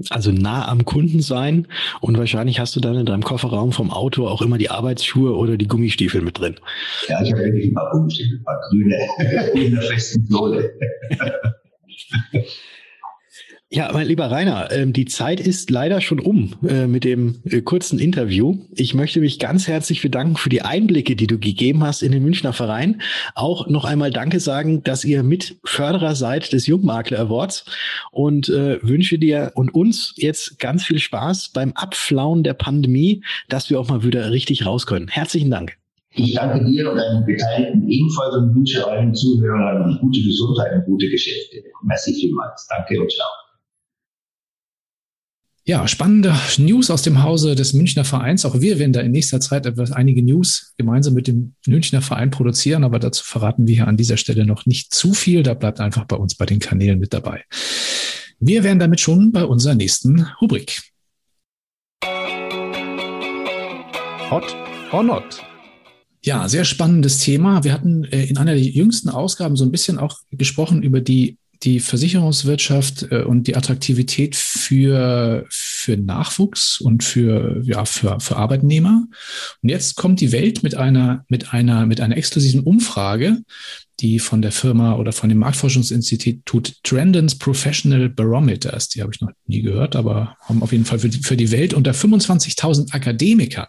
Also 0.09 0.31
nah 0.31 0.67
am 0.67 0.85
Kunden 0.85 1.21
sein 1.21 1.67
und 1.99 2.17
wahrscheinlich 2.17 2.59
hast 2.59 2.75
du 2.75 2.79
dann 2.79 2.95
in 2.95 3.05
deinem 3.05 3.23
Kofferraum 3.23 3.71
vom 3.71 3.91
Auto 3.91 4.27
auch 4.27 4.41
immer 4.41 4.57
die 4.57 4.69
Arbeitsschuhe 4.69 5.35
oder 5.35 5.57
die 5.57 5.67
Gummistiefel 5.67 6.21
mit 6.21 6.39
drin. 6.39 6.55
Ja, 7.07 7.21
ich 7.23 7.31
habe 7.31 7.45
wirklich 7.45 7.69
ein 7.69 7.73
paar 7.73 7.89
Gummistiefel, 7.91 8.37
ein 8.37 8.43
paar 8.43 8.61
grüne 8.69 8.95
in 9.53 9.71
der 9.71 9.81
festen 9.81 10.25
Sohle. 10.27 10.71
Ja, 13.71 13.89
mein 13.91 14.05
lieber 14.05 14.29
Rainer, 14.29 14.71
ähm, 14.71 14.93
die 14.93 15.05
Zeit 15.05 15.39
ist 15.39 15.71
leider 15.71 15.99
schon 15.99 16.19
um 16.19 16.53
äh, 16.67 16.85
mit 16.85 17.03
dem 17.03 17.41
äh, 17.45 17.61
kurzen 17.61 17.97
Interview. 17.97 18.59
Ich 18.75 18.93
möchte 18.93 19.19
mich 19.19 19.39
ganz 19.39 19.67
herzlich 19.67 20.03
bedanken 20.03 20.37
für 20.37 20.49
die 20.49 20.61
Einblicke, 20.61 21.15
die 21.15 21.25
du 21.25 21.39
gegeben 21.39 21.83
hast 21.83 22.03
in 22.03 22.11
den 22.11 22.21
Münchner 22.21 22.53
Verein. 22.53 23.01
Auch 23.33 23.67
noch 23.67 23.83
einmal 23.83 24.11
Danke 24.11 24.39
sagen, 24.39 24.83
dass 24.83 25.03
ihr 25.03 25.23
Mitförderer 25.23 26.13
seid 26.13 26.53
des 26.53 26.67
Jungmakler 26.67 27.19
Awards 27.19 27.65
und 28.11 28.49
äh, 28.49 28.77
wünsche 28.83 29.17
dir 29.17 29.51
und 29.55 29.73
uns 29.73 30.13
jetzt 30.15 30.59
ganz 30.59 30.85
viel 30.85 30.99
Spaß 30.99 31.49
beim 31.49 31.73
Abflauen 31.73 32.43
der 32.43 32.53
Pandemie, 32.53 33.23
dass 33.49 33.71
wir 33.71 33.79
auch 33.79 33.89
mal 33.89 34.03
wieder 34.03 34.29
richtig 34.29 34.67
raus 34.67 34.85
können. 34.85 35.07
Herzlichen 35.07 35.49
Dank. 35.49 35.75
Ich 36.11 36.35
danke 36.35 36.63
dir 36.63 36.91
und 36.91 36.97
deinen 36.97 37.25
Beteiligten 37.25 37.89
ebenfalls 37.89 38.35
und 38.35 38.55
wünsche 38.55 38.87
allen 38.87 39.13
Zuhörern 39.13 39.97
gute 39.99 40.21
Gesundheit 40.21 40.71
und 40.75 40.85
gute 40.85 41.09
Geschäfte. 41.09 41.63
Merci 41.83 42.13
vielmals. 42.13 42.67
Danke 42.69 43.01
und 43.01 43.11
ciao. 43.11 43.27
Ja, 45.67 45.87
spannende 45.87 46.31
News 46.59 46.91
aus 46.91 47.01
dem 47.01 47.23
Hause 47.23 47.55
des 47.55 47.73
Münchner 47.73 48.05
Vereins. 48.05 48.45
Auch 48.45 48.61
wir 48.61 48.77
werden 48.77 48.93
da 48.93 49.01
in 49.01 49.11
nächster 49.11 49.41
Zeit 49.41 49.65
etwas, 49.65 49.91
einige 49.91 50.21
News 50.21 50.75
gemeinsam 50.77 51.15
mit 51.15 51.25
dem 51.25 51.55
Münchner 51.65 52.03
Verein 52.03 52.29
produzieren, 52.29 52.83
aber 52.83 52.99
dazu 52.99 53.23
verraten 53.23 53.65
wir 53.65 53.73
hier 53.73 53.87
an 53.87 53.97
dieser 53.97 54.17
Stelle 54.17 54.45
noch 54.45 54.67
nicht 54.67 54.93
zu 54.93 55.15
viel. 55.15 55.41
Da 55.41 55.55
bleibt 55.55 55.79
einfach 55.79 56.05
bei 56.05 56.17
uns 56.17 56.35
bei 56.35 56.45
den 56.45 56.59
Kanälen 56.59 56.99
mit 56.99 57.15
dabei. 57.15 57.45
Wir 58.39 58.63
wären 58.63 58.77
damit 58.77 58.99
schon 58.99 59.31
bei 59.31 59.43
unserer 59.43 59.73
nächsten 59.73 60.27
Rubrik. 60.39 60.83
Hot 64.29 64.55
or 64.91 65.01
not? 65.01 65.41
Ja, 66.23 66.47
sehr 66.47 66.65
spannendes 66.65 67.21
Thema. 67.21 67.63
Wir 67.63 67.73
hatten 67.73 68.03
äh, 68.03 68.25
in 68.25 68.37
einer 68.37 68.53
der 68.53 68.61
jüngsten 68.61 69.09
Ausgaben 69.09 69.55
so 69.55 69.65
ein 69.65 69.71
bisschen 69.71 69.97
auch 69.97 70.19
gesprochen 70.29 70.83
über 70.83 71.01
die 71.01 71.39
die 71.65 71.79
Versicherungswirtschaft 71.79 73.07
äh, 73.11 73.23
und 73.23 73.47
die 73.47 73.55
Attraktivität 73.55 74.35
für, 74.35 75.45
für 75.49 75.97
Nachwuchs 75.97 76.79
und 76.79 77.03
für, 77.03 77.61
ja, 77.65 77.85
für, 77.85 78.19
für 78.19 78.37
Arbeitnehmer. 78.37 79.05
Und 79.61 79.69
jetzt 79.69 79.95
kommt 79.95 80.21
die 80.21 80.31
Welt 80.31 80.63
mit 80.63 80.75
einer, 80.75 81.25
mit 81.27 81.53
einer, 81.53 81.85
mit 81.85 81.99
einer 81.99 82.15
exklusiven 82.15 82.61
Umfrage, 82.61 83.39
die 83.99 84.19
von 84.19 84.41
der 84.41 84.51
Firma 84.51 84.95
oder 84.95 85.11
von 85.11 85.29
dem 85.29 85.39
Marktforschungsinstitut 85.39 86.83
Trendens 86.83 87.37
Professional 87.37 88.09
Barometers, 88.09 88.89
die 88.89 89.01
habe 89.01 89.11
ich 89.13 89.21
noch 89.21 89.31
nie 89.47 89.61
gehört, 89.61 89.95
aber 89.95 90.35
haben 90.41 90.61
auf 90.61 90.71
jeden 90.71 90.85
Fall 90.85 90.99
für 90.99 91.09
die, 91.09 91.19
für 91.19 91.37
die 91.37 91.51
Welt 91.51 91.73
unter 91.73 91.91
25.000 91.91 92.93
Akademikern 92.93 93.67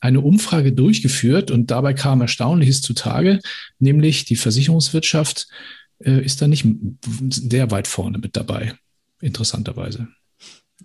eine 0.00 0.20
Umfrage 0.20 0.72
durchgeführt 0.72 1.50
und 1.50 1.70
dabei 1.70 1.94
kam 1.94 2.20
Erstaunliches 2.20 2.82
zutage, 2.82 3.38
nämlich 3.78 4.24
die 4.26 4.36
Versicherungswirtschaft 4.36 5.46
äh, 5.98 6.24
ist 6.24 6.42
da 6.42 6.46
nicht 6.46 6.66
sehr 7.30 7.70
weit 7.70 7.88
vorne 7.88 8.18
mit 8.18 8.36
dabei, 8.36 8.74
interessanterweise. 9.20 10.08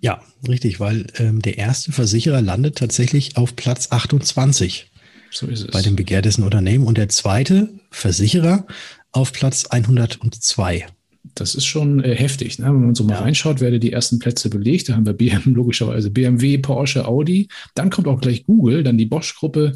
Ja, 0.00 0.22
richtig, 0.48 0.80
weil 0.80 1.06
ähm, 1.18 1.42
der 1.42 1.58
erste 1.58 1.92
Versicherer 1.92 2.40
landet 2.40 2.78
tatsächlich 2.78 3.36
auf 3.36 3.56
Platz 3.56 3.88
28 3.90 4.90
so 5.30 5.46
ist 5.46 5.60
es. 5.60 5.70
bei 5.70 5.82
dem 5.82 5.96
begehrtesten 5.96 6.44
Unternehmen 6.44 6.86
und 6.86 6.96
der 6.96 7.08
zweite 7.08 7.68
Versicherer 7.90 8.66
auf 9.12 9.32
Platz 9.32 9.66
102. 9.66 10.86
Das 11.22 11.54
ist 11.54 11.66
schon 11.66 12.02
äh, 12.02 12.14
heftig. 12.14 12.58
Ne? 12.58 12.66
Wenn 12.66 12.86
man 12.86 12.94
so 12.94 13.04
mal 13.04 13.14
ja. 13.14 13.20
reinschaut, 13.20 13.60
werden 13.60 13.78
die 13.78 13.92
ersten 13.92 14.18
Plätze 14.18 14.48
belegt. 14.48 14.88
Da 14.88 14.94
haben 14.94 15.04
wir 15.04 15.12
BMW, 15.12 15.50
logischerweise 15.50 16.10
BMW, 16.10 16.58
Porsche, 16.58 17.06
Audi. 17.06 17.48
Dann 17.74 17.90
kommt 17.90 18.08
auch 18.08 18.20
gleich 18.20 18.46
Google, 18.46 18.82
dann 18.82 18.96
die 18.96 19.06
Bosch-Gruppe, 19.06 19.74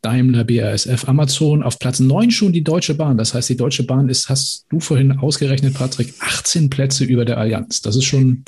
Daimler, 0.00 0.44
BASF, 0.44 1.06
Amazon. 1.06 1.62
Auf 1.62 1.78
Platz 1.78 2.00
9 2.00 2.30
schon 2.30 2.52
die 2.52 2.64
Deutsche 2.64 2.94
Bahn. 2.94 3.18
Das 3.18 3.34
heißt, 3.34 3.50
die 3.50 3.56
Deutsche 3.56 3.82
Bahn 3.82 4.08
ist, 4.08 4.28
hast 4.30 4.66
du 4.70 4.80
vorhin 4.80 5.12
ausgerechnet, 5.12 5.74
Patrick, 5.74 6.14
18 6.20 6.70
Plätze 6.70 7.04
über 7.04 7.26
der 7.26 7.36
Allianz. 7.36 7.82
Das 7.82 7.94
ist 7.94 8.04
schon 8.04 8.44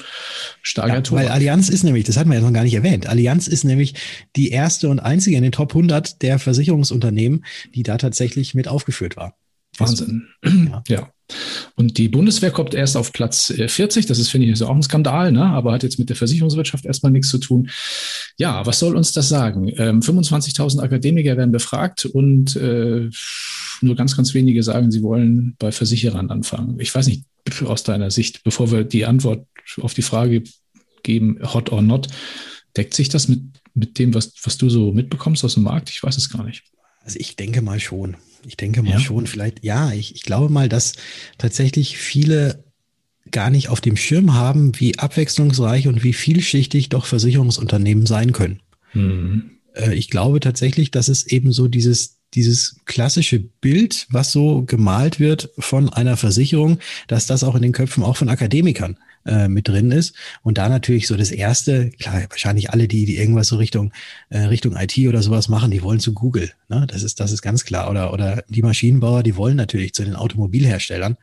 starker 0.63 0.95
ja, 0.95 1.01
Tor. 1.03 1.19
Weil 1.19 1.29
Allianz 1.29 1.69
ist 1.69 1.85
nämlich, 1.85 2.05
das 2.05 2.17
hatten 2.17 2.31
wir 2.31 2.39
ja 2.39 2.45
noch 2.45 2.53
gar 2.53 2.65
nicht 2.65 2.75
erwähnt, 2.75 3.07
Allianz 3.07 3.49
ist 3.49 3.65
nämlich 3.65 3.95
die 4.37 4.51
erste 4.51 4.89
und 4.89 5.01
einzige 5.01 5.37
in 5.37 5.43
den 5.43 5.53
Top 5.53 5.73
100 5.73 6.23
der 6.23 6.39
Versicherungsunternehmen, 6.39 7.45
die 7.75 7.83
da 7.83 7.99
tatsächlich 7.99 8.55
mit 8.55 8.69
aufgeführt 8.69 9.17
war. 9.17 9.35
Wahnsinn. 9.81 10.29
Ja. 10.45 10.83
ja. 10.89 11.11
Und 11.77 11.99
die 11.99 12.09
Bundeswehr 12.09 12.51
kommt 12.51 12.75
erst 12.75 12.97
auf 12.97 13.13
Platz 13.13 13.53
40. 13.55 14.05
Äh, 14.05 14.09
das 14.09 14.19
ist, 14.19 14.31
finde 14.31 14.49
ich, 14.49 14.63
auch 14.63 14.75
ein 14.75 14.83
Skandal, 14.83 15.33
ne? 15.33 15.45
aber 15.45 15.73
hat 15.73 15.83
jetzt 15.83 15.99
mit 15.99 16.09
der 16.09 16.17
Versicherungswirtschaft 16.17 16.85
erstmal 16.85 17.13
nichts 17.13 17.29
zu 17.29 17.39
tun. 17.39 17.71
Ja, 18.37 18.67
was 18.67 18.79
soll 18.79 18.97
uns 18.97 19.13
das 19.13 19.29
sagen? 19.29 19.69
Ähm, 19.77 20.01
25.000 20.01 20.81
Akademiker 20.81 21.37
werden 21.37 21.53
befragt 21.53 22.05
und 22.05 22.57
äh, 22.57 23.09
nur 23.81 23.97
ganz, 23.97 24.17
ganz 24.17 24.35
wenige 24.35 24.63
sagen, 24.63 24.91
sie 24.91 25.03
wollen 25.03 25.55
bei 25.59 25.73
Versicherern 25.73 26.31
anfangen. 26.31 26.79
Ich 26.81 26.95
weiß 26.95 27.07
nicht, 27.07 27.25
aus 27.65 27.83
deiner 27.83 28.11
Sicht, 28.11 28.43
bevor 28.45 28.71
wir 28.71 28.85
die 28.85 29.07
Antwort 29.07 29.47
auf 29.81 29.95
die 29.95 30.03
Frage 30.03 30.43
geben, 31.03 31.39
hot 31.43 31.73
or 31.73 31.83
not, 31.83 32.09
deckt 32.77 32.95
sich 32.95 33.09
das 33.09 33.29
mit, 33.29 33.43
mit 33.75 33.99
dem, 33.99 34.15
was, 34.15 34.33
was 34.43 34.59
du 34.59 34.69
so 34.69 34.93
mitbekommst 34.93 35.45
aus 35.45 35.55
dem 35.55 35.63
Markt? 35.63 35.91
Ich 35.91 36.03
weiß 36.03 36.17
es 36.17 36.29
gar 36.29 36.45
nicht. 36.45 36.65
Also 37.05 37.19
ich 37.19 37.37
denke 37.37 37.63
mal 37.63 37.81
schon. 37.81 38.17
Ich 38.47 38.57
denke 38.57 38.83
mal 38.83 38.93
ja. 38.93 39.01
schon. 39.01 39.27
Vielleicht, 39.27 39.65
ja, 39.65 39.93
ich, 39.93 40.15
ich 40.15 40.23
glaube 40.23 40.53
mal, 40.53 40.69
dass 40.69 40.95
tatsächlich 41.39 41.99
viele 41.99 42.65
gar 43.31 43.51
nicht 43.51 43.69
auf 43.69 43.81
dem 43.81 43.97
Schirm 43.97 44.35
haben, 44.35 44.73
wie 44.79 44.99
abwechslungsreich 44.99 45.89
und 45.89 46.03
wie 46.03 46.13
vielschichtig 46.13 46.89
doch 46.89 47.07
Versicherungsunternehmen 47.07 48.07
sein 48.07 48.33
können. 48.33 48.61
Mhm. 48.95 49.51
Äh, 49.75 49.95
ich 49.95 50.11
glaube 50.11 50.41
tatsächlich, 50.41 50.91
dass 50.91 51.09
es 51.09 51.27
eben 51.27 51.53
so 51.53 51.69
dieses, 51.69 52.19
dieses 52.35 52.77
klassische 52.87 53.39
Bild, 53.39 54.07
was 54.11 54.33
so 54.33 54.63
gemalt 54.63 55.21
wird 55.21 55.51
von 55.59 55.89
einer 55.89 56.17
Versicherung, 56.17 56.79
dass 57.09 57.27
das 57.27 57.45
auch 57.45 57.55
in 57.55 57.63
den 57.63 57.73
Köpfen 57.73 58.03
auch 58.03 58.17
von 58.17 58.29
Akademikern 58.29 58.97
äh, 59.27 59.49
mit 59.49 59.69
drin 59.69 59.91
ist. 59.91 60.15
Und 60.43 60.59
da 60.59 60.69
natürlich 60.69 61.07
so 61.07 61.17
das 61.17 61.31
erste, 61.31 61.91
klar, 61.91 62.23
wahrscheinlich 62.29 62.71
alle, 62.71 62.89
die, 62.89 63.05
die 63.05 63.17
irgendwas 63.17 63.49
so 63.49 63.57
Richtung, 63.57 63.93
äh, 64.31 64.39
Richtung 64.39 64.77
IT 64.77 64.97
oder 65.07 65.23
sowas 65.23 65.49
machen, 65.49 65.71
die 65.71 65.83
wollen 65.83 66.01
zu 66.01 66.13
Google. 66.13 66.51
Ne? 66.69 66.87
Das 66.89 67.03
ist, 67.03 67.21
das 67.21 67.33
ist 67.33 67.43
ganz 67.43 67.65
klar. 67.65 67.91
Oder, 67.91 68.13
oder 68.13 68.45
die 68.49 68.63
Maschinenbauer, 68.63 69.23
die 69.23 69.37
wollen 69.37 69.57
natürlich 69.57 69.95
zu 69.95 70.05
den 70.05 70.17
Automobilherstellern. 70.17 71.17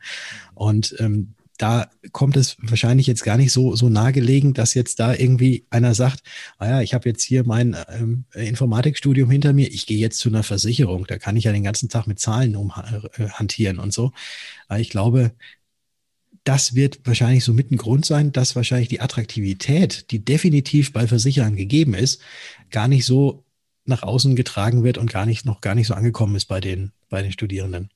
Und 0.54 0.94
ähm, 0.98 1.34
da 1.58 1.90
kommt 2.12 2.36
es 2.36 2.56
wahrscheinlich 2.60 3.08
jetzt 3.08 3.24
gar 3.24 3.36
nicht 3.36 3.52
so, 3.52 3.74
so 3.74 3.88
nahegelegen, 3.88 4.54
dass 4.54 4.74
jetzt 4.74 5.00
da 5.00 5.12
irgendwie 5.12 5.66
einer 5.70 5.94
sagt, 5.94 6.22
ah 6.58 6.68
ja, 6.68 6.80
ich 6.82 6.94
habe 6.94 7.08
jetzt 7.08 7.22
hier 7.24 7.44
mein 7.44 7.76
ähm, 7.88 8.24
Informatikstudium 8.32 9.28
hinter 9.28 9.52
mir, 9.52 9.66
ich 9.66 9.86
gehe 9.86 9.98
jetzt 9.98 10.20
zu 10.20 10.28
einer 10.28 10.44
Versicherung, 10.44 11.06
da 11.06 11.18
kann 11.18 11.36
ich 11.36 11.44
ja 11.44 11.52
den 11.52 11.64
ganzen 11.64 11.88
Tag 11.88 12.06
mit 12.06 12.20
Zahlen 12.20 12.54
umhantieren 12.54 13.78
äh, 13.78 13.80
und 13.80 13.92
so. 13.92 14.12
Aber 14.68 14.78
ich 14.78 14.88
glaube, 14.88 15.32
das 16.44 16.74
wird 16.74 17.00
wahrscheinlich 17.04 17.44
so 17.44 17.52
mit 17.52 17.70
ein 17.70 17.76
Grund 17.76 18.04
sein, 18.04 18.32
dass 18.32 18.56
wahrscheinlich 18.56 18.88
die 18.88 19.00
Attraktivität, 19.00 20.10
die 20.10 20.24
definitiv 20.24 20.92
bei 20.92 21.06
Versicherern 21.06 21.56
gegeben 21.56 21.94
ist, 21.94 22.20
gar 22.70 22.88
nicht 22.88 23.04
so 23.04 23.44
nach 23.84 24.02
außen 24.02 24.36
getragen 24.36 24.84
wird 24.84 24.98
und 24.98 25.10
gar 25.10 25.26
nicht, 25.26 25.46
noch 25.46 25.60
gar 25.60 25.74
nicht 25.74 25.86
so 25.86 25.94
angekommen 25.94 26.36
ist 26.36 26.46
bei 26.46 26.60
den, 26.60 26.92
bei 27.08 27.22
den 27.22 27.32
Studierenden. 27.32 27.90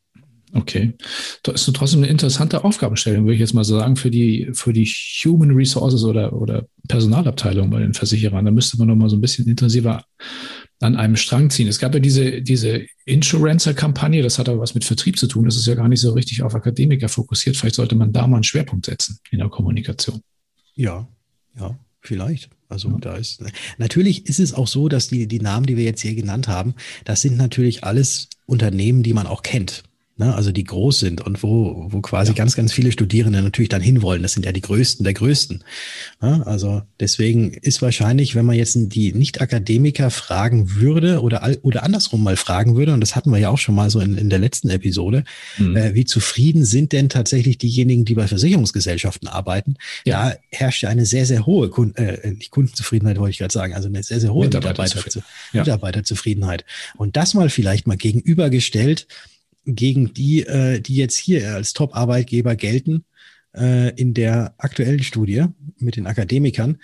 Okay. 0.54 0.94
Das 1.42 1.66
ist 1.66 1.74
trotzdem 1.74 2.00
eine 2.00 2.10
interessante 2.10 2.62
Aufgabenstellung, 2.62 3.24
würde 3.24 3.34
ich 3.34 3.40
jetzt 3.40 3.54
mal 3.54 3.64
so 3.64 3.78
sagen, 3.78 3.96
für 3.96 4.10
die, 4.10 4.50
für 4.52 4.72
die 4.72 4.84
Human 4.84 5.52
Resources 5.52 6.04
oder, 6.04 6.34
oder 6.34 6.66
Personalabteilung 6.88 7.70
bei 7.70 7.80
den 7.80 7.94
Versicherern. 7.94 8.44
Da 8.44 8.50
müsste 8.50 8.76
man 8.76 8.88
noch 8.88 8.96
mal 8.96 9.08
so 9.08 9.16
ein 9.16 9.22
bisschen 9.22 9.48
intensiver 9.48 10.04
an 10.82 10.96
einem 10.96 11.16
Strang 11.16 11.50
ziehen. 11.50 11.68
Es 11.68 11.78
gab 11.78 11.94
ja 11.94 12.00
diese, 12.00 12.42
diese 12.42 12.86
Insurancer-Kampagne, 13.04 14.22
das 14.22 14.38
hat 14.38 14.48
aber 14.48 14.60
was 14.60 14.74
mit 14.74 14.84
Vertrieb 14.84 15.18
zu 15.18 15.26
tun. 15.26 15.44
Das 15.44 15.56
ist 15.56 15.66
ja 15.66 15.74
gar 15.74 15.88
nicht 15.88 16.00
so 16.00 16.12
richtig 16.12 16.42
auf 16.42 16.54
Akademiker 16.54 17.08
fokussiert. 17.08 17.56
Vielleicht 17.56 17.76
sollte 17.76 17.94
man 17.94 18.12
da 18.12 18.26
mal 18.26 18.36
einen 18.36 18.44
Schwerpunkt 18.44 18.86
setzen 18.86 19.18
in 19.30 19.38
der 19.38 19.48
Kommunikation. 19.48 20.20
Ja, 20.74 21.08
ja, 21.58 21.78
vielleicht. 22.00 22.50
Also 22.68 22.88
ja. 22.88 22.96
da 23.00 23.16
ist 23.16 23.42
natürlich 23.78 24.26
ist 24.26 24.40
es 24.40 24.54
auch 24.54 24.66
so, 24.66 24.88
dass 24.88 25.08
die, 25.08 25.26
die 25.26 25.40
Namen, 25.40 25.66
die 25.66 25.76
wir 25.76 25.84
jetzt 25.84 26.00
hier 26.00 26.14
genannt 26.14 26.48
haben, 26.48 26.74
das 27.04 27.20
sind 27.20 27.36
natürlich 27.36 27.84
alles 27.84 28.28
Unternehmen, 28.46 29.02
die 29.02 29.12
man 29.12 29.26
auch 29.26 29.42
kennt 29.42 29.84
ne, 30.16 30.34
also 30.34 30.52
die 30.52 30.64
groß 30.64 31.00
sind 31.00 31.20
und 31.22 31.42
wo, 31.42 31.86
wo 31.88 32.00
quasi 32.00 32.32
ja. 32.32 32.36
ganz, 32.36 32.54
ganz 32.54 32.72
viele 32.72 32.92
Studierende 32.92 33.42
natürlich 33.42 33.70
dann 33.70 33.80
hinwollen. 33.80 34.22
Das 34.22 34.32
sind 34.32 34.44
ja 34.44 34.52
die 34.52 34.60
größten 34.60 35.04
der 35.04 35.14
größten. 35.14 35.64
Ne? 36.20 36.46
Also 36.46 36.82
deswegen 37.00 37.52
ist 37.52 37.82
wahrscheinlich, 37.82 38.34
wenn 38.34 38.44
man 38.44 38.56
jetzt 38.56 38.76
die 38.76 39.12
Nicht-Akademiker 39.12 40.10
fragen 40.10 40.74
würde 40.74 41.22
oder, 41.22 41.56
oder 41.62 41.82
andersrum 41.82 42.22
mal 42.22 42.36
fragen 42.36 42.76
würde, 42.76 42.92
und 42.92 43.00
das 43.00 43.16
hatten 43.16 43.30
wir 43.30 43.38
ja 43.38 43.48
auch 43.48 43.58
schon 43.58 43.74
mal 43.74 43.90
so 43.90 44.00
in, 44.00 44.18
in 44.18 44.28
der 44.28 44.38
letzten 44.38 44.68
Episode, 44.68 45.24
mhm. 45.58 45.76
äh, 45.76 45.94
wie 45.94 46.04
zufrieden 46.04 46.64
sind 46.64 46.92
denn 46.92 47.08
tatsächlich 47.08 47.58
diejenigen, 47.58 48.04
die 48.04 48.14
bei 48.14 48.28
Versicherungsgesellschaften 48.28 49.28
arbeiten? 49.28 49.76
Ja. 50.04 50.30
Da 50.30 50.36
herrscht 50.50 50.82
ja 50.82 50.90
eine 50.90 51.06
sehr, 51.06 51.26
sehr 51.26 51.46
hohe 51.46 51.70
Kunden, 51.70 51.96
äh, 51.96 52.32
nicht 52.32 52.50
Kundenzufriedenheit, 52.50 53.18
wollte 53.18 53.30
ich 53.30 53.38
gerade 53.38 53.52
sagen, 53.52 53.74
also 53.74 53.88
eine 53.88 54.02
sehr, 54.02 54.20
sehr 54.20 54.32
hohe 54.32 54.44
Mitarbeiterzufriedenheit. 54.44 55.14
Mitarbeiter, 55.14 55.56
ja. 55.56 55.60
Mitarbeiterzufriedenheit. 55.62 56.64
Und 56.96 57.16
das 57.16 57.34
mal 57.34 57.48
vielleicht 57.48 57.86
mal 57.86 57.96
gegenübergestellt 57.96 59.06
gegen 59.64 60.12
die, 60.14 60.46
äh, 60.46 60.80
die 60.80 60.96
jetzt 60.96 61.16
hier 61.16 61.54
als 61.54 61.72
Top-Arbeitgeber 61.72 62.56
gelten 62.56 63.04
äh, 63.54 63.94
in 63.94 64.14
der 64.14 64.54
aktuellen 64.58 65.02
Studie 65.02 65.46
mit 65.78 65.96
den 65.96 66.06
Akademikern, 66.06 66.80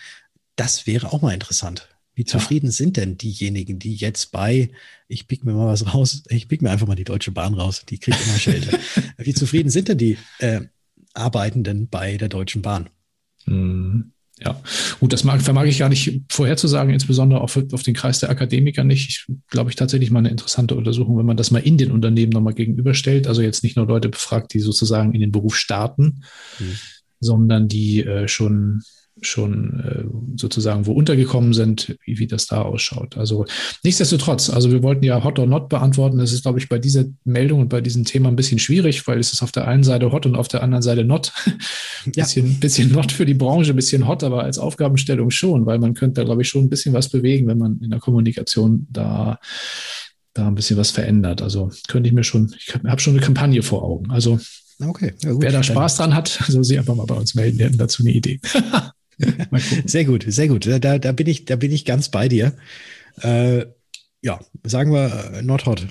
das 0.56 0.86
wäre 0.86 1.12
auch 1.12 1.22
mal 1.22 1.34
interessant. 1.34 1.88
Wie 2.14 2.24
zufrieden 2.24 2.72
sind 2.72 2.96
denn 2.96 3.16
diejenigen, 3.16 3.78
die 3.78 3.94
jetzt 3.94 4.32
bei, 4.32 4.70
ich 5.06 5.28
pick 5.28 5.44
mir 5.44 5.52
mal 5.52 5.68
was 5.68 5.94
raus, 5.94 6.24
ich 6.28 6.48
pick 6.48 6.62
mir 6.62 6.70
einfach 6.70 6.88
mal 6.88 6.96
die 6.96 7.04
Deutsche 7.04 7.30
Bahn 7.30 7.54
raus, 7.54 7.84
die 7.88 7.98
kriegt 7.98 8.20
immer 8.26 8.38
Schelte. 8.38 8.76
Wie 9.18 9.34
zufrieden 9.34 9.70
sind 9.70 9.86
denn 9.86 9.98
die 9.98 10.18
äh, 10.40 10.62
Arbeitenden 11.14 11.88
bei 11.88 12.16
der 12.16 12.28
Deutschen 12.28 12.60
Bahn? 12.60 12.90
Mhm. 13.46 14.12
Ja, 14.44 14.60
gut, 15.00 15.12
das 15.12 15.24
mag, 15.24 15.42
vermag 15.42 15.64
ich 15.64 15.78
gar 15.78 15.88
nicht 15.88 16.20
vorherzusagen, 16.28 16.92
insbesondere 16.92 17.40
auf, 17.40 17.58
auf 17.72 17.82
den 17.82 17.94
Kreis 17.94 18.20
der 18.20 18.30
Akademiker 18.30 18.84
nicht. 18.84 19.08
Ich 19.08 19.26
glaube 19.48 19.70
ich 19.70 19.76
tatsächlich 19.76 20.10
mal 20.10 20.20
eine 20.20 20.30
interessante 20.30 20.76
Untersuchung, 20.76 21.18
wenn 21.18 21.26
man 21.26 21.36
das 21.36 21.50
mal 21.50 21.58
in 21.58 21.76
den 21.76 21.90
Unternehmen 21.90 22.30
nochmal 22.30 22.54
gegenüberstellt. 22.54 23.26
Also 23.26 23.42
jetzt 23.42 23.64
nicht 23.64 23.76
nur 23.76 23.86
Leute 23.86 24.08
befragt, 24.08 24.54
die 24.54 24.60
sozusagen 24.60 25.12
in 25.12 25.20
den 25.20 25.32
Beruf 25.32 25.56
starten, 25.56 26.22
mhm. 26.60 26.78
sondern 27.18 27.68
die 27.68 28.04
äh, 28.04 28.28
schon 28.28 28.82
schon 29.22 29.80
äh, 29.80 30.38
sozusagen 30.38 30.86
wo 30.86 30.92
untergekommen 30.92 31.52
sind, 31.52 31.96
wie, 32.04 32.18
wie 32.18 32.26
das 32.26 32.46
da 32.46 32.62
ausschaut. 32.62 33.16
Also 33.16 33.46
nichtsdestotrotz, 33.82 34.50
also 34.50 34.70
wir 34.70 34.82
wollten 34.82 35.04
ja 35.04 35.22
Hot 35.24 35.38
or 35.38 35.46
Not 35.46 35.68
beantworten. 35.68 36.18
Das 36.18 36.32
ist, 36.32 36.42
glaube 36.42 36.58
ich, 36.58 36.68
bei 36.68 36.78
dieser 36.78 37.04
Meldung 37.24 37.60
und 37.60 37.68
bei 37.68 37.80
diesem 37.80 38.04
Thema 38.04 38.28
ein 38.28 38.36
bisschen 38.36 38.58
schwierig, 38.58 39.06
weil 39.06 39.18
es 39.18 39.32
ist 39.32 39.42
auf 39.42 39.52
der 39.52 39.68
einen 39.68 39.84
Seite 39.84 40.12
Hot 40.12 40.26
und 40.26 40.36
auf 40.36 40.48
der 40.48 40.62
anderen 40.62 40.82
Seite 40.82 41.04
Not. 41.04 41.32
ein 42.06 42.12
bisschen, 42.12 42.46
ja. 42.46 42.56
bisschen 42.60 42.92
Not 42.92 43.12
für 43.12 43.26
die 43.26 43.34
Branche, 43.34 43.72
ein 43.72 43.76
bisschen 43.76 44.06
Hot, 44.08 44.22
aber 44.24 44.42
als 44.42 44.58
Aufgabenstellung 44.58 45.30
schon, 45.30 45.66
weil 45.66 45.78
man 45.78 45.94
könnte 45.94 46.20
da, 46.20 46.24
glaube 46.24 46.42
ich, 46.42 46.48
schon 46.48 46.64
ein 46.64 46.70
bisschen 46.70 46.94
was 46.94 47.08
bewegen, 47.08 47.46
wenn 47.46 47.58
man 47.58 47.80
in 47.80 47.90
der 47.90 48.00
Kommunikation 48.00 48.86
da 48.90 49.38
da 50.34 50.46
ein 50.46 50.54
bisschen 50.54 50.76
was 50.76 50.92
verändert. 50.92 51.42
Also 51.42 51.70
könnte 51.88 52.08
ich 52.08 52.14
mir 52.14 52.22
schon, 52.22 52.54
ich 52.56 52.72
habe 52.72 53.00
schon 53.00 53.14
eine 53.14 53.22
Kampagne 53.22 53.60
vor 53.62 53.82
Augen. 53.82 54.10
Also 54.12 54.38
Okay, 54.80 55.12
ja, 55.22 55.30
wer 55.40 55.50
da 55.50 55.62
Spaß 55.62 55.96
dran 55.96 56.14
hat, 56.14 56.28
soll 56.48 56.62
sich 56.64 56.78
einfach 56.78 56.94
mal 56.94 57.06
bei 57.06 57.16
uns 57.16 57.34
melden. 57.34 57.58
Wir 57.58 57.66
hätten 57.66 57.78
dazu 57.78 58.02
eine 58.02 58.12
Idee. 58.12 58.40
sehr 59.86 60.04
gut, 60.04 60.24
sehr 60.28 60.48
gut. 60.48 60.66
Da, 60.66 60.98
da, 60.98 61.12
bin 61.12 61.26
ich, 61.26 61.44
da 61.44 61.56
bin 61.56 61.72
ich 61.72 61.84
ganz 61.84 62.08
bei 62.08 62.28
dir. 62.28 62.54
Äh, 63.20 63.66
ja, 64.22 64.40
sagen 64.64 64.92
wir 64.92 65.32
äh, 65.34 65.42
not 65.42 65.66
hot. 65.66 65.86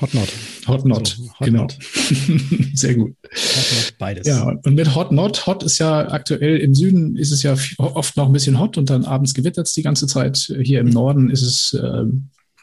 Hot 0.00 0.14
not. 0.14 0.28
Hot 0.66 0.84
not. 0.84 1.06
So, 1.06 1.22
hot 1.38 1.46
genau. 1.46 1.62
Not. 1.62 1.78
Sehr 2.74 2.94
gut. 2.94 3.14
Hot 3.24 3.72
not, 3.72 3.94
beides. 3.98 4.26
Ja, 4.26 4.58
und 4.64 4.74
mit 4.74 4.94
Hot 4.94 5.12
not, 5.12 5.46
Hot 5.46 5.62
ist 5.62 5.78
ja 5.78 6.10
aktuell 6.10 6.58
im 6.58 6.74
Süden 6.74 7.16
ist 7.16 7.30
es 7.30 7.42
ja 7.42 7.54
oft 7.76 8.16
noch 8.16 8.26
ein 8.26 8.32
bisschen 8.32 8.58
hot 8.58 8.78
und 8.78 8.88
dann 8.88 9.04
abends 9.04 9.34
gewittert 9.34 9.66
es 9.66 9.74
die 9.74 9.82
ganze 9.82 10.06
Zeit. 10.06 10.38
Hier 10.62 10.80
im. 10.80 10.88
Norden 10.88 11.30
ist 11.30 11.42
es 11.42 11.74
äh, 11.74 12.04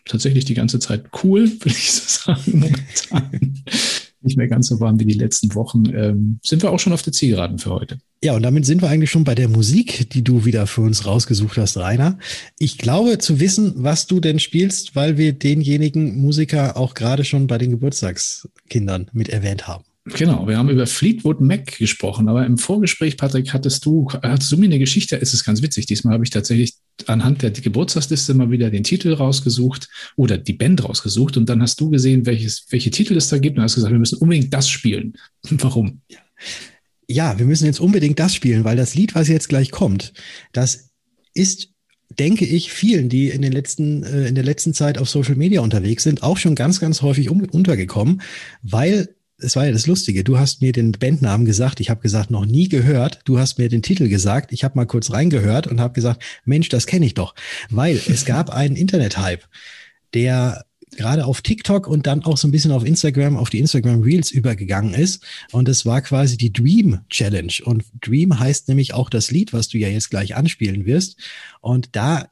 tatsächlich 0.05 0.45
die 0.45 0.53
ganze 0.53 0.79
Zeit 0.79 1.05
cool, 1.23 1.49
würde 1.59 1.69
ich 1.69 1.91
so 1.91 2.31
sagen, 2.31 3.63
nicht 4.21 4.37
mehr 4.37 4.47
ganz 4.47 4.67
so 4.67 4.79
warm 4.79 4.99
wie 4.99 5.05
die 5.05 5.13
letzten 5.13 5.53
Wochen, 5.55 5.83
ähm, 5.93 6.39
sind 6.43 6.61
wir 6.61 6.71
auch 6.71 6.79
schon 6.79 6.93
auf 6.93 7.01
der 7.01 7.13
Zielgeraden 7.13 7.57
für 7.57 7.71
heute. 7.71 7.99
Ja, 8.23 8.35
und 8.35 8.43
damit 8.43 8.65
sind 8.65 8.81
wir 8.81 8.89
eigentlich 8.89 9.11
schon 9.11 9.23
bei 9.23 9.35
der 9.35 9.47
Musik, 9.47 10.09
die 10.09 10.23
du 10.23 10.43
wieder 10.43 10.67
für 10.67 10.81
uns 10.81 11.05
rausgesucht 11.05 11.57
hast, 11.57 11.77
Rainer. 11.77 12.17
Ich 12.57 12.77
glaube 12.77 13.17
zu 13.17 13.39
wissen, 13.39 13.73
was 13.77 14.07
du 14.07 14.19
denn 14.19 14.39
spielst, 14.39 14.95
weil 14.95 15.17
wir 15.17 15.33
denjenigen 15.33 16.19
Musiker 16.19 16.75
auch 16.75 16.95
gerade 16.95 17.23
schon 17.23 17.47
bei 17.47 17.57
den 17.57 17.71
Geburtstagskindern 17.71 19.09
mit 19.13 19.29
erwähnt 19.29 19.67
haben. 19.67 19.85
Genau, 20.13 20.47
wir 20.47 20.57
haben 20.57 20.69
über 20.69 20.87
Fleetwood 20.87 21.41
Mac 21.41 21.77
gesprochen, 21.77 22.29
aber 22.29 22.45
im 22.45 22.57
Vorgespräch, 22.57 23.17
Patrick, 23.17 23.53
hattest 23.53 23.85
du, 23.85 24.07
hattest 24.11 24.51
du 24.51 24.57
mir 24.57 24.65
eine 24.65 24.79
Geschichte, 24.79 25.21
es 25.21 25.33
ist 25.33 25.43
ganz 25.43 25.61
witzig, 25.61 25.85
diesmal 25.85 26.13
habe 26.13 26.23
ich 26.23 26.29
tatsächlich 26.29 26.75
anhand 27.05 27.41
der 27.41 27.51
Geburtstagsliste 27.51 28.33
mal 28.33 28.51
wieder 28.51 28.69
den 28.69 28.83
Titel 28.83 29.13
rausgesucht 29.13 29.87
oder 30.15 30.37
die 30.37 30.53
Band 30.53 30.83
rausgesucht 30.83 31.37
und 31.37 31.47
dann 31.49 31.61
hast 31.61 31.79
du 31.79 31.89
gesehen, 31.89 32.25
welches, 32.25 32.65
welche 32.69 32.91
Titel 32.91 33.15
es 33.15 33.29
da 33.29 33.37
gibt 33.37 33.57
und 33.57 33.63
hast 33.63 33.75
gesagt, 33.75 33.91
wir 33.91 33.99
müssen 33.99 34.19
unbedingt 34.19 34.53
das 34.53 34.69
spielen. 34.69 35.13
Warum? 35.49 36.01
Ja, 37.07 37.37
wir 37.39 37.45
müssen 37.45 37.65
jetzt 37.65 37.79
unbedingt 37.79 38.19
das 38.19 38.35
spielen, 38.35 38.63
weil 38.63 38.77
das 38.77 38.95
Lied, 38.95 39.15
was 39.15 39.27
jetzt 39.27 39.49
gleich 39.49 39.71
kommt, 39.71 40.13
das 40.51 40.91
ist 41.33 41.69
denke 42.17 42.43
ich, 42.43 42.71
vielen, 42.71 43.07
die 43.07 43.29
in 43.29 43.43
den 43.43 43.51
letzten, 43.51 44.03
äh, 44.03 44.27
in 44.27 44.33
der 44.33 44.43
letzten 44.43 44.73
Zeit 44.73 44.97
auf 44.97 45.09
Social 45.09 45.35
Media 45.35 45.61
unterwegs 45.61 46.03
sind, 46.03 46.23
auch 46.23 46.37
schon 46.37 46.55
ganz, 46.55 46.79
ganz 46.79 47.03
häufig 47.03 47.29
untergekommen, 47.29 48.21
weil 48.63 49.15
es 49.41 49.55
war 49.55 49.65
ja 49.65 49.71
das 49.71 49.87
Lustige. 49.87 50.23
Du 50.23 50.37
hast 50.37 50.61
mir 50.61 50.71
den 50.71 50.91
Bandnamen 50.91 51.45
gesagt. 51.45 51.79
Ich 51.79 51.89
habe 51.89 52.01
gesagt, 52.01 52.31
noch 52.31 52.45
nie 52.45 52.69
gehört. 52.69 53.19
Du 53.25 53.39
hast 53.39 53.57
mir 53.57 53.69
den 53.69 53.81
Titel 53.81 54.07
gesagt. 54.07 54.51
Ich 54.51 54.63
habe 54.63 54.75
mal 54.75 54.85
kurz 54.85 55.11
reingehört 55.11 55.67
und 55.67 55.79
habe 55.79 55.93
gesagt, 55.93 56.23
Mensch, 56.45 56.69
das 56.69 56.87
kenne 56.87 57.05
ich 57.05 57.13
doch. 57.13 57.35
Weil 57.69 57.99
es 58.07 58.25
gab 58.25 58.49
einen 58.49 58.75
Internet-Hype, 58.75 59.43
der 60.13 60.65
gerade 60.97 61.25
auf 61.25 61.41
TikTok 61.41 61.87
und 61.87 62.07
dann 62.07 62.23
auch 62.23 62.37
so 62.37 62.47
ein 62.47 62.51
bisschen 62.51 62.71
auf 62.71 62.83
Instagram, 62.83 63.37
auf 63.37 63.49
die 63.49 63.59
Instagram 63.59 64.01
Reels 64.01 64.31
übergegangen 64.31 64.93
ist. 64.93 65.23
Und 65.51 65.69
es 65.69 65.85
war 65.85 66.01
quasi 66.01 66.37
die 66.37 66.51
Dream 66.51 66.99
Challenge. 67.09 67.53
Und 67.63 67.85
Dream 68.01 68.39
heißt 68.39 68.67
nämlich 68.67 68.93
auch 68.93 69.09
das 69.09 69.31
Lied, 69.31 69.53
was 69.53 69.67
du 69.69 69.77
ja 69.77 69.87
jetzt 69.87 70.09
gleich 70.09 70.35
anspielen 70.35 70.85
wirst. 70.85 71.17
Und 71.61 71.95
da 71.95 72.29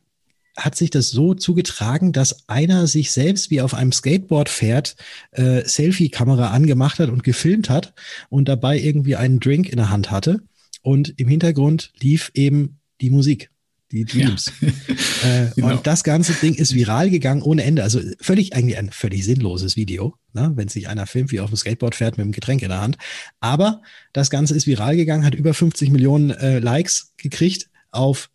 hat 0.57 0.75
sich 0.75 0.89
das 0.89 1.11
so 1.11 1.35
zugetragen, 1.35 2.11
dass 2.11 2.49
einer 2.49 2.87
sich 2.87 3.11
selbst 3.11 3.51
wie 3.51 3.61
auf 3.61 3.75
einem 3.75 3.91
Skateboard 3.91 4.49
fährt, 4.49 4.95
äh, 5.31 5.63
Selfie-Kamera 5.63 6.49
angemacht 6.49 6.99
hat 6.99 7.09
und 7.09 7.23
gefilmt 7.23 7.69
hat 7.69 7.93
und 8.29 8.49
dabei 8.49 8.79
irgendwie 8.79 9.15
einen 9.15 9.39
Drink 9.39 9.69
in 9.69 9.77
der 9.77 9.91
Hand 9.91 10.09
hatte. 10.09 10.41
Und 10.81 11.13
im 11.19 11.27
Hintergrund 11.27 11.91
lief 11.99 12.31
eben 12.33 12.79
die 13.01 13.11
Musik, 13.11 13.51
die 13.91 14.05
Dreams. 14.05 14.51
Ja. 14.59 14.67
äh, 15.29 15.51
genau. 15.55 15.71
Und 15.71 15.85
das 15.85 16.03
ganze 16.03 16.33
Ding 16.33 16.55
ist 16.55 16.73
viral 16.73 17.11
gegangen 17.11 17.43
ohne 17.43 17.63
Ende. 17.63 17.83
Also 17.83 18.01
völlig 18.19 18.55
eigentlich 18.55 18.77
ein 18.77 18.89
völlig 18.89 19.25
sinnloses 19.25 19.75
Video, 19.75 20.15
ne? 20.33 20.53
wenn 20.55 20.69
sich 20.69 20.87
einer 20.87 21.05
filmt, 21.05 21.31
wie 21.31 21.39
auf 21.39 21.51
dem 21.51 21.57
Skateboard 21.57 21.93
fährt 21.93 22.17
mit 22.17 22.23
einem 22.23 22.31
Getränk 22.31 22.63
in 22.63 22.69
der 22.69 22.81
Hand. 22.81 22.97
Aber 23.39 23.81
das 24.11 24.31
Ganze 24.31 24.55
ist 24.55 24.65
viral 24.65 24.95
gegangen, 24.95 25.23
hat 25.23 25.35
über 25.35 25.53
50 25.53 25.91
Millionen 25.91 26.31
äh, 26.31 26.59
Likes 26.59 27.13
gekriegt 27.17 27.69
auf 27.91 28.29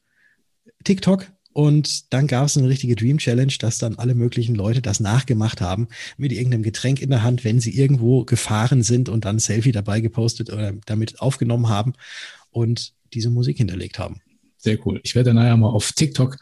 TikTok, 0.84 1.26
und 1.52 2.12
dann 2.12 2.26
gab 2.26 2.46
es 2.46 2.56
eine 2.56 2.68
richtige 2.68 2.96
Dream 2.96 3.18
Challenge, 3.18 3.52
dass 3.58 3.78
dann 3.78 3.96
alle 3.96 4.14
möglichen 4.14 4.54
Leute 4.54 4.82
das 4.82 5.00
nachgemacht 5.00 5.60
haben 5.60 5.88
mit 6.16 6.32
irgendeinem 6.32 6.62
Getränk 6.62 7.00
in 7.02 7.10
der 7.10 7.22
Hand, 7.22 7.44
wenn 7.44 7.60
sie 7.60 7.76
irgendwo 7.76 8.24
gefahren 8.24 8.82
sind 8.82 9.08
und 9.08 9.24
dann 9.24 9.38
Selfie 9.38 9.72
dabei 9.72 10.00
gepostet 10.00 10.50
oder 10.50 10.72
damit 10.86 11.20
aufgenommen 11.20 11.68
haben 11.68 11.92
und 12.50 12.94
diese 13.12 13.30
Musik 13.30 13.58
hinterlegt 13.58 13.98
haben. 13.98 14.20
Sehr 14.62 14.78
cool. 14.86 15.00
Ich 15.02 15.16
werde 15.16 15.34
nachher 15.34 15.56
mal 15.56 15.70
auf 15.70 15.90
TikTok 15.90 16.36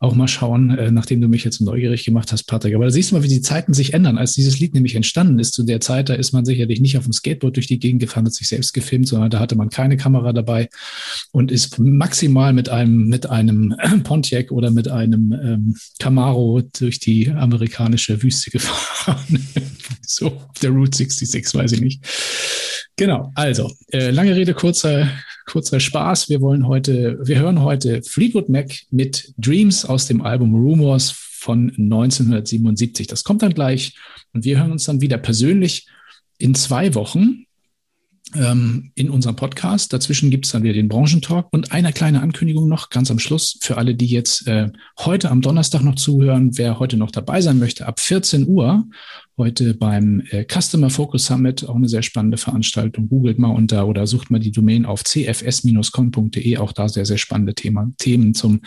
auch 0.00 0.14
mal 0.16 0.26
schauen, 0.26 0.76
äh, 0.76 0.90
nachdem 0.90 1.20
du 1.20 1.28
mich 1.28 1.44
jetzt 1.44 1.60
neugierig 1.60 2.04
gemacht 2.04 2.32
hast, 2.32 2.44
Patrick. 2.44 2.74
Aber 2.74 2.84
da 2.84 2.90
siehst 2.90 3.10
du 3.10 3.14
mal, 3.14 3.22
wie 3.22 3.28
die 3.28 3.40
Zeiten 3.40 3.72
sich 3.72 3.94
ändern. 3.94 4.18
Als 4.18 4.34
dieses 4.34 4.58
Lied 4.58 4.74
nämlich 4.74 4.96
entstanden 4.96 5.38
ist, 5.38 5.54
zu 5.54 5.62
der 5.62 5.80
Zeit, 5.80 6.08
da 6.08 6.14
ist 6.14 6.32
man 6.32 6.44
sicherlich 6.44 6.80
nicht 6.80 6.98
auf 6.98 7.04
dem 7.04 7.12
Skateboard 7.12 7.54
durch 7.54 7.68
die 7.68 7.78
Gegend 7.78 8.00
gefahren, 8.00 8.26
hat 8.26 8.34
sich 8.34 8.48
selbst 8.48 8.74
gefilmt, 8.74 9.06
sondern 9.06 9.30
da 9.30 9.38
hatte 9.38 9.54
man 9.54 9.70
keine 9.70 9.96
Kamera 9.96 10.32
dabei 10.32 10.68
und 11.30 11.52
ist 11.52 11.78
maximal 11.78 12.52
mit 12.52 12.68
einem, 12.68 13.06
mit 13.06 13.30
einem 13.30 13.74
Pontiac 14.02 14.50
oder 14.50 14.72
mit 14.72 14.88
einem 14.88 15.32
ähm, 15.32 15.76
Camaro 16.00 16.60
durch 16.76 16.98
die 16.98 17.30
amerikanische 17.30 18.20
Wüste 18.20 18.50
gefahren. 18.52 19.46
so, 20.02 20.26
auf 20.26 20.58
der 20.60 20.70
Route 20.70 20.98
66, 20.98 21.54
weiß 21.54 21.70
ich 21.70 21.80
nicht. 21.80 22.04
Genau, 22.96 23.32
also, 23.36 23.72
äh, 23.92 24.10
lange 24.10 24.36
Rede, 24.36 24.54
kurzer, 24.54 25.08
kurzer 25.46 25.80
Spaß. 25.80 26.28
Wir 26.28 26.40
wollen 26.40 26.66
heute, 26.66 27.18
wir 27.22 27.38
hören 27.38 27.62
heute 27.62 28.02
Fleetwood 28.02 28.48
Mac 28.48 28.72
mit 28.90 29.32
Dreams 29.38 29.84
aus 29.84 30.06
dem 30.06 30.22
Album 30.22 30.54
Rumors 30.54 31.10
von 31.10 31.70
1977. 31.70 33.06
Das 33.06 33.24
kommt 33.24 33.42
dann 33.42 33.54
gleich 33.54 33.96
und 34.32 34.44
wir 34.44 34.58
hören 34.58 34.72
uns 34.72 34.84
dann 34.84 35.00
wieder 35.00 35.18
persönlich 35.18 35.86
in 36.38 36.54
zwei 36.54 36.94
Wochen. 36.94 37.44
ähm, 38.34 38.90
in 38.94 39.10
unserem 39.10 39.36
Podcast. 39.36 39.92
Dazwischen 39.92 40.30
gibt 40.30 40.46
es 40.46 40.52
dann 40.52 40.62
wieder 40.62 40.74
den 40.74 40.88
Branchentalk 40.88 41.46
und 41.52 41.72
eine 41.72 41.92
kleine 41.92 42.20
Ankündigung 42.20 42.68
noch 42.68 42.90
ganz 42.90 43.10
am 43.10 43.18
Schluss 43.18 43.58
für 43.60 43.76
alle, 43.76 43.94
die 43.94 44.06
jetzt 44.06 44.46
äh, 44.48 44.70
heute 44.98 45.30
am 45.30 45.40
Donnerstag 45.40 45.82
noch 45.82 45.94
zuhören. 45.94 46.56
Wer 46.56 46.78
heute 46.78 46.96
noch 46.96 47.10
dabei 47.10 47.40
sein 47.40 47.58
möchte, 47.58 47.86
ab 47.86 48.00
14 48.00 48.48
Uhr 48.48 48.86
heute 49.36 49.74
beim 49.74 50.22
äh, 50.30 50.44
Customer 50.44 50.90
Focus 50.90 51.26
Summit, 51.26 51.68
auch 51.68 51.74
eine 51.74 51.88
sehr 51.88 52.02
spannende 52.02 52.36
Veranstaltung. 52.36 53.08
Googelt 53.08 53.38
mal 53.38 53.48
unter 53.48 53.86
oder 53.86 54.06
sucht 54.06 54.30
mal 54.30 54.38
die 54.38 54.52
Domain 54.52 54.86
auf 54.86 55.02
cfs-com.de. 55.04 56.56
Auch 56.58 56.72
da 56.72 56.88
sehr, 56.88 57.06
sehr 57.06 57.18
spannende 57.18 57.54
Thema, 57.54 57.90
Themen 57.98 58.34
zum 58.34 58.62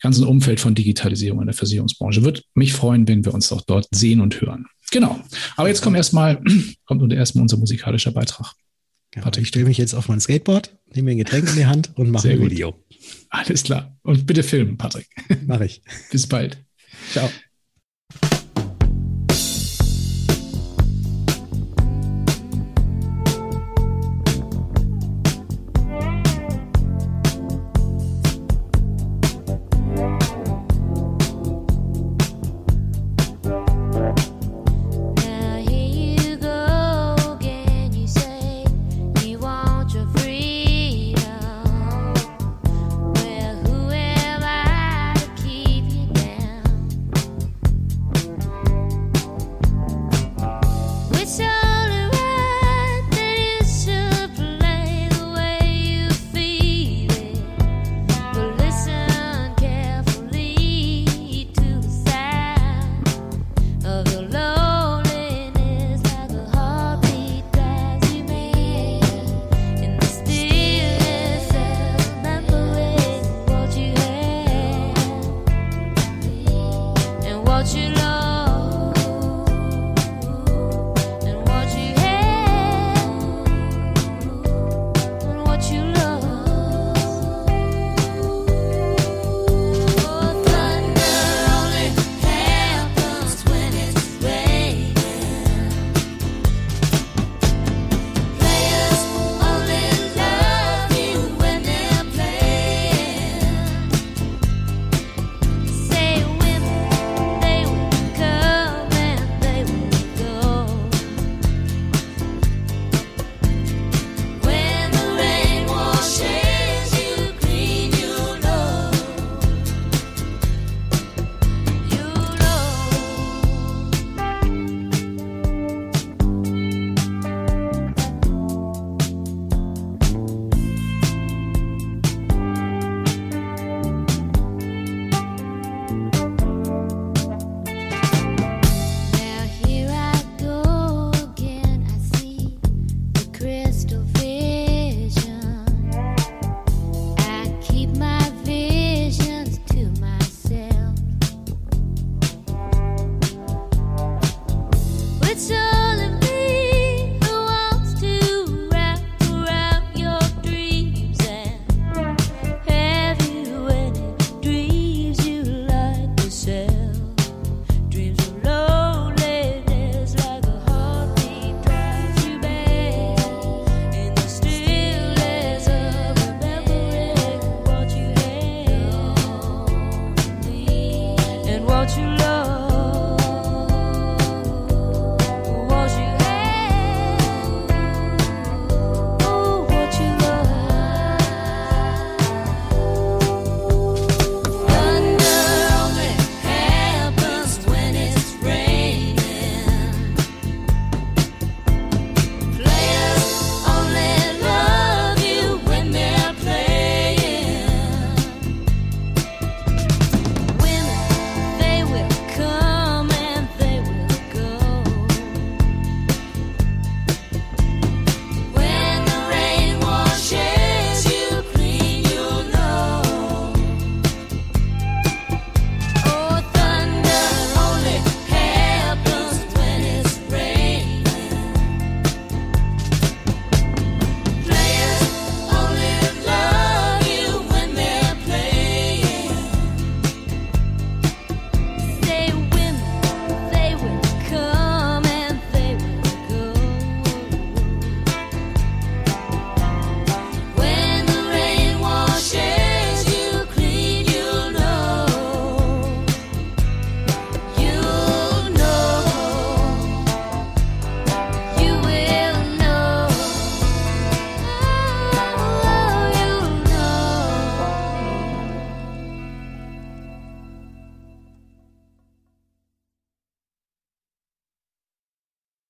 ganzen 0.00 0.26
Umfeld 0.26 0.60
von 0.60 0.74
Digitalisierung 0.74 1.40
in 1.40 1.46
der 1.46 1.54
Versicherungsbranche. 1.54 2.24
Würde 2.24 2.42
mich 2.54 2.72
freuen, 2.72 3.06
wenn 3.08 3.24
wir 3.24 3.34
uns 3.34 3.52
auch 3.52 3.62
dort 3.62 3.86
sehen 3.92 4.20
und 4.20 4.40
hören. 4.40 4.66
Genau. 4.90 5.20
Aber 5.56 5.68
jetzt 5.68 5.82
kommt 5.82 5.96
erstmal, 5.96 6.42
kommt 6.84 7.12
erstmal 7.12 7.42
unser 7.42 7.56
musikalischer 7.56 8.12
Beitrag. 8.12 8.54
Genau, 9.12 9.28
ich 9.36 9.48
stelle 9.48 9.66
mich 9.66 9.76
jetzt 9.76 9.94
auf 9.94 10.08
mein 10.08 10.20
Skateboard, 10.20 10.74
nehme 10.94 11.06
mir 11.06 11.10
ein 11.12 11.18
Getränk 11.18 11.48
in 11.50 11.56
die 11.56 11.66
Hand 11.66 11.92
und 11.96 12.10
mache 12.10 12.30
ein 12.30 12.40
Video. 12.40 12.74
Alles 13.28 13.62
klar. 13.62 13.98
Und 14.02 14.26
bitte 14.26 14.42
filmen, 14.42 14.78
Patrick. 14.78 15.06
Mache 15.46 15.66
ich. 15.66 15.82
Bis 16.10 16.26
bald. 16.26 16.64
Ciao. 17.12 17.28